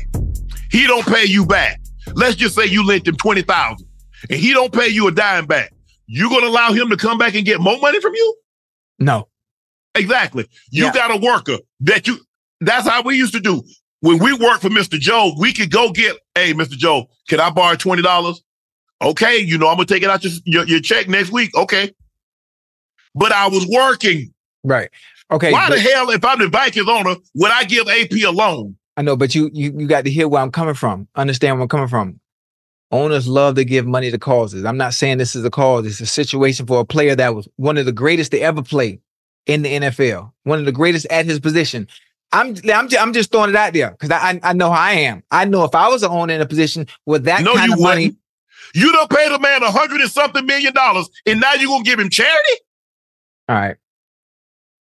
He 0.69 0.85
don't 0.85 1.03
pay 1.03 1.25
you 1.25 1.43
back. 1.43 1.81
Let's 2.13 2.35
just 2.35 2.53
say 2.53 2.67
you 2.67 2.85
lent 2.85 3.07
him 3.07 3.15
20000 3.15 3.83
and 4.29 4.39
he 4.39 4.53
don't 4.53 4.71
pay 4.71 4.89
you 4.89 5.07
a 5.07 5.11
dime 5.11 5.47
back. 5.47 5.73
You 6.05 6.29
going 6.29 6.41
to 6.41 6.47
allow 6.49 6.71
him 6.71 6.91
to 6.91 6.97
come 6.97 7.17
back 7.17 7.33
and 7.33 7.43
get 7.43 7.61
more 7.61 7.79
money 7.79 7.99
from 7.99 8.13
you? 8.13 8.35
No. 8.99 9.27
Exactly. 9.95 10.47
You 10.69 10.85
Yeah. 10.85 10.93
got 10.93 11.09
a 11.09 11.17
worker 11.17 11.57
that 11.79 12.05
you, 12.05 12.19
that's 12.61 12.87
how 12.87 13.01
we 13.03 13.17
used 13.17 13.33
to 13.33 13.39
do. 13.39 13.61
When 13.99 14.17
we 14.17 14.33
worked 14.33 14.61
for 14.61 14.69
Mr. 14.69 14.99
Joe, 14.99 15.33
we 15.37 15.53
could 15.53 15.71
go 15.71 15.91
get, 15.91 16.17
hey, 16.33 16.53
Mr. 16.53 16.71
Joe, 16.71 17.07
can 17.27 17.39
I 17.39 17.49
borrow 17.49 17.75
$20? 17.75 18.39
Okay. 19.01 19.37
You 19.37 19.57
know, 19.57 19.67
I'm 19.67 19.77
to 19.77 19.85
take 19.85 20.03
it 20.03 20.09
out 20.09 20.23
your, 20.23 20.33
your, 20.45 20.65
your 20.65 20.79
check 20.79 21.07
next 21.07 21.31
week. 21.31 21.55
Okay. 21.55 21.91
But 23.13 23.31
I 23.31 23.47
was 23.47 23.67
working. 23.67 24.33
Right. 24.63 24.89
Okay. 25.31 25.51
Why 25.51 25.69
but- 25.69 25.75
the 25.75 25.81
hell, 25.81 26.09
if 26.09 26.23
I'm 26.23 26.39
the 26.39 26.47
Vikings 26.47 26.87
owner, 26.87 27.15
would 27.35 27.51
I 27.51 27.63
give 27.65 27.87
AP 27.87 28.11
a 28.25 28.31
loan? 28.31 28.77
I 28.97 29.03
know, 29.03 29.15
but 29.15 29.33
you 29.33 29.49
you 29.53 29.73
you 29.77 29.87
got 29.87 30.03
to 30.03 30.11
hear 30.11 30.27
where 30.27 30.41
I'm 30.41 30.51
coming 30.51 30.73
from. 30.73 31.07
Understand 31.15 31.55
where 31.55 31.63
I'm 31.63 31.69
coming 31.69 31.87
from. 31.87 32.19
Owners 32.91 33.25
love 33.25 33.55
to 33.55 33.63
give 33.63 33.87
money 33.87 34.11
to 34.11 34.19
causes. 34.19 34.65
I'm 34.65 34.75
not 34.75 34.93
saying 34.93 35.17
this 35.17 35.33
is 35.33 35.45
a 35.45 35.49
cause. 35.49 35.85
It's 35.85 36.01
a 36.01 36.05
situation 36.05 36.67
for 36.67 36.81
a 36.81 36.85
player 36.85 37.15
that 37.15 37.33
was 37.33 37.47
one 37.55 37.77
of 37.77 37.85
the 37.85 37.93
greatest 37.93 38.31
to 38.31 38.39
ever 38.39 38.61
play 38.61 38.99
in 39.45 39.61
the 39.61 39.69
NFL, 39.69 40.31
one 40.43 40.59
of 40.59 40.65
the 40.65 40.73
greatest 40.73 41.05
at 41.05 41.25
his 41.25 41.39
position. 41.39 41.87
I'm 42.33 42.55
I'm 42.73 42.87
just, 42.87 43.01
I'm 43.01 43.13
just 43.13 43.31
throwing 43.31 43.49
it 43.49 43.55
out 43.55 43.73
there 43.73 43.91
because 43.91 44.09
I, 44.11 44.39
I 44.43 44.53
know 44.53 44.71
how 44.71 44.79
I 44.81 44.91
am. 44.93 45.23
I 45.31 45.45
know 45.45 45.63
if 45.65 45.75
I 45.75 45.89
was 45.89 46.03
an 46.03 46.11
owner 46.11 46.33
in 46.33 46.41
a 46.41 46.45
position 46.45 46.87
with 47.05 47.25
that 47.25 47.43
No, 47.43 47.55
kind 47.55 47.73
of 47.73 47.79
money, 47.79 48.05
wouldn't. 48.05 48.17
You 48.73 48.91
done 48.93 49.07
paid 49.09 49.31
a 49.31 49.39
man 49.39 49.63
a 49.63 49.71
hundred 49.71 50.01
and 50.01 50.09
something 50.09 50.45
million 50.45 50.73
dollars, 50.73 51.09
and 51.25 51.41
now 51.41 51.53
you 51.53 51.67
gonna 51.67 51.83
give 51.83 51.99
him 51.99 52.09
charity? 52.09 52.53
all 53.49 53.55
right. 53.55 53.75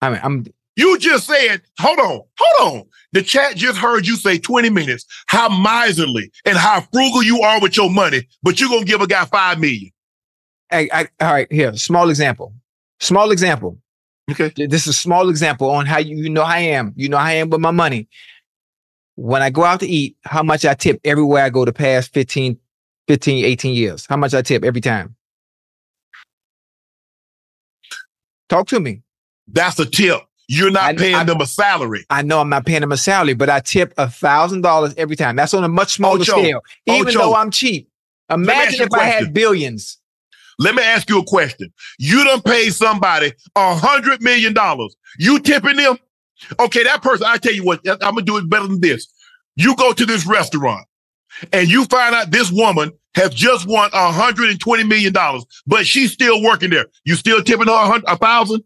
I 0.03 0.11
mean, 0.11 0.21
I'm 0.23 0.47
You 0.77 0.97
just 0.99 1.27
said, 1.27 1.63
hold 1.79 1.99
on, 1.99 2.21
hold 2.39 2.77
on. 2.79 2.87
The 3.13 3.23
chat 3.23 3.57
just 3.57 3.77
heard 3.79 4.07
you 4.07 4.15
say 4.17 4.39
20 4.39 4.71
minutes, 4.71 5.05
how 5.27 5.49
miserly 5.49 6.31
and 6.45 6.57
how 6.57 6.83
frugal 6.93 7.23
you 7.25 7.41
are 7.43 7.61
with 7.61 7.77
your 7.77 7.91
money, 7.91 8.27
but 8.43 8.61
you're 8.61 8.71
gonna 8.71 8.85
give 8.85 9.01
a 9.01 9.07
guy 9.09 9.25
five 9.25 9.59
million. 9.59 9.91
Hey, 10.71 10.89
I, 10.93 11.09
all 11.21 11.33
right, 11.33 11.51
here, 11.53 11.75
small 11.75 12.09
example. 12.11 12.55
Small 13.01 13.33
example. 13.33 13.77
Okay. 14.31 14.53
This 14.67 14.83
is 14.83 14.89
a 14.89 14.93
small 14.93 15.29
example 15.29 15.71
on 15.71 15.87
how 15.87 15.99
you, 15.99 16.17
you 16.17 16.31
know 16.31 16.45
how 16.45 16.55
I 16.55 16.61
am. 16.61 16.93
You 16.97 17.09
know 17.09 17.19
how 17.19 17.27
I 17.27 17.33
am 17.33 17.51
with 17.51 17.61
my 17.61 17.71
money. 17.71 18.09
When 19.17 19.43
I 19.43 19.51
go 19.51 19.65
out 19.65 19.81
to 19.81 19.87
eat, 19.87 20.17
how 20.25 20.43
much 20.43 20.65
I 20.65 20.75
tip 20.75 21.01
everywhere 21.05 21.45
I 21.45 21.51
go 21.51 21.65
the 21.65 21.73
past 21.73 22.13
15, 22.15 22.59
15, 23.09 23.45
18 23.45 23.75
years. 23.75 24.07
How 24.07 24.17
much 24.17 24.35
I 24.35 24.43
tip 24.43 24.65
every 24.65 24.81
time. 24.81 25.17
Talk 28.49 28.67
to 28.69 28.81
me. 28.81 29.03
That's 29.47 29.79
a 29.79 29.87
tip. 29.87 30.21
You're 30.49 30.73
not 30.73 30.97
paying 30.97 31.27
them 31.27 31.41
a 31.41 31.47
salary. 31.47 32.05
I 32.11 32.23
know 32.23 32.41
I'm 32.41 32.49
not 32.49 32.67
paying 32.67 32.81
them 32.81 32.91
a 32.91 32.97
salary, 32.97 33.35
but 33.35 33.49
I 33.49 33.61
tip 33.61 33.95
a 33.97 34.11
thousand 34.11 34.63
dollars 34.63 34.93
every 34.97 35.15
time. 35.15 35.37
That's 35.37 35.55
on 35.55 35.63
a 35.63 35.69
much 35.69 35.93
smaller 35.93 36.23
Ocho, 36.23 36.33
scale. 36.33 36.61
Even 36.87 37.07
Ocho. 37.07 37.19
though 37.19 37.35
I'm 37.37 37.53
cheap. 37.53 37.89
Imagine 38.29 38.83
if 38.83 38.93
I 38.93 39.05
had 39.05 39.33
billions. 39.33 40.00
Let 40.61 40.75
me 40.75 40.83
ask 40.83 41.09
you 41.09 41.19
a 41.19 41.25
question. 41.25 41.73
You 41.99 42.23
done 42.23 42.43
paid 42.43 42.75
somebody 42.75 43.33
a 43.57 43.75
hundred 43.75 44.23
million 44.23 44.53
dollars. 44.53 44.95
You 45.19 45.41
tipping 45.41 45.77
them? 45.77 45.97
Okay, 46.59 46.85
that 46.85 47.03
person, 47.03 47.27
I 47.27 47.39
tell 47.39 47.55
you 47.55 47.65
what, 47.65 47.81
I'm 47.89 48.15
gonna 48.15 48.23
do 48.23 48.37
it 48.37 48.49
better 48.49 48.67
than 48.67 48.81
this. 48.81 49.07
You 49.57 49.75
go 49.77 49.93
to 49.95 50.07
this 50.07 50.27
restaurant 50.27 50.87
and 51.53 51.69
you 51.69 51.87
find 51.87 52.15
out 52.15 52.31
this 52.31 52.53
woman 52.53 52.93
has 53.15 53.31
just 53.31 53.67
won 53.67 53.91
a 53.95 54.13
hundred 54.13 54.51
and 54.51 54.61
twenty 54.61 54.85
million 54.85 55.15
dollars, 55.15 55.45
but 55.67 55.87
she's 55.87 56.13
still 56.13 56.43
working 56.43 56.71
there. 56.71 56.87
You 57.05 57.15
still 57.17 57.43
tipping 57.43 57.67
her 57.67 58.03
a 58.07 58.17
thousand? 58.19 58.63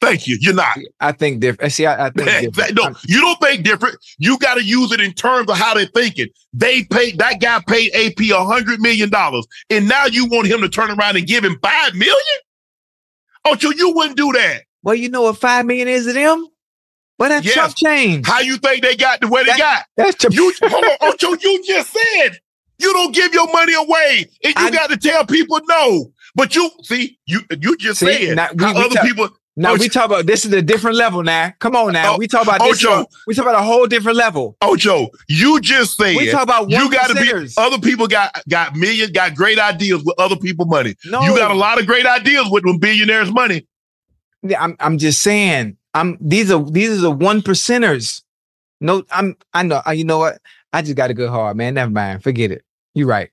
Thank 0.00 0.26
you. 0.26 0.36
You're 0.40 0.54
not. 0.54 0.76
I 1.00 1.12
think 1.12 1.40
different. 1.40 1.62
Uh, 1.66 1.68
see, 1.70 1.86
I, 1.86 2.06
I 2.06 2.10
think 2.10 2.54
different. 2.54 2.74
no, 2.76 2.94
you 3.06 3.20
don't 3.20 3.40
think 3.40 3.64
different. 3.64 3.96
You 4.18 4.38
got 4.38 4.54
to 4.54 4.62
use 4.64 4.92
it 4.92 5.00
in 5.00 5.12
terms 5.12 5.50
of 5.50 5.56
how 5.56 5.74
they're 5.74 5.86
thinking. 5.86 6.28
They 6.52 6.84
paid 6.84 7.18
that 7.18 7.40
guy 7.40 7.60
paid 7.66 7.92
AP 7.94 8.20
a 8.30 8.44
hundred 8.44 8.80
million 8.80 9.08
dollars, 9.10 9.46
and 9.70 9.88
now 9.88 10.06
you 10.06 10.26
want 10.26 10.48
him 10.48 10.60
to 10.60 10.68
turn 10.68 10.90
around 10.90 11.16
and 11.16 11.26
give 11.26 11.44
him 11.44 11.58
five 11.62 11.94
million? 11.94 12.14
Oh, 13.44 13.56
so 13.56 13.70
you 13.72 13.92
wouldn't 13.94 14.16
do 14.16 14.32
that? 14.32 14.62
Well, 14.82 14.94
you 14.94 15.08
know 15.08 15.22
what 15.22 15.38
five 15.38 15.66
million 15.66 15.88
is 15.88 16.06
to 16.06 16.12
them? 16.12 16.46
Well, 17.18 17.30
that's 17.30 17.46
Yes. 17.46 17.54
chump 17.54 17.74
change. 17.76 18.26
How 18.26 18.40
you 18.40 18.58
think 18.58 18.82
they 18.82 18.94
got 18.96 19.20
the 19.20 19.28
way 19.28 19.42
they 19.44 19.52
That- 19.52 19.58
got? 19.58 19.84
That's 19.96 20.16
chump- 20.16 20.34
You 20.34 20.52
hold 20.62 20.84
on, 20.84 20.96
Ocho, 21.14 21.30
you 21.40 21.64
just 21.66 21.90
said 21.92 22.38
you 22.78 22.92
don't 22.92 23.14
give 23.14 23.32
your 23.32 23.50
money 23.52 23.72
away, 23.74 24.26
and 24.44 24.54
you 24.54 24.66
I- 24.66 24.70
got 24.70 24.90
to 24.90 24.96
tell 24.98 25.24
people 25.24 25.58
no. 25.66 26.12
But 26.34 26.54
you 26.54 26.70
see, 26.82 27.18
you 27.24 27.40
you 27.60 27.76
just 27.78 28.00
See, 28.00 28.26
said 28.26 28.36
now 28.36 28.48
we- 28.54 28.64
how 28.64 28.74
we 28.74 28.80
other 28.84 28.94
talk- 28.96 29.04
people. 29.06 29.28
Now 29.58 29.72
Ocho, 29.72 29.80
we 29.80 29.88
talk 29.88 30.04
about 30.04 30.26
this 30.26 30.44
is 30.44 30.52
a 30.52 30.60
different 30.60 30.96
level. 30.96 31.22
Now, 31.22 31.54
come 31.60 31.74
on 31.74 31.94
now. 31.94 32.14
Oh, 32.14 32.18
we 32.18 32.26
talk 32.26 32.42
about 32.42 32.60
this. 32.60 32.84
Ocho. 32.84 33.06
we 33.26 33.34
talk 33.34 33.46
about 33.46 33.58
a 33.58 33.64
whole 33.64 33.86
different 33.86 34.18
level. 34.18 34.54
Ocho, 34.60 35.08
you 35.28 35.60
just 35.62 35.96
said 35.96 36.14
We 36.14 36.30
talk 36.30 36.42
about 36.42 36.68
you 36.70 36.90
got 36.90 37.08
to 37.08 37.14
be. 37.14 37.48
Other 37.56 37.78
people 37.78 38.06
got 38.06 38.42
got 38.48 38.76
million, 38.76 39.10
got 39.12 39.34
great 39.34 39.58
ideas 39.58 40.04
with 40.04 40.14
other 40.18 40.36
people 40.36 40.66
money. 40.66 40.94
No. 41.06 41.22
You 41.22 41.34
got 41.34 41.50
a 41.50 41.54
lot 41.54 41.80
of 41.80 41.86
great 41.86 42.04
ideas 42.04 42.48
with 42.50 42.64
them 42.64 42.78
billionaires' 42.78 43.32
money. 43.32 43.66
Yeah, 44.42 44.62
I'm 44.62 44.76
I'm 44.78 44.98
just 44.98 45.22
saying. 45.22 45.78
I'm 45.94 46.18
these 46.20 46.50
are 46.50 46.62
these 46.70 46.90
are 46.98 47.00
the 47.00 47.10
one 47.10 47.40
percenters. 47.40 48.22
No, 48.82 49.04
I'm 49.10 49.36
I 49.54 49.62
know. 49.62 49.80
You 49.90 50.04
know 50.04 50.18
what? 50.18 50.38
I 50.74 50.82
just 50.82 50.96
got 50.96 51.10
a 51.10 51.14
good 51.14 51.30
heart, 51.30 51.56
man. 51.56 51.72
Never 51.74 51.90
mind. 51.90 52.22
Forget 52.22 52.50
it. 52.50 52.62
You're 52.92 53.06
right. 53.06 53.30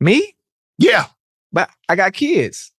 Me? 0.00 0.34
Yeah. 0.78 1.06
But 1.52 1.70
I 1.88 1.96
got 1.96 2.12
kids. 2.12 2.72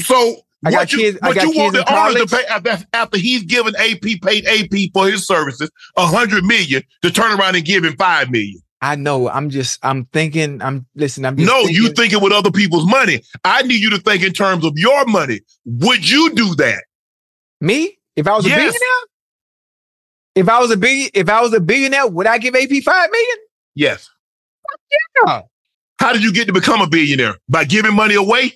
So 0.00 0.36
I 0.64 0.70
got 0.70 0.78
what 0.78 0.92
you, 0.92 0.98
kids- 0.98 1.18
I 1.22 1.28
what 1.28 1.36
you 1.36 1.50
want 1.50 1.74
kids 1.74 1.84
the 1.84 1.92
in 1.92 1.98
owners 1.98 2.30
to 2.30 2.36
pay 2.36 2.44
after, 2.46 2.84
after 2.92 3.18
he's 3.18 3.42
given 3.44 3.74
AP 3.76 4.20
paid 4.22 4.46
AP 4.46 4.90
for 4.92 5.08
his 5.08 5.26
services 5.26 5.70
a 5.96 6.06
hundred 6.06 6.44
million 6.44 6.82
to 7.02 7.10
turn 7.10 7.38
around 7.38 7.56
and 7.56 7.64
give 7.64 7.84
him 7.84 7.94
five 7.96 8.30
million. 8.30 8.60
I 8.80 8.94
know. 8.94 9.28
I'm 9.28 9.50
just. 9.50 9.80
I'm 9.82 10.04
thinking. 10.12 10.62
I'm 10.62 10.86
listen. 10.94 11.24
I'm 11.24 11.34
No, 11.34 11.64
thinking, 11.64 11.74
you 11.74 11.88
thinking 11.94 12.22
with 12.22 12.32
other 12.32 12.52
people's 12.52 12.86
money. 12.86 13.22
I 13.44 13.62
need 13.62 13.80
you 13.80 13.90
to 13.90 13.98
think 13.98 14.22
in 14.22 14.32
terms 14.32 14.64
of 14.64 14.72
your 14.76 15.04
money. 15.06 15.40
Would 15.64 16.08
you 16.08 16.32
do 16.34 16.54
that? 16.56 16.84
me. 17.60 17.97
If 18.18 18.26
I 18.26 18.34
was 18.34 18.46
a 18.46 18.48
billionaire, 18.48 18.72
if 20.34 20.48
I 20.48 20.58
was 20.58 20.72
a 20.72 20.76
billion, 20.76 21.08
if 21.14 21.28
I 21.28 21.40
was 21.40 21.52
a 21.54 21.60
billionaire, 21.60 22.08
would 22.08 22.26
I 22.26 22.38
give 22.38 22.56
AP 22.56 22.82
five 22.84 23.10
million? 23.12 23.36
Yes. 23.76 24.10
Yeah. 25.24 25.42
How 26.00 26.12
did 26.12 26.24
you 26.24 26.32
get 26.32 26.48
to 26.48 26.52
become 26.52 26.80
a 26.80 26.88
billionaire? 26.88 27.36
By 27.48 27.62
giving 27.64 27.94
money 27.94 28.16
away? 28.16 28.54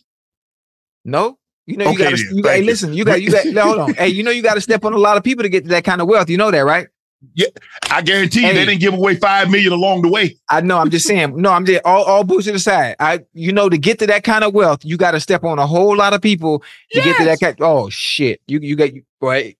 No. 1.04 1.38
You 1.66 1.76
know, 1.76 1.84
you 1.84 1.90
Okay 1.90 2.10
gotta, 2.10 2.34
You 2.34 2.42
Hey, 2.42 2.62
listen. 2.62 2.92
You 2.92 3.04
got. 3.04 3.22
You 3.22 3.30
got. 3.30 3.46
hold 3.64 3.78
on. 3.78 3.94
Hey, 3.94 4.08
you 4.08 4.24
know, 4.24 4.32
you 4.32 4.42
got 4.42 4.54
to 4.54 4.60
step 4.60 4.84
on 4.84 4.94
a 4.94 4.98
lot 4.98 5.16
of 5.16 5.22
people 5.22 5.44
to 5.44 5.48
get 5.48 5.62
to 5.62 5.70
that 5.70 5.84
kind 5.84 6.00
of 6.00 6.08
wealth. 6.08 6.28
You 6.28 6.38
know 6.38 6.50
that, 6.50 6.60
right? 6.60 6.88
Yeah. 7.34 7.46
I 7.90 8.02
guarantee 8.02 8.40
you 8.40 8.46
Hey. 8.46 8.54
they 8.54 8.64
didn't 8.66 8.80
give 8.80 8.94
away 8.94 9.14
five 9.16 9.50
million 9.50 9.72
along 9.72 10.02
the 10.02 10.08
way. 10.08 10.36
I 10.48 10.60
know. 10.60 10.78
I'm 10.78 10.90
just 10.90 11.06
saying. 11.06 11.40
No, 11.40 11.50
I'm 11.50 11.64
just 11.64 11.80
all, 11.84 12.04
all 12.04 12.24
bullshit 12.24 12.54
aside. 12.54 12.96
I, 13.00 13.20
you 13.32 13.52
know, 13.52 13.68
to 13.68 13.78
get 13.78 13.98
to 14.00 14.06
that 14.08 14.24
kind 14.24 14.44
of 14.44 14.52
wealth, 14.54 14.84
you 14.84 14.96
got 14.96 15.12
to 15.12 15.20
step 15.20 15.44
on 15.44 15.58
a 15.58 15.66
whole 15.66 15.96
lot 15.96 16.14
of 16.14 16.20
people 16.20 16.62
to 16.92 17.00
get 17.00 17.16
to 17.18 17.24
that 17.24 17.40
kind. 17.40 17.56
Oh 17.60 17.88
shit! 17.90 18.40
You 18.46 18.58
you 18.60 18.76
got 18.76 18.92
you 18.92 19.02
right. 19.20 19.56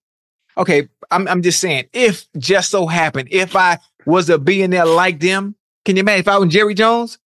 Okay, 0.59 0.89
I'm 1.11 1.27
I'm 1.29 1.43
just 1.43 1.61
saying. 1.61 1.85
If 1.93 2.27
just 2.37 2.71
so 2.71 2.87
happened, 2.87 3.29
if 3.31 3.55
I 3.57 3.79
was 4.07 4.29
a 4.29 4.39
billionaire 4.39 4.85
like 4.87 5.21
them, 5.21 5.55
can 5.85 5.97
you 5.97 6.01
imagine 6.01 6.21
if 6.21 6.29
I 6.29 6.39
was 6.39 6.53
Jerry 6.53 6.75
Jones? 6.75 7.19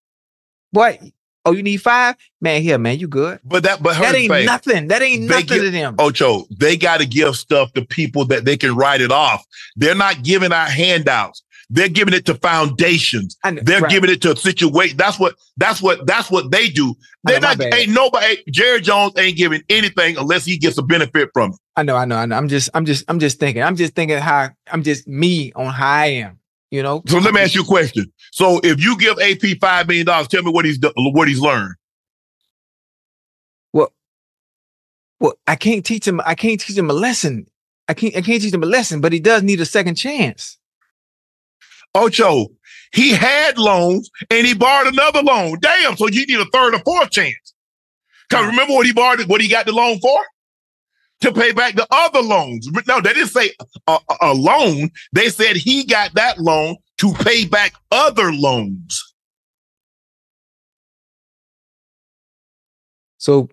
What? 0.70 1.00
Oh, 1.46 1.52
you 1.52 1.62
need 1.62 1.78
five? 1.78 2.16
Man, 2.40 2.60
here, 2.60 2.76
man, 2.78 2.98
you 2.98 3.08
good? 3.08 3.40
But 3.44 3.62
that 3.62 3.82
but 3.82 3.98
That 3.98 4.14
ain't 4.14 4.30
thing. 4.30 4.46
nothing. 4.46 4.88
That 4.88 5.00
ain't 5.02 5.22
nothing 5.22 5.46
give- 5.46 5.62
to 5.62 5.70
them. 5.70 5.94
Ocho, 5.98 6.44
they 6.58 6.76
got 6.76 6.98
to 7.00 7.06
give 7.06 7.36
stuff 7.36 7.72
to 7.74 7.82
people 7.84 8.24
that 8.26 8.44
they 8.44 8.56
can 8.56 8.74
write 8.74 9.00
it 9.00 9.10
off. 9.12 9.44
They're 9.76 9.94
not 9.94 10.22
giving 10.22 10.52
out 10.52 10.68
handouts. 10.68 11.42
They're 11.68 11.88
giving 11.88 12.14
it 12.14 12.24
to 12.26 12.34
foundations. 12.36 13.36
Know, 13.44 13.58
They're 13.62 13.80
right. 13.80 13.90
giving 13.90 14.10
it 14.10 14.22
to 14.22 14.32
a 14.32 14.36
situation. 14.36 14.96
That's 14.96 15.18
what 15.18 15.34
that's 15.56 15.82
what 15.82 16.06
that's 16.06 16.30
what 16.30 16.50
they 16.50 16.68
do. 16.68 16.94
They're 17.24 17.40
know, 17.40 17.54
not 17.54 17.74
ain't 17.74 17.90
nobody 17.90 18.36
Jerry 18.50 18.80
Jones 18.80 19.14
ain't 19.16 19.36
giving 19.36 19.62
anything 19.68 20.16
unless 20.16 20.44
he 20.44 20.58
gets 20.58 20.78
a 20.78 20.82
benefit 20.82 21.30
from 21.34 21.52
it. 21.52 21.56
I 21.74 21.82
know, 21.82 21.96
I 21.96 22.04
know, 22.04 22.16
I 22.16 22.26
know. 22.26 22.36
I'm 22.36 22.48
just, 22.48 22.70
I'm 22.72 22.84
just, 22.86 23.04
I'm 23.08 23.18
just 23.18 23.38
thinking. 23.40 23.62
I'm 23.62 23.76
just 23.76 23.94
thinking 23.94 24.18
how 24.18 24.50
I'm 24.70 24.82
just 24.82 25.06
me 25.08 25.52
on 25.54 25.66
how 25.72 25.90
I 25.90 26.06
am. 26.06 26.38
You 26.70 26.82
know. 26.82 27.02
So 27.06 27.18
let 27.18 27.32
me 27.32 27.40
ask 27.40 27.54
you 27.54 27.62
a 27.62 27.64
question. 27.64 28.12
So 28.32 28.60
if 28.62 28.80
you 28.82 28.98
give 28.98 29.18
AP 29.20 29.58
five 29.60 29.86
million 29.86 30.06
dollars, 30.06 30.28
tell 30.28 30.42
me 30.42 30.50
what 30.50 30.64
he's 30.64 30.78
what 30.96 31.28
he's 31.28 31.40
learned. 31.40 31.74
Well, 33.72 33.92
well, 35.20 35.34
I 35.46 35.56
can't 35.56 35.84
teach 35.84 36.06
him. 36.06 36.20
I 36.24 36.34
can't 36.34 36.60
teach 36.60 36.76
him 36.76 36.90
a 36.90 36.94
lesson. 36.94 37.46
I 37.88 37.94
can't. 37.94 38.16
I 38.16 38.20
can't 38.20 38.42
teach 38.42 38.52
him 38.52 38.62
a 38.62 38.66
lesson. 38.66 39.00
But 39.00 39.12
he 39.12 39.20
does 39.20 39.42
need 39.42 39.60
a 39.60 39.66
second 39.66 39.94
chance. 39.94 40.58
Ocho, 41.94 42.48
He 42.92 43.10
had 43.12 43.56
loans 43.56 44.10
and 44.30 44.46
he 44.46 44.54
borrowed 44.54 44.92
another 44.92 45.22
loan. 45.22 45.58
Damn, 45.60 45.96
so 45.96 46.08
you 46.08 46.26
need 46.26 46.38
a 46.40 46.44
third 46.52 46.74
or 46.74 46.80
fourth 46.80 47.10
chance. 47.10 47.54
Because 48.28 48.46
remember 48.46 48.74
what 48.74 48.86
he 48.86 48.92
borrowed, 48.92 49.22
what 49.28 49.40
he 49.40 49.48
got 49.48 49.64
the 49.66 49.72
loan 49.72 49.98
for? 50.00 50.20
To 51.22 51.32
pay 51.32 51.52
back 51.52 51.74
the 51.74 51.86
other 51.90 52.20
loans. 52.20 52.68
No, 52.86 53.00
they 53.00 53.14
didn't 53.14 53.30
say 53.30 53.50
a, 53.86 53.98
a, 54.20 54.34
loan. 54.34 54.90
They 55.12 55.30
said 55.30 55.56
he 55.56 55.84
got 55.84 56.12
that 56.14 56.38
loan 56.38 56.76
to 56.98 57.12
pay 57.14 57.46
back 57.46 57.72
other 57.90 58.32
loans. 58.32 59.14
So, 63.16 63.48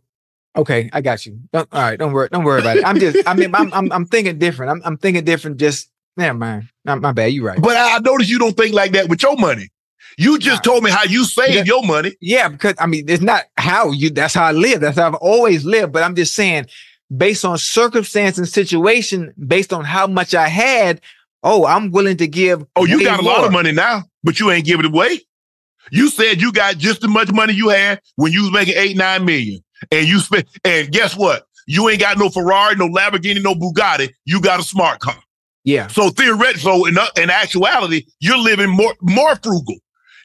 okay, 0.58 0.90
I 0.92 1.00
got 1.00 1.26
you. 1.26 1.40
Don't, 1.54 1.70
all 1.72 1.82
right, 1.82 1.98
don't 1.98 2.12
worry, 2.12 2.28
don't 2.32 2.44
worry 2.44 2.60
about 2.60 2.78
it. 2.78 2.86
I'm 2.86 3.00
just, 3.00 3.26
I 3.28 3.34
mean, 3.34 3.56
I'm, 3.56 3.74
I'm, 3.74 3.92
I'm 3.94 4.06
thinking 4.06 4.38
different. 4.38 4.72
I'm, 4.72 4.82
I'm 4.84 4.98
thinking 4.98 5.24
different. 5.24 5.58
Just, 5.58 5.90
never 6.18 6.38
mind. 6.38 6.70
Not 6.84 7.02
my 7.02 7.14
bad. 7.14 7.32
You're 7.32 7.46
right. 7.46 7.62
But 7.62 7.78
I 7.78 7.98
noticed 8.00 8.30
you 8.30 8.40
don't 8.40 8.58
think 8.58 8.76
like 8.76 8.92
that 8.92 9.08
with 9.08 9.24
your 9.24 9.38
money. 9.38 9.70
You 10.18 10.38
just 10.38 10.64
told 10.64 10.84
me 10.84 10.92
how 10.92 11.04
you 11.06 11.24
save 11.24 11.56
Yeah. 11.56 11.64
your 11.64 11.84
money. 11.84 12.16
Yeah, 12.22 12.50
because 12.50 12.76
I 12.78 12.86
mean, 12.86 13.06
it's 13.08 13.24
not 13.24 13.46
how 13.58 13.92
you. 13.92 14.10
That's 14.10 14.34
how 14.34 14.46
I 14.46 14.52
live. 14.52 14.82
That's 14.82 14.98
how 14.98 15.08
I've 15.08 15.16
always 15.16 15.66
lived. 15.66 15.92
But 15.92 16.04
I'm 16.04 16.16
just 16.16 16.36
saying, 16.36 16.68
based 17.16 17.46
on 17.46 17.58
circumstance 17.58 18.38
and 18.38 18.48
situation, 18.48 19.34
based 19.48 19.74
on 19.74 19.84
how 19.84 20.08
much 20.08 20.34
I 20.34 20.48
had, 20.48 21.02
oh, 21.44 21.66
I'm 21.66 21.92
willing 21.92 22.18
to 22.18 22.28
give. 22.28 22.66
Oh, 22.76 22.86
you 22.86 23.04
got 23.04 23.20
a 23.20 23.24
lot 23.24 23.44
of 23.44 23.52
money 23.52 23.72
now, 23.72 24.04
but 24.24 24.40
you 24.40 24.52
ain't 24.52 24.66
giving 24.66 24.86
it 24.86 24.94
away. 24.94 25.20
You 25.92 26.10
said 26.10 26.42
you 26.42 26.52
got 26.52 26.78
just 26.78 27.04
as 27.04 27.10
much 27.10 27.32
money 27.32 27.54
you 27.54 27.70
had 27.70 28.02
when 28.16 28.32
you 28.32 28.44
was 28.44 28.52
making 28.52 28.76
eight, 28.78 28.96
nine 28.96 29.26
million. 29.26 29.62
And 29.92 30.08
you 30.08 30.20
spent, 30.20 30.48
and 30.64 30.92
guess 30.92 31.16
what? 31.16 31.46
You 31.68 31.90
ain't 31.90 32.00
got 32.00 32.18
no 32.18 32.30
Ferrari, 32.30 32.76
no 32.76 32.88
Lamborghini, 32.88 33.44
no 33.44 33.54
Bugatti. 33.54 34.12
You 34.26 34.42
got 34.42 34.60
a 34.60 34.64
smart 34.64 35.00
car. 35.00 35.18
Yeah. 35.66 35.88
So 35.88 36.10
theoretically, 36.10 36.62
so 36.62 36.86
in, 36.86 36.98
in 37.18 37.30
actuality, 37.30 38.06
you're 38.20 38.38
living 38.38 38.70
more 38.70 38.96
more 39.02 39.36
frugal 39.38 39.76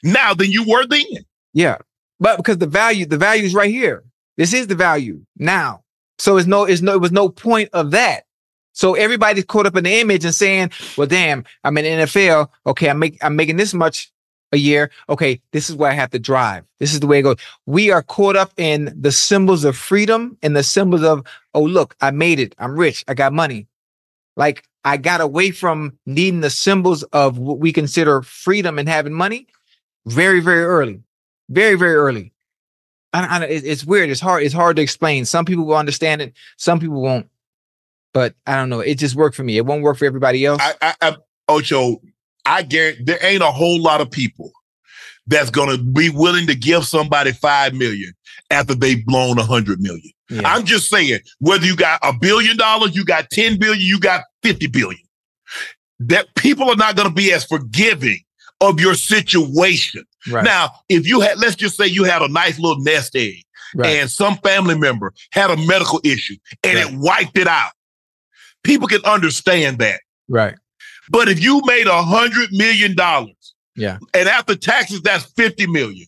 now 0.03 0.33
than 0.33 0.51
you 0.51 0.63
were 0.63 0.85
then. 0.85 1.05
Yeah. 1.53 1.77
But 2.19 2.37
because 2.37 2.57
the 2.57 2.67
value, 2.67 3.05
the 3.05 3.17
value 3.17 3.43
is 3.43 3.53
right 3.53 3.71
here. 3.71 4.03
This 4.37 4.53
is 4.53 4.67
the 4.67 4.75
value 4.75 5.21
now. 5.37 5.83
So 6.19 6.37
it's 6.37 6.47
no, 6.47 6.65
it's 6.65 6.81
no, 6.81 6.93
it 6.93 7.01
was 7.01 7.11
no 7.11 7.29
point 7.29 7.69
of 7.73 7.91
that. 7.91 8.25
So 8.73 8.93
everybody's 8.93 9.45
caught 9.45 9.65
up 9.65 9.75
in 9.75 9.83
the 9.83 9.99
image 9.99 10.23
and 10.23 10.33
saying, 10.33 10.71
well, 10.97 11.07
damn, 11.07 11.43
I'm 11.63 11.77
in 11.77 11.85
NFL. 11.85 12.49
Okay, 12.67 12.89
I'm 12.89 12.99
make, 12.99 13.17
I'm 13.23 13.35
making 13.35 13.57
this 13.57 13.73
much 13.73 14.11
a 14.51 14.57
year. 14.57 14.91
Okay, 15.09 15.41
this 15.51 15.69
is 15.69 15.75
where 15.75 15.91
I 15.91 15.95
have 15.95 16.11
to 16.11 16.19
drive. 16.19 16.63
This 16.79 16.93
is 16.93 16.99
the 16.99 17.07
way 17.07 17.19
it 17.19 17.23
goes. 17.23 17.37
We 17.65 17.91
are 17.91 18.03
caught 18.03 18.35
up 18.35 18.53
in 18.57 18.93
the 18.99 19.11
symbols 19.11 19.63
of 19.63 19.75
freedom 19.75 20.37
and 20.41 20.55
the 20.55 20.63
symbols 20.63 21.03
of, 21.03 21.25
oh, 21.53 21.63
look, 21.63 21.95
I 22.01 22.11
made 22.11 22.39
it. 22.39 22.55
I'm 22.59 22.75
rich. 22.75 23.03
I 23.07 23.13
got 23.13 23.33
money. 23.33 23.67
Like 24.35 24.63
I 24.85 24.97
got 24.97 25.21
away 25.21 25.51
from 25.51 25.97
needing 26.05 26.39
the 26.41 26.49
symbols 26.49 27.03
of 27.03 27.37
what 27.37 27.59
we 27.59 27.73
consider 27.73 28.21
freedom 28.21 28.79
and 28.79 28.87
having 28.87 29.13
money 29.13 29.47
very, 30.05 30.39
very 30.39 30.63
early, 30.63 31.01
very, 31.49 31.75
very 31.75 31.95
early. 31.95 32.31
I, 33.13 33.39
I, 33.39 33.45
it- 33.45 33.65
it's 33.65 33.85
weird. 33.85 34.09
It's 34.09 34.21
hard. 34.21 34.43
It's 34.43 34.53
hard 34.53 34.75
to 34.77 34.81
explain. 34.81 35.25
Some 35.25 35.45
people 35.45 35.65
will 35.65 35.75
understand 35.77 36.21
it. 36.21 36.33
Some 36.57 36.79
people 36.79 37.01
won't. 37.01 37.27
But 38.13 38.33
I 38.47 38.55
don't 38.55 38.69
know. 38.69 38.79
It 38.79 38.95
just 38.97 39.15
worked 39.15 39.35
for 39.35 39.43
me. 39.43 39.57
It 39.57 39.65
won't 39.65 39.83
work 39.83 39.97
for 39.97 40.05
everybody 40.05 40.45
else. 40.45 40.61
I, 40.61 40.73
I, 40.81 40.93
I 41.01 41.15
Ocho, 41.47 41.97
I 42.45 42.63
guarantee 42.63 43.03
there 43.03 43.23
ain't 43.23 43.43
a 43.43 43.51
whole 43.51 43.81
lot 43.81 44.01
of 44.01 44.09
people 44.11 44.51
that's 45.27 45.49
gonna 45.51 45.77
be 45.77 46.09
willing 46.09 46.47
to 46.47 46.55
give 46.55 46.85
somebody 46.85 47.31
five 47.31 47.73
million 47.75 48.13
after 48.49 48.73
they've 48.73 49.05
blown 49.05 49.37
a 49.37 49.43
hundred 49.43 49.79
million. 49.79 50.11
I'm 50.45 50.63
just 50.65 50.89
saying, 50.89 51.19
whether 51.39 51.65
you 51.65 51.75
got 51.75 51.99
a 52.03 52.13
billion 52.13 52.55
dollars, 52.57 52.95
you 52.95 53.03
got 53.05 53.29
10 53.31 53.57
billion, 53.59 53.79
you 53.83 53.99
got 53.99 54.23
50 54.43 54.67
billion, 54.67 55.01
that 55.99 56.27
people 56.35 56.69
are 56.69 56.75
not 56.75 56.95
gonna 56.95 57.11
be 57.11 57.31
as 57.33 57.45
forgiving 57.45 58.19
of 58.61 58.79
your 58.79 58.93
situation. 58.93 60.03
Right. 60.29 60.43
Now, 60.43 60.71
if 60.89 61.07
you 61.07 61.21
had, 61.21 61.39
let's 61.39 61.55
just 61.55 61.77
say 61.77 61.87
you 61.87 62.03
had 62.03 62.21
a 62.21 62.27
nice 62.27 62.59
little 62.59 62.81
nest 62.83 63.15
egg 63.15 63.43
Right. 63.75 63.97
and 63.97 64.09
some 64.09 64.37
family 64.37 64.77
member 64.77 65.13
had 65.31 65.49
a 65.51 65.57
medical 65.57 66.01
issue 66.03 66.35
and 66.63 66.77
it 66.77 66.87
wiped 66.93 67.37
it 67.37 67.47
out, 67.47 67.71
people 68.63 68.87
can 68.87 69.03
understand 69.05 69.77
that. 69.79 70.01
Right. 70.27 70.55
But 71.09 71.29
if 71.29 71.41
you 71.41 71.61
made 71.65 71.87
a 71.87 72.03
hundred 72.03 72.49
million 72.51 72.95
dollars 72.95 73.55
Yeah. 73.75 73.97
and 74.13 74.27
after 74.27 74.55
taxes, 74.55 75.01
that's 75.01 75.23
50 75.33 75.67
million. 75.67 76.07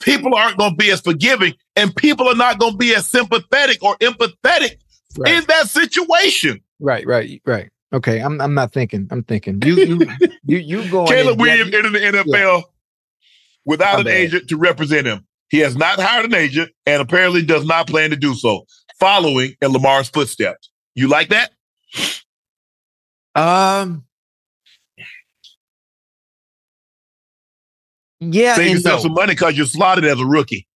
People 0.00 0.34
aren't 0.34 0.58
going 0.58 0.72
to 0.72 0.76
be 0.76 0.90
as 0.90 1.00
forgiving 1.00 1.54
and 1.76 1.94
people 1.96 2.28
are 2.28 2.34
not 2.34 2.58
going 2.58 2.72
to 2.72 2.78
be 2.78 2.94
as 2.94 3.06
sympathetic 3.08 3.82
or 3.82 3.96
empathetic 3.98 4.76
Right. 5.16 5.34
in 5.34 5.44
that 5.48 5.68
situation. 5.68 6.60
Right. 6.80 7.06
Right. 7.06 7.40
Right. 7.46 7.70
Okay. 7.92 8.20
I'm. 8.20 8.40
I'm 8.40 8.54
not 8.54 8.72
thinking. 8.72 9.06
I'm 9.10 9.22
thinking. 9.22 9.60
You. 9.64 9.76
You. 9.76 10.00
you. 10.44 10.58
You 10.58 10.88
going? 10.90 11.06
Caleb 11.06 11.40
Williams 11.40 11.72
entered 11.74 11.92
the 11.92 11.98
NFL 12.00 12.62
without 13.64 13.94
My 13.94 13.98
an 14.00 14.04
bad. 14.06 14.14
agent 14.16 14.48
to 14.48 14.56
represent 14.56 15.06
him. 15.06 15.26
He 15.50 15.58
has 15.60 15.76
not 15.76 16.00
hired 16.00 16.24
an 16.24 16.34
agent 16.34 16.72
and 16.86 17.00
apparently 17.00 17.42
does 17.42 17.64
not 17.64 17.86
plan 17.86 18.10
to 18.10 18.16
do 18.16 18.34
so, 18.34 18.66
following 18.98 19.54
in 19.62 19.72
Lamar's 19.72 20.08
footsteps. 20.08 20.70
You 20.94 21.08
like 21.08 21.28
that? 21.30 21.52
Um. 23.34 24.04
Yeah. 28.20 28.54
Save 28.54 28.72
yourself 28.76 29.00
no. 29.00 29.02
some 29.04 29.12
money 29.14 29.34
because 29.34 29.56
you're 29.56 29.66
slotted 29.66 30.04
as 30.04 30.18
a 30.20 30.24
rookie. 30.26 30.66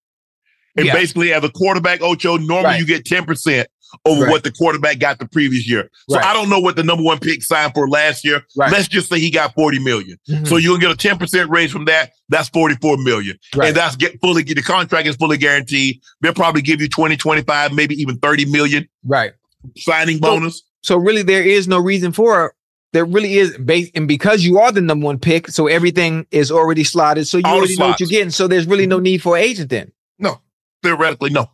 And 0.77 0.85
Yeah. 0.85 0.93
basically, 0.93 1.33
as 1.33 1.43
a 1.43 1.49
quarterback, 1.49 2.01
Ocho, 2.01 2.37
normally 2.37 2.63
Right. 2.65 2.79
you 2.79 2.85
get 2.85 3.05
10% 3.05 3.65
over 4.05 4.21
Right. 4.23 4.31
what 4.31 4.43
the 4.43 4.51
quarterback 4.51 4.99
got 4.99 5.19
the 5.19 5.27
previous 5.27 5.67
year. 5.67 5.89
So 6.09 6.17
Right. 6.17 6.25
I 6.25 6.33
don't 6.33 6.49
know 6.49 6.59
what 6.59 6.75
the 6.75 6.83
number 6.83 7.03
one 7.03 7.19
pick 7.19 7.41
signed 7.43 7.73
for 7.73 7.87
last 7.89 8.23
year. 8.23 8.41
Right. 8.55 8.71
Let's 8.71 8.87
just 8.87 9.09
say 9.09 9.19
he 9.19 9.29
got 9.31 9.53
40 9.55 9.79
million. 9.79 10.17
Mhm. 10.29 10.47
So 10.47 10.57
you'll 10.57 10.77
get 10.77 10.91
a 10.91 10.95
10% 10.95 11.49
raise 11.49 11.71
from 11.71 11.85
that. 11.85 12.11
That's 12.29 12.49
44 12.49 12.97
million. 12.97 13.37
And 13.61 13.75
that's 13.75 13.95
get 13.95 14.19
fully 14.21 14.43
the 14.43 14.61
contract 14.61 15.07
is 15.07 15.15
fully 15.15 15.37
guaranteed. 15.37 15.99
They'll 16.21 16.33
probably 16.33 16.61
give 16.61 16.81
you 16.81 16.87
20, 16.87 17.17
25, 17.17 17.73
maybe 17.73 17.95
even 18.01 18.17
30 18.19 18.45
million 18.45 18.87
Right. 19.05 19.31
signing 19.77 20.19
bonus. 20.19 20.61
So 20.81 20.95
really, 20.97 21.23
there 21.23 21.43
is 21.43 21.67
no 21.67 21.79
reason 21.79 22.11
for 22.11 22.45
it. 22.47 22.51
There 22.93 23.05
really 23.05 23.37
is, 23.37 23.55
based 23.57 23.91
and 23.95 24.07
because 24.07 24.43
you 24.43 24.59
are 24.59 24.71
the 24.71 24.81
number 24.81 25.05
one 25.05 25.19
pick, 25.19 25.49
so 25.49 25.67
everything 25.67 26.25
is 26.31 26.51
already 26.51 26.83
slotted. 26.83 27.27
So 27.27 27.37
you 27.37 27.43
All 27.45 27.57
already 27.57 27.75
know 27.77 27.89
what 27.89 27.99
you're 27.99 28.09
getting. 28.09 28.31
So 28.31 28.47
there's 28.47 28.65
really 28.65 28.87
no 28.87 28.97
need 28.99 29.21
for 29.21 29.37
an 29.37 29.43
agent 29.43 29.69
then. 29.69 29.91
No, 30.17 30.41
theoretically, 30.81 31.29
no. 31.29 31.51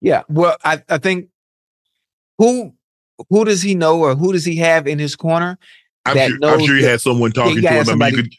Yeah. 0.00 0.22
Well, 0.28 0.56
I, 0.64 0.82
I 0.88 0.98
think 0.98 1.28
who 2.38 2.72
who 3.30 3.44
does 3.44 3.62
he 3.62 3.74
know 3.74 4.00
or 4.00 4.14
who 4.14 4.32
does 4.32 4.44
he 4.44 4.56
have 4.56 4.86
in 4.86 4.98
his 4.98 5.16
corner? 5.16 5.58
I'm 6.04 6.16
that 6.16 6.28
sure, 6.30 6.38
I'm 6.44 6.60
sure 6.60 6.76
he 6.76 6.82
the- 6.82 6.88
had 6.88 7.00
someone 7.00 7.32
talking 7.32 7.60
to 7.60 7.60
him. 7.60 7.66
I 7.68 7.70
mean, 7.70 7.78
you 7.78 7.84
somebody- 7.84 8.16
could, 8.16 8.32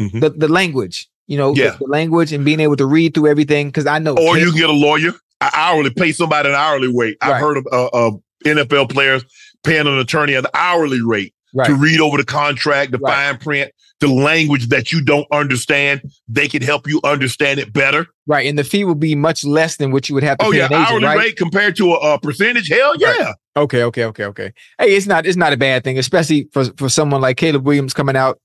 Mhm. 0.00 0.20
the, 0.20 0.30
the 0.30 0.48
language, 0.48 1.08
you 1.26 1.36
know, 1.38 1.54
Yeah. 1.54 1.76
the, 1.78 1.86
language 1.86 2.32
and 2.32 2.44
being 2.44 2.60
able 2.60 2.76
to 2.76 2.86
read 2.86 3.14
through 3.14 3.26
everything. 3.28 3.68
Because 3.68 3.86
I 3.86 3.98
know, 3.98 4.14
or 4.16 4.38
you 4.38 4.50
can 4.52 4.60
get 4.60 4.68
a 4.70 4.72
lawyer, 4.72 5.12
I 5.40 5.50
hourly, 5.54 5.90
pay 5.90 6.12
somebody 6.12 6.48
an 6.48 6.54
hourly 6.54 6.88
rate. 6.94 7.16
I've 7.20 7.40
heard 7.40 7.56
of, 7.56 7.66
uh, 7.72 7.88
of 7.92 8.20
NFL 8.46 8.86
players 8.88 9.24
paying 9.64 9.86
an 9.88 9.98
attorney 9.98 10.34
an 10.34 10.46
hourly 10.54 11.00
rate 11.02 11.34
Right. 11.54 11.66
to 11.66 11.74
read 11.74 12.00
over 12.00 12.16
the 12.18 12.24
contract, 12.24 12.92
the 12.92 12.98
Right. 12.98 13.30
fine 13.32 13.38
print, 13.38 13.72
the 14.00 14.08
language 14.08 14.68
that 14.68 14.92
you 14.92 15.02
don't 15.02 15.26
understand. 15.32 16.02
They 16.28 16.46
can 16.48 16.62
help 16.62 16.86
you 16.86 17.00
understand 17.04 17.58
it 17.60 17.72
better. 17.72 18.06
right, 18.26 18.46
and 18.46 18.58
the 18.58 18.64
fee 18.64 18.84
will 18.84 18.94
be 18.94 19.14
much 19.14 19.44
less 19.44 19.76
than 19.76 19.90
what 19.90 20.08
you 20.08 20.14
would 20.14 20.22
have 20.24 20.38
to 20.38 20.44
Oh 20.44 20.50
pay 20.52 20.58
yeah, 20.58 20.66
agent, 20.66 20.74
hourly 20.90 21.04
right? 21.06 21.18
rate 21.18 21.36
compared 21.36 21.74
to 21.76 21.92
a, 21.94 22.14
a 22.14 22.20
percentage. 22.20 22.68
Hell 22.68 22.94
yeah. 22.98 23.32
Okay, 23.56 23.82
okay, 23.84 24.04
okay, 24.04 24.24
okay. 24.26 24.52
Hey, 24.78 24.94
it's 24.96 25.06
not 25.06 25.26
it's 25.26 25.36
not 25.36 25.52
a 25.52 25.56
bad 25.56 25.82
thing, 25.84 25.98
especially 25.98 26.48
for 26.52 26.64
for 26.76 26.88
someone 26.88 27.20
like 27.22 27.36
Caleb 27.38 27.66
Williams 27.66 27.92
coming 27.94 28.14
out, 28.16 28.38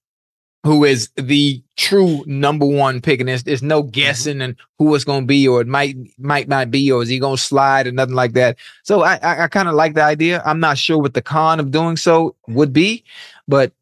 who 0.63 0.85
is 0.85 1.09
the 1.15 1.61
true 1.75 2.23
number 2.25 2.65
one 2.65 3.01
pick, 3.01 3.19
and 3.19 3.27
there's, 3.27 3.43
there's 3.43 3.61
no 3.63 3.81
mm-hmm. 3.81 3.91
guessing 3.91 4.41
and 4.41 4.55
who 4.79 4.95
it's 4.95 5.03
going 5.03 5.21
to 5.23 5.27
be, 5.27 5.47
or 5.47 5.61
it 5.61 5.67
might 5.67 5.95
might 6.17 6.47
not 6.47 6.71
be, 6.71 6.91
or 6.91 7.03
is 7.03 7.09
he 7.09 7.19
going 7.19 7.35
to 7.35 7.41
slide 7.41 7.87
or 7.87 7.91
nothing 7.91 8.15
like 8.15 8.33
that. 8.33 8.57
So 8.83 9.01
I 9.01 9.15
I, 9.15 9.43
I 9.43 9.47
kind 9.47 9.67
of 9.67 9.75
like 9.75 9.93
the 9.93 10.03
idea. 10.03 10.41
I'm 10.45 10.59
not 10.59 10.77
sure 10.77 10.97
what 10.97 11.13
the 11.13 11.21
con 11.21 11.59
of 11.59 11.71
doing 11.71 11.97
so 11.97 12.29
mm-hmm. 12.29 12.55
would 12.55 12.73
be, 12.73 13.03
but 13.47 13.73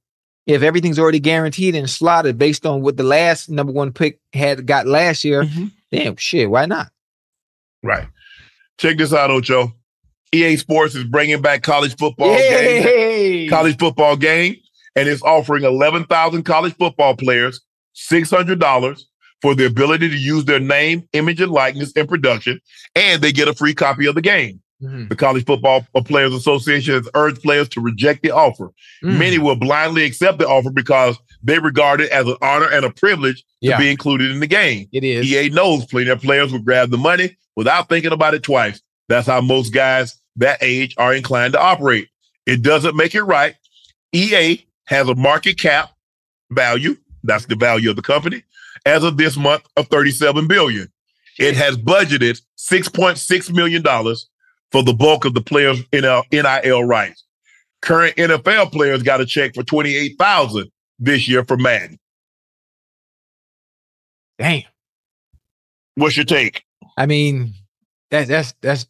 if 0.47 0.63
everything's 0.63 0.99
already 0.99 1.19
guaranteed 1.19 1.75
and 1.75 1.89
slotted 1.89 2.37
based 2.37 2.65
on 2.65 2.81
what 2.81 2.97
the 2.97 3.03
last 3.03 3.49
number 3.49 3.71
one 3.71 3.93
pick 3.93 4.19
had 4.33 4.65
got 4.65 4.87
last 4.87 5.23
year, 5.23 5.43
mm-hmm. 5.43 5.67
damn 5.91 6.15
shit, 6.15 6.49
why 6.49 6.65
not? 6.65 6.91
Right. 7.83 8.07
Check 8.77 8.97
this 8.97 9.13
out, 9.13 9.29
Ocho. 9.29 9.73
EA 10.33 10.55
Sports 10.55 10.95
is 10.95 11.03
bringing 11.03 11.41
back 11.41 11.61
college 11.61 11.95
football 11.97 12.35
game. 12.35 13.49
College 13.49 13.77
football 13.77 14.15
game, 14.15 14.55
and 14.95 15.07
it's 15.07 15.21
offering 15.23 15.63
11,000 15.63 16.43
college 16.43 16.75
football 16.75 17.15
players 17.15 17.61
$600 17.95 19.01
for 19.41 19.55
the 19.55 19.65
ability 19.65 20.09
to 20.09 20.15
use 20.17 20.45
their 20.45 20.59
name, 20.59 21.07
image, 21.13 21.41
and 21.41 21.51
likeness 21.51 21.91
in 21.93 22.07
production, 22.07 22.59
and 22.95 23.21
they 23.21 23.31
get 23.31 23.47
a 23.47 23.53
free 23.53 23.73
copy 23.73 24.05
of 24.05 24.15
the 24.15 24.21
game. 24.21 24.61
Mhm. 24.83 25.09
The 25.09 25.15
College 25.15 25.45
Football 25.45 25.85
Players 26.05 26.33
Association 26.33 26.95
has 26.95 27.07
urged 27.13 27.41
players 27.43 27.69
to 27.69 27.81
reject 27.81 28.23
the 28.23 28.31
offer. 28.31 28.71
Mm. 29.03 29.17
Many 29.19 29.37
will 29.37 29.55
blindly 29.55 30.03
accept 30.05 30.39
the 30.39 30.47
offer 30.47 30.71
because 30.71 31.17
they 31.43 31.59
regard 31.59 32.01
it 32.01 32.11
as 32.11 32.27
an 32.27 32.35
honor 32.41 32.67
and 32.67 32.83
a 32.85 32.89
privilege 32.89 33.43
Yeah. 33.61 33.77
to 33.77 33.83
be 33.83 33.91
included 33.91 34.31
in 34.31 34.39
the 34.39 34.47
game. 34.47 34.87
It 34.91 35.03
is. 35.03 35.25
EA 35.25 35.49
knows 35.49 35.85
plenty 35.85 36.09
of 36.09 36.21
players 36.21 36.51
will 36.51 36.59
grab 36.59 36.89
the 36.89 36.97
money 36.97 37.35
without 37.55 37.89
thinking 37.89 38.11
about 38.11 38.33
it 38.33 38.41
twice. 38.43 38.81
That's 39.07 39.27
how 39.27 39.41
most 39.41 39.71
guys 39.71 40.15
that 40.37 40.57
age 40.61 40.95
are 40.97 41.13
inclined 41.13 41.53
to 41.53 41.61
operate. 41.61 42.07
It 42.47 42.63
doesn't 42.63 42.95
make 42.95 43.13
it 43.13 43.23
right. 43.23 43.55
EA 44.13 44.65
has 44.85 45.07
a 45.07 45.15
market 45.15 45.59
cap 45.59 45.91
value 46.51 46.97
That's 47.23 47.45
the 47.45 47.55
value 47.55 47.89
of 47.89 47.95
the 47.95 48.01
company. 48.01 48.43
As 48.85 49.03
of 49.03 49.17
this 49.17 49.37
month 49.37 49.63
of 49.77 49.87
37 49.87 50.47
billion. 50.47 50.91
It 51.39 51.55
has 51.55 51.77
budgeted 51.77 52.41
$6.6 52.57 53.53
million 53.53 53.83
for 54.71 54.83
the 54.83 54.93
bulk 54.93 55.25
of 55.25 55.33
the 55.33 55.41
players' 55.41 55.81
NL 55.85 56.23
NIL 56.31 56.83
rights. 56.83 57.23
Current 57.81 58.15
NFL 58.15 58.71
players 58.71 59.01
got 59.01 59.21
a 59.21 59.25
check 59.25 59.55
for 59.55 59.63
28000 59.63 60.71
this 60.99 61.27
year 61.27 61.43
for 61.43 61.57
Madden. 61.57 61.99
Damn. 64.37 64.63
What's 65.95 66.15
your 66.15 66.25
take? 66.25 66.63
I 66.97 67.05
mean, 67.05 67.53
that's 68.09 68.29
that's 68.29 68.53
that's 68.61 68.87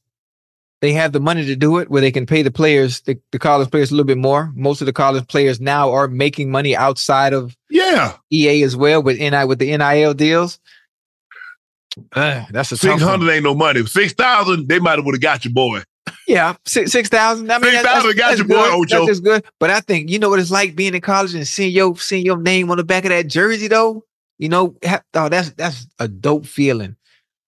they 0.82 0.94
have 0.94 1.12
the 1.12 1.20
money 1.20 1.46
to 1.46 1.56
do 1.56 1.78
it 1.78 1.90
where 1.90 2.02
they 2.02 2.12
can 2.12 2.26
pay 2.26 2.42
the 2.42 2.52
players, 2.52 3.02
the, 3.02 3.20
the 3.32 3.38
college 3.40 3.70
players 3.70 3.92
a 3.92 3.94
little 3.94 4.06
bit 4.08 4.18
more. 4.18 4.52
Most 4.56 4.82
of 4.82 4.88
the 4.88 4.94
college 4.94 5.28
players 5.28 5.62
now 5.62 5.92
are 5.92 6.08
making 6.08 6.50
money 6.52 6.76
outside 6.76 7.34
of 7.34 7.56
yeah 7.70 8.18
EA 8.32 8.64
as 8.64 8.76
well 8.76 9.02
with 9.04 9.20
NI 9.20 9.46
with 9.46 9.60
the 9.60 9.76
NIL 9.78 10.14
deals. 10.14 10.60
Uh, 12.14 12.46
that's 12.52 12.72
a 12.72 12.78
tough 12.78 13.02
one. 13.02 13.30
ain't 13.30 13.44
no 13.44 13.54
money. 13.54 13.86
Six 13.86 14.14
thousand, 14.14 14.68
they 14.68 14.80
might 14.80 14.98
have 14.98 15.06
would 15.06 15.16
have 15.16 15.22
got 15.22 15.44
your 15.46 15.54
boy. 15.54 15.82
Yeah, 16.28 16.56
six 16.66 16.92
six 16.92 17.10
thousand. 17.10 17.52
I 17.52 17.58
mean, 17.60 17.72
Six 17.72 17.84
that- 17.84 17.96
thousand 17.96 18.18
got 18.18 18.28
that's 18.30 18.40
your 18.40 18.48
boy, 18.48 18.56
good. 18.56 18.74
Ocho. 18.74 18.96
That's 19.06 19.08
just 19.08 19.24
good. 19.24 19.46
But 19.60 19.70
I 19.70 19.82
think 19.82 20.10
you 20.10 20.18
know 20.18 20.30
what 20.30 20.40
it's 20.40 20.52
like 20.52 20.76
being 20.76 20.96
in 20.96 21.02
college 21.02 21.36
and 21.36 21.46
seeing 21.48 21.72
your 21.74 21.96
seeing 21.98 22.26
your 22.26 22.38
name 22.38 22.72
on 22.72 22.78
the 22.78 22.84
back 22.84 23.04
of 23.06 23.10
that 23.10 23.28
jersey, 23.28 23.68
though. 23.68 24.06
You 24.40 24.50
know, 24.50 24.76
ha- 24.84 25.04
oh, 25.14 25.30
that's 25.30 25.52
that's 25.52 25.86
a 26.00 26.08
dope 26.08 26.46
feeling. 26.46 26.96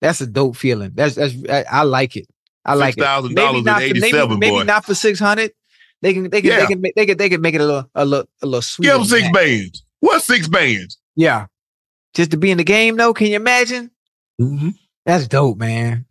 That's 0.01 0.21
a 0.21 0.27
dope 0.27 0.57
feeling. 0.57 0.91
That's 0.93 1.15
that's 1.15 1.33
I, 1.49 1.63
I 1.71 1.83
like 1.83 2.15
it. 2.17 2.27
I 2.65 2.75
like 2.75 2.97
it. 2.97 3.01
$6,000 3.01 3.33
Maybe 3.33 3.57
in 3.59 3.63
not 3.65 3.81
for- 3.81 3.87
maybe- 4.37 4.37
Maybe, 4.37 4.63
not 4.63 4.85
for 4.85 4.95
six 4.95 5.19
hundred. 5.19 5.51
They 6.01 6.13
can 6.13 6.29
they 6.29 6.41
can 6.41 6.49
Yeah. 6.51 6.59
they 6.61 6.65
can 6.67 6.81
make, 6.81 6.95
they 6.95 7.05
can 7.05 7.17
they 7.17 7.29
can 7.29 7.41
make 7.41 7.55
it 7.55 7.61
a 7.61 7.65
little 7.65 7.89
a 7.95 8.05
little 8.05 8.29
a 8.41 8.45
little 8.45 8.61
sweet. 8.61 8.85
Give 8.85 8.95
them 8.95 9.05
six 9.05 9.27
bands. 9.31 9.83
What 10.01 10.21
six 10.21 10.47
bands? 10.49 10.97
Yeah, 11.15 11.45
just 12.13 12.31
to 12.31 12.37
be 12.37 12.51
in 12.51 12.57
the 12.57 12.63
game 12.65 12.97
though. 12.97 13.13
Can 13.13 13.27
you 13.27 13.35
imagine? 13.37 13.89
Mm-hmm. 14.41 14.69
That's 15.05 15.27
dope, 15.27 15.57
man. 15.59 16.05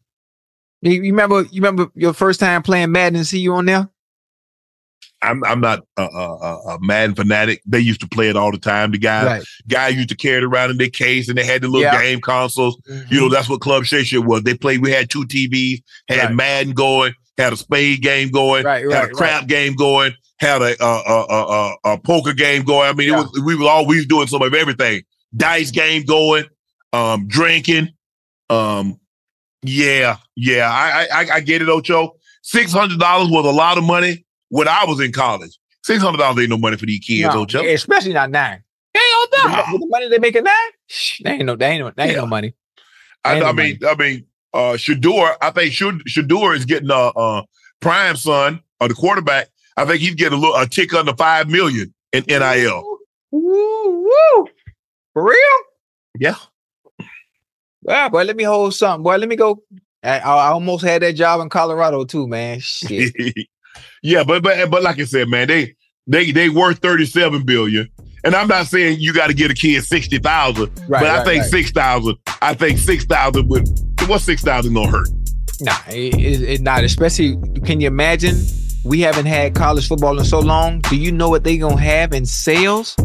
You, 0.81 0.93
you 0.93 1.13
remember 1.13 1.43
you 1.43 1.61
remember 1.63 1.91
your 1.95 2.13
first 2.15 2.41
time 2.41 2.63
playing 2.63 2.91
Madden 2.93 3.17
and 3.17 3.27
see 3.27 3.39
you 3.41 3.53
on 3.55 3.67
there? 3.67 3.89
I'm 5.23 5.43
I'm 5.45 5.61
not 5.61 5.81
a, 5.97 6.03
a, 6.03 6.59
a- 6.75 6.79
Madden 6.81 7.15
fanatic. 7.15 7.63
They 7.67 7.79
used 7.81 8.01
to 8.01 8.09
play 8.09 8.29
it 8.29 8.37
all 8.37 8.51
the 8.51 8.59
time. 8.59 8.91
The 8.91 8.99
guy 8.99 9.25
Right. 9.25 9.45
guy 9.69 9.89
used 9.89 10.09
to 10.09 10.17
carry 10.17 10.39
it 10.39 10.45
around 10.45 10.71
in 10.71 10.79
their 10.79 10.91
case, 10.91 11.29
and 11.29 11.39
they 11.39 11.45
had 11.45 11.63
the 11.63 11.69
little 11.69 11.83
Yeah. 11.83 12.01
game 12.03 12.21
consoles. 12.21 12.77
You 13.11 13.21
know, 13.21 13.29
that's 13.29 13.49
what 13.49 13.61
Club 13.61 13.85
Shay 13.85 14.03
Shit 14.05 14.25
was. 14.25 14.43
They 14.43 14.55
played. 14.55 14.83
We 14.83 14.91
had 14.91 15.11
two 15.11 15.25
TVs, 15.27 15.83
had 16.09 16.19
Right. 16.27 16.35
Madden 16.35 16.73
going, 16.75 17.15
had 17.39 17.53
a 17.53 17.57
spade 17.57 18.03
game 18.03 18.31
going, 18.31 18.65
Right, 18.65 18.85
had 18.91 19.05
a 19.05 19.13
crap 19.13 19.47
game 19.47 19.75
going, 19.75 20.13
had 20.39 20.61
a 20.61 20.75
a, 20.85 20.87
a, 21.31 21.77
a, 21.85 21.99
poker 21.99 22.33
game 22.33 22.65
going. 22.65 22.89
I 22.89 22.93
mean, 22.93 23.09
it 23.09 23.13
was 23.17 23.41
we 23.45 23.55
were 23.55 23.69
always 23.69 24.07
doing 24.07 24.27
some 24.27 24.43
of 24.43 24.53
everything. 24.55 25.03
Dice 25.37 25.71
game 25.71 26.03
going, 26.05 26.45
um, 26.93 27.27
drinking, 27.29 27.89
um, 28.51 28.99
yeah, 29.63 30.17
yeah. 30.37 30.69
I 30.71 31.07
I, 31.13 31.23
I- 31.23 31.35
I 31.37 31.41
get 31.41 31.63
it, 31.63 31.69
Ocho. 31.69 32.17
Six 32.43 32.73
hundred 32.73 32.99
dollars 32.99 33.29
was 33.31 33.47
a 33.47 33.51
lot 33.51 33.79
of 33.79 33.85
money 33.85 34.25
when 34.53 34.69
I 34.69 34.85
was 34.85 35.01
in 35.01 35.13
college. 35.13 35.59
Six 35.83 36.01
hundred 36.03 36.19
dollars 36.19 36.39
ain't 36.41 36.51
no 36.51 36.59
money 36.59 36.77
for 36.77 36.87
these 36.87 37.01
kids, 37.05 37.35
No, 37.35 37.41
Ocho. 37.41 37.65
especially 37.67 38.13
not 38.13 38.31
nine. 38.31 38.63
Hell 38.95 39.27
no. 39.45 39.65
With 39.73 39.81
the 39.81 39.87
money 39.89 40.09
they 40.09 40.19
make 40.19 40.37
at 40.37 40.45
nine, 40.45 40.55
they 41.25 41.31
ain't 41.33 41.45
no, 41.47 41.57
they 41.57 41.67
ain't 41.71 41.85
no, 41.85 41.91
they 41.97 42.05
ain't 42.05 42.17
no 42.17 42.27
money. 42.27 42.55
I, 43.25 43.37
Ain't 43.37 43.45
I 43.45 43.49
no 43.49 43.53
mean, 43.55 43.79
I 43.89 43.95
mean, 43.97 44.27
uh, 44.53 44.75
Shedeur. 44.77 45.37
I 45.41 45.51
think 45.51 45.73
Shad- 45.73 46.03
Shedeur 46.09 46.57
is 46.57 46.65
getting 46.67 46.91
a, 46.91 46.95
uh 46.95 47.43
prime 47.81 48.17
son 48.17 48.63
or 48.81 48.89
the 48.89 48.95
quarterback. 48.95 49.49
I 49.77 49.85
think 49.87 50.01
he's 50.01 50.15
getting 50.15 50.39
a 50.39 50.41
little 50.41 50.55
a 50.57 50.69
tick 50.69 50.93
under 50.95 51.15
five 51.17 51.49
million 51.49 51.93
in 52.13 52.25
NIL. 52.29 52.99
Woo, 53.31 54.03
woo. 54.03 54.49
For 55.15 55.25
real? 55.25 55.37
Yeah. 56.19 56.37
Well, 57.83 58.09
boy, 58.11 58.23
let 58.25 58.37
me 58.37 58.45
hold 58.45 58.75
something. 58.75 59.03
Boy, 59.03 59.17
let 59.17 59.29
me 59.29 59.37
go. 59.37 59.63
I, 60.05 60.19
I 60.19 60.49
almost 60.49 60.85
had 60.85 61.03
that 61.03 61.15
job 61.15 61.41
in 61.41 61.49
Colorado 61.49 62.05
too, 62.05 62.27
man. 62.29 62.61
Shit. 62.61 63.15
yeah, 64.03 64.25
but 64.25 64.43
but 64.43 64.71
but 64.71 64.83
like 64.83 64.99
I 64.99 65.05
said, 65.05 65.29
man, 65.29 65.49
they 65.49 65.75
they 66.07 66.31
they 66.33 66.49
worth 66.49 66.79
thirty 66.79 67.07
seven 67.07 67.45
billion. 67.45 67.89
And 68.25 68.37
I'm 68.37 68.47
not 68.47 68.69
saying 68.69 69.01
you 69.01 69.13
got 69.13 69.27
to 69.29 69.35
get 69.35 69.51
a 69.51 69.55
kid 69.55 69.83
sixty 69.83 70.19
thousand, 70.19 70.71
Right, 70.89 71.01
but 71.01 71.11
I 71.11 71.17
right, 71.19 71.27
think 71.27 71.43
right. 71.43 71.51
six 71.51 71.73
thousand. 71.73 72.17
I 72.41 72.55
think 72.55 72.79
six 72.79 73.05
thousand 73.05 73.49
would. 73.49 73.69
What's 74.07 74.25
six 74.25 74.43
thousand 74.43 74.75
gonna 74.75 74.91
hurt? 74.91 75.09
Nah, 75.61 75.77
it, 75.89 76.15
it, 76.15 76.43
it 76.43 76.61
not. 76.61 76.85
Especially, 76.85 77.37
can 77.65 77.81
you 77.81 77.89
imagine? 77.89 78.37
We 78.85 79.01
haven't 79.01 79.27
had 79.27 79.55
college 79.55 79.87
football 79.89 80.19
in 80.19 80.25
so 80.25 80.39
long. 80.41 80.81
Do 80.83 80.97
you 80.97 81.13
know 81.13 81.29
what 81.31 81.45
they 81.45 81.57
gonna 81.59 81.81
have 81.81 82.13
in 82.13 82.25
sales? 82.27 82.97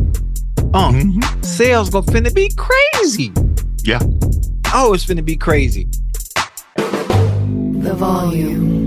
Um, 0.74 1.20
sales 1.42 1.90
gonna 1.90 2.06
finna 2.08 2.34
be 2.34 2.52
crazy. 2.56 3.32
Yeah. 3.84 4.00
Oh, 4.74 4.94
it's 4.94 5.06
finna 5.06 5.24
be 5.26 5.36
crazy. 5.36 5.88
The 6.76 7.94
volume. 7.96 8.87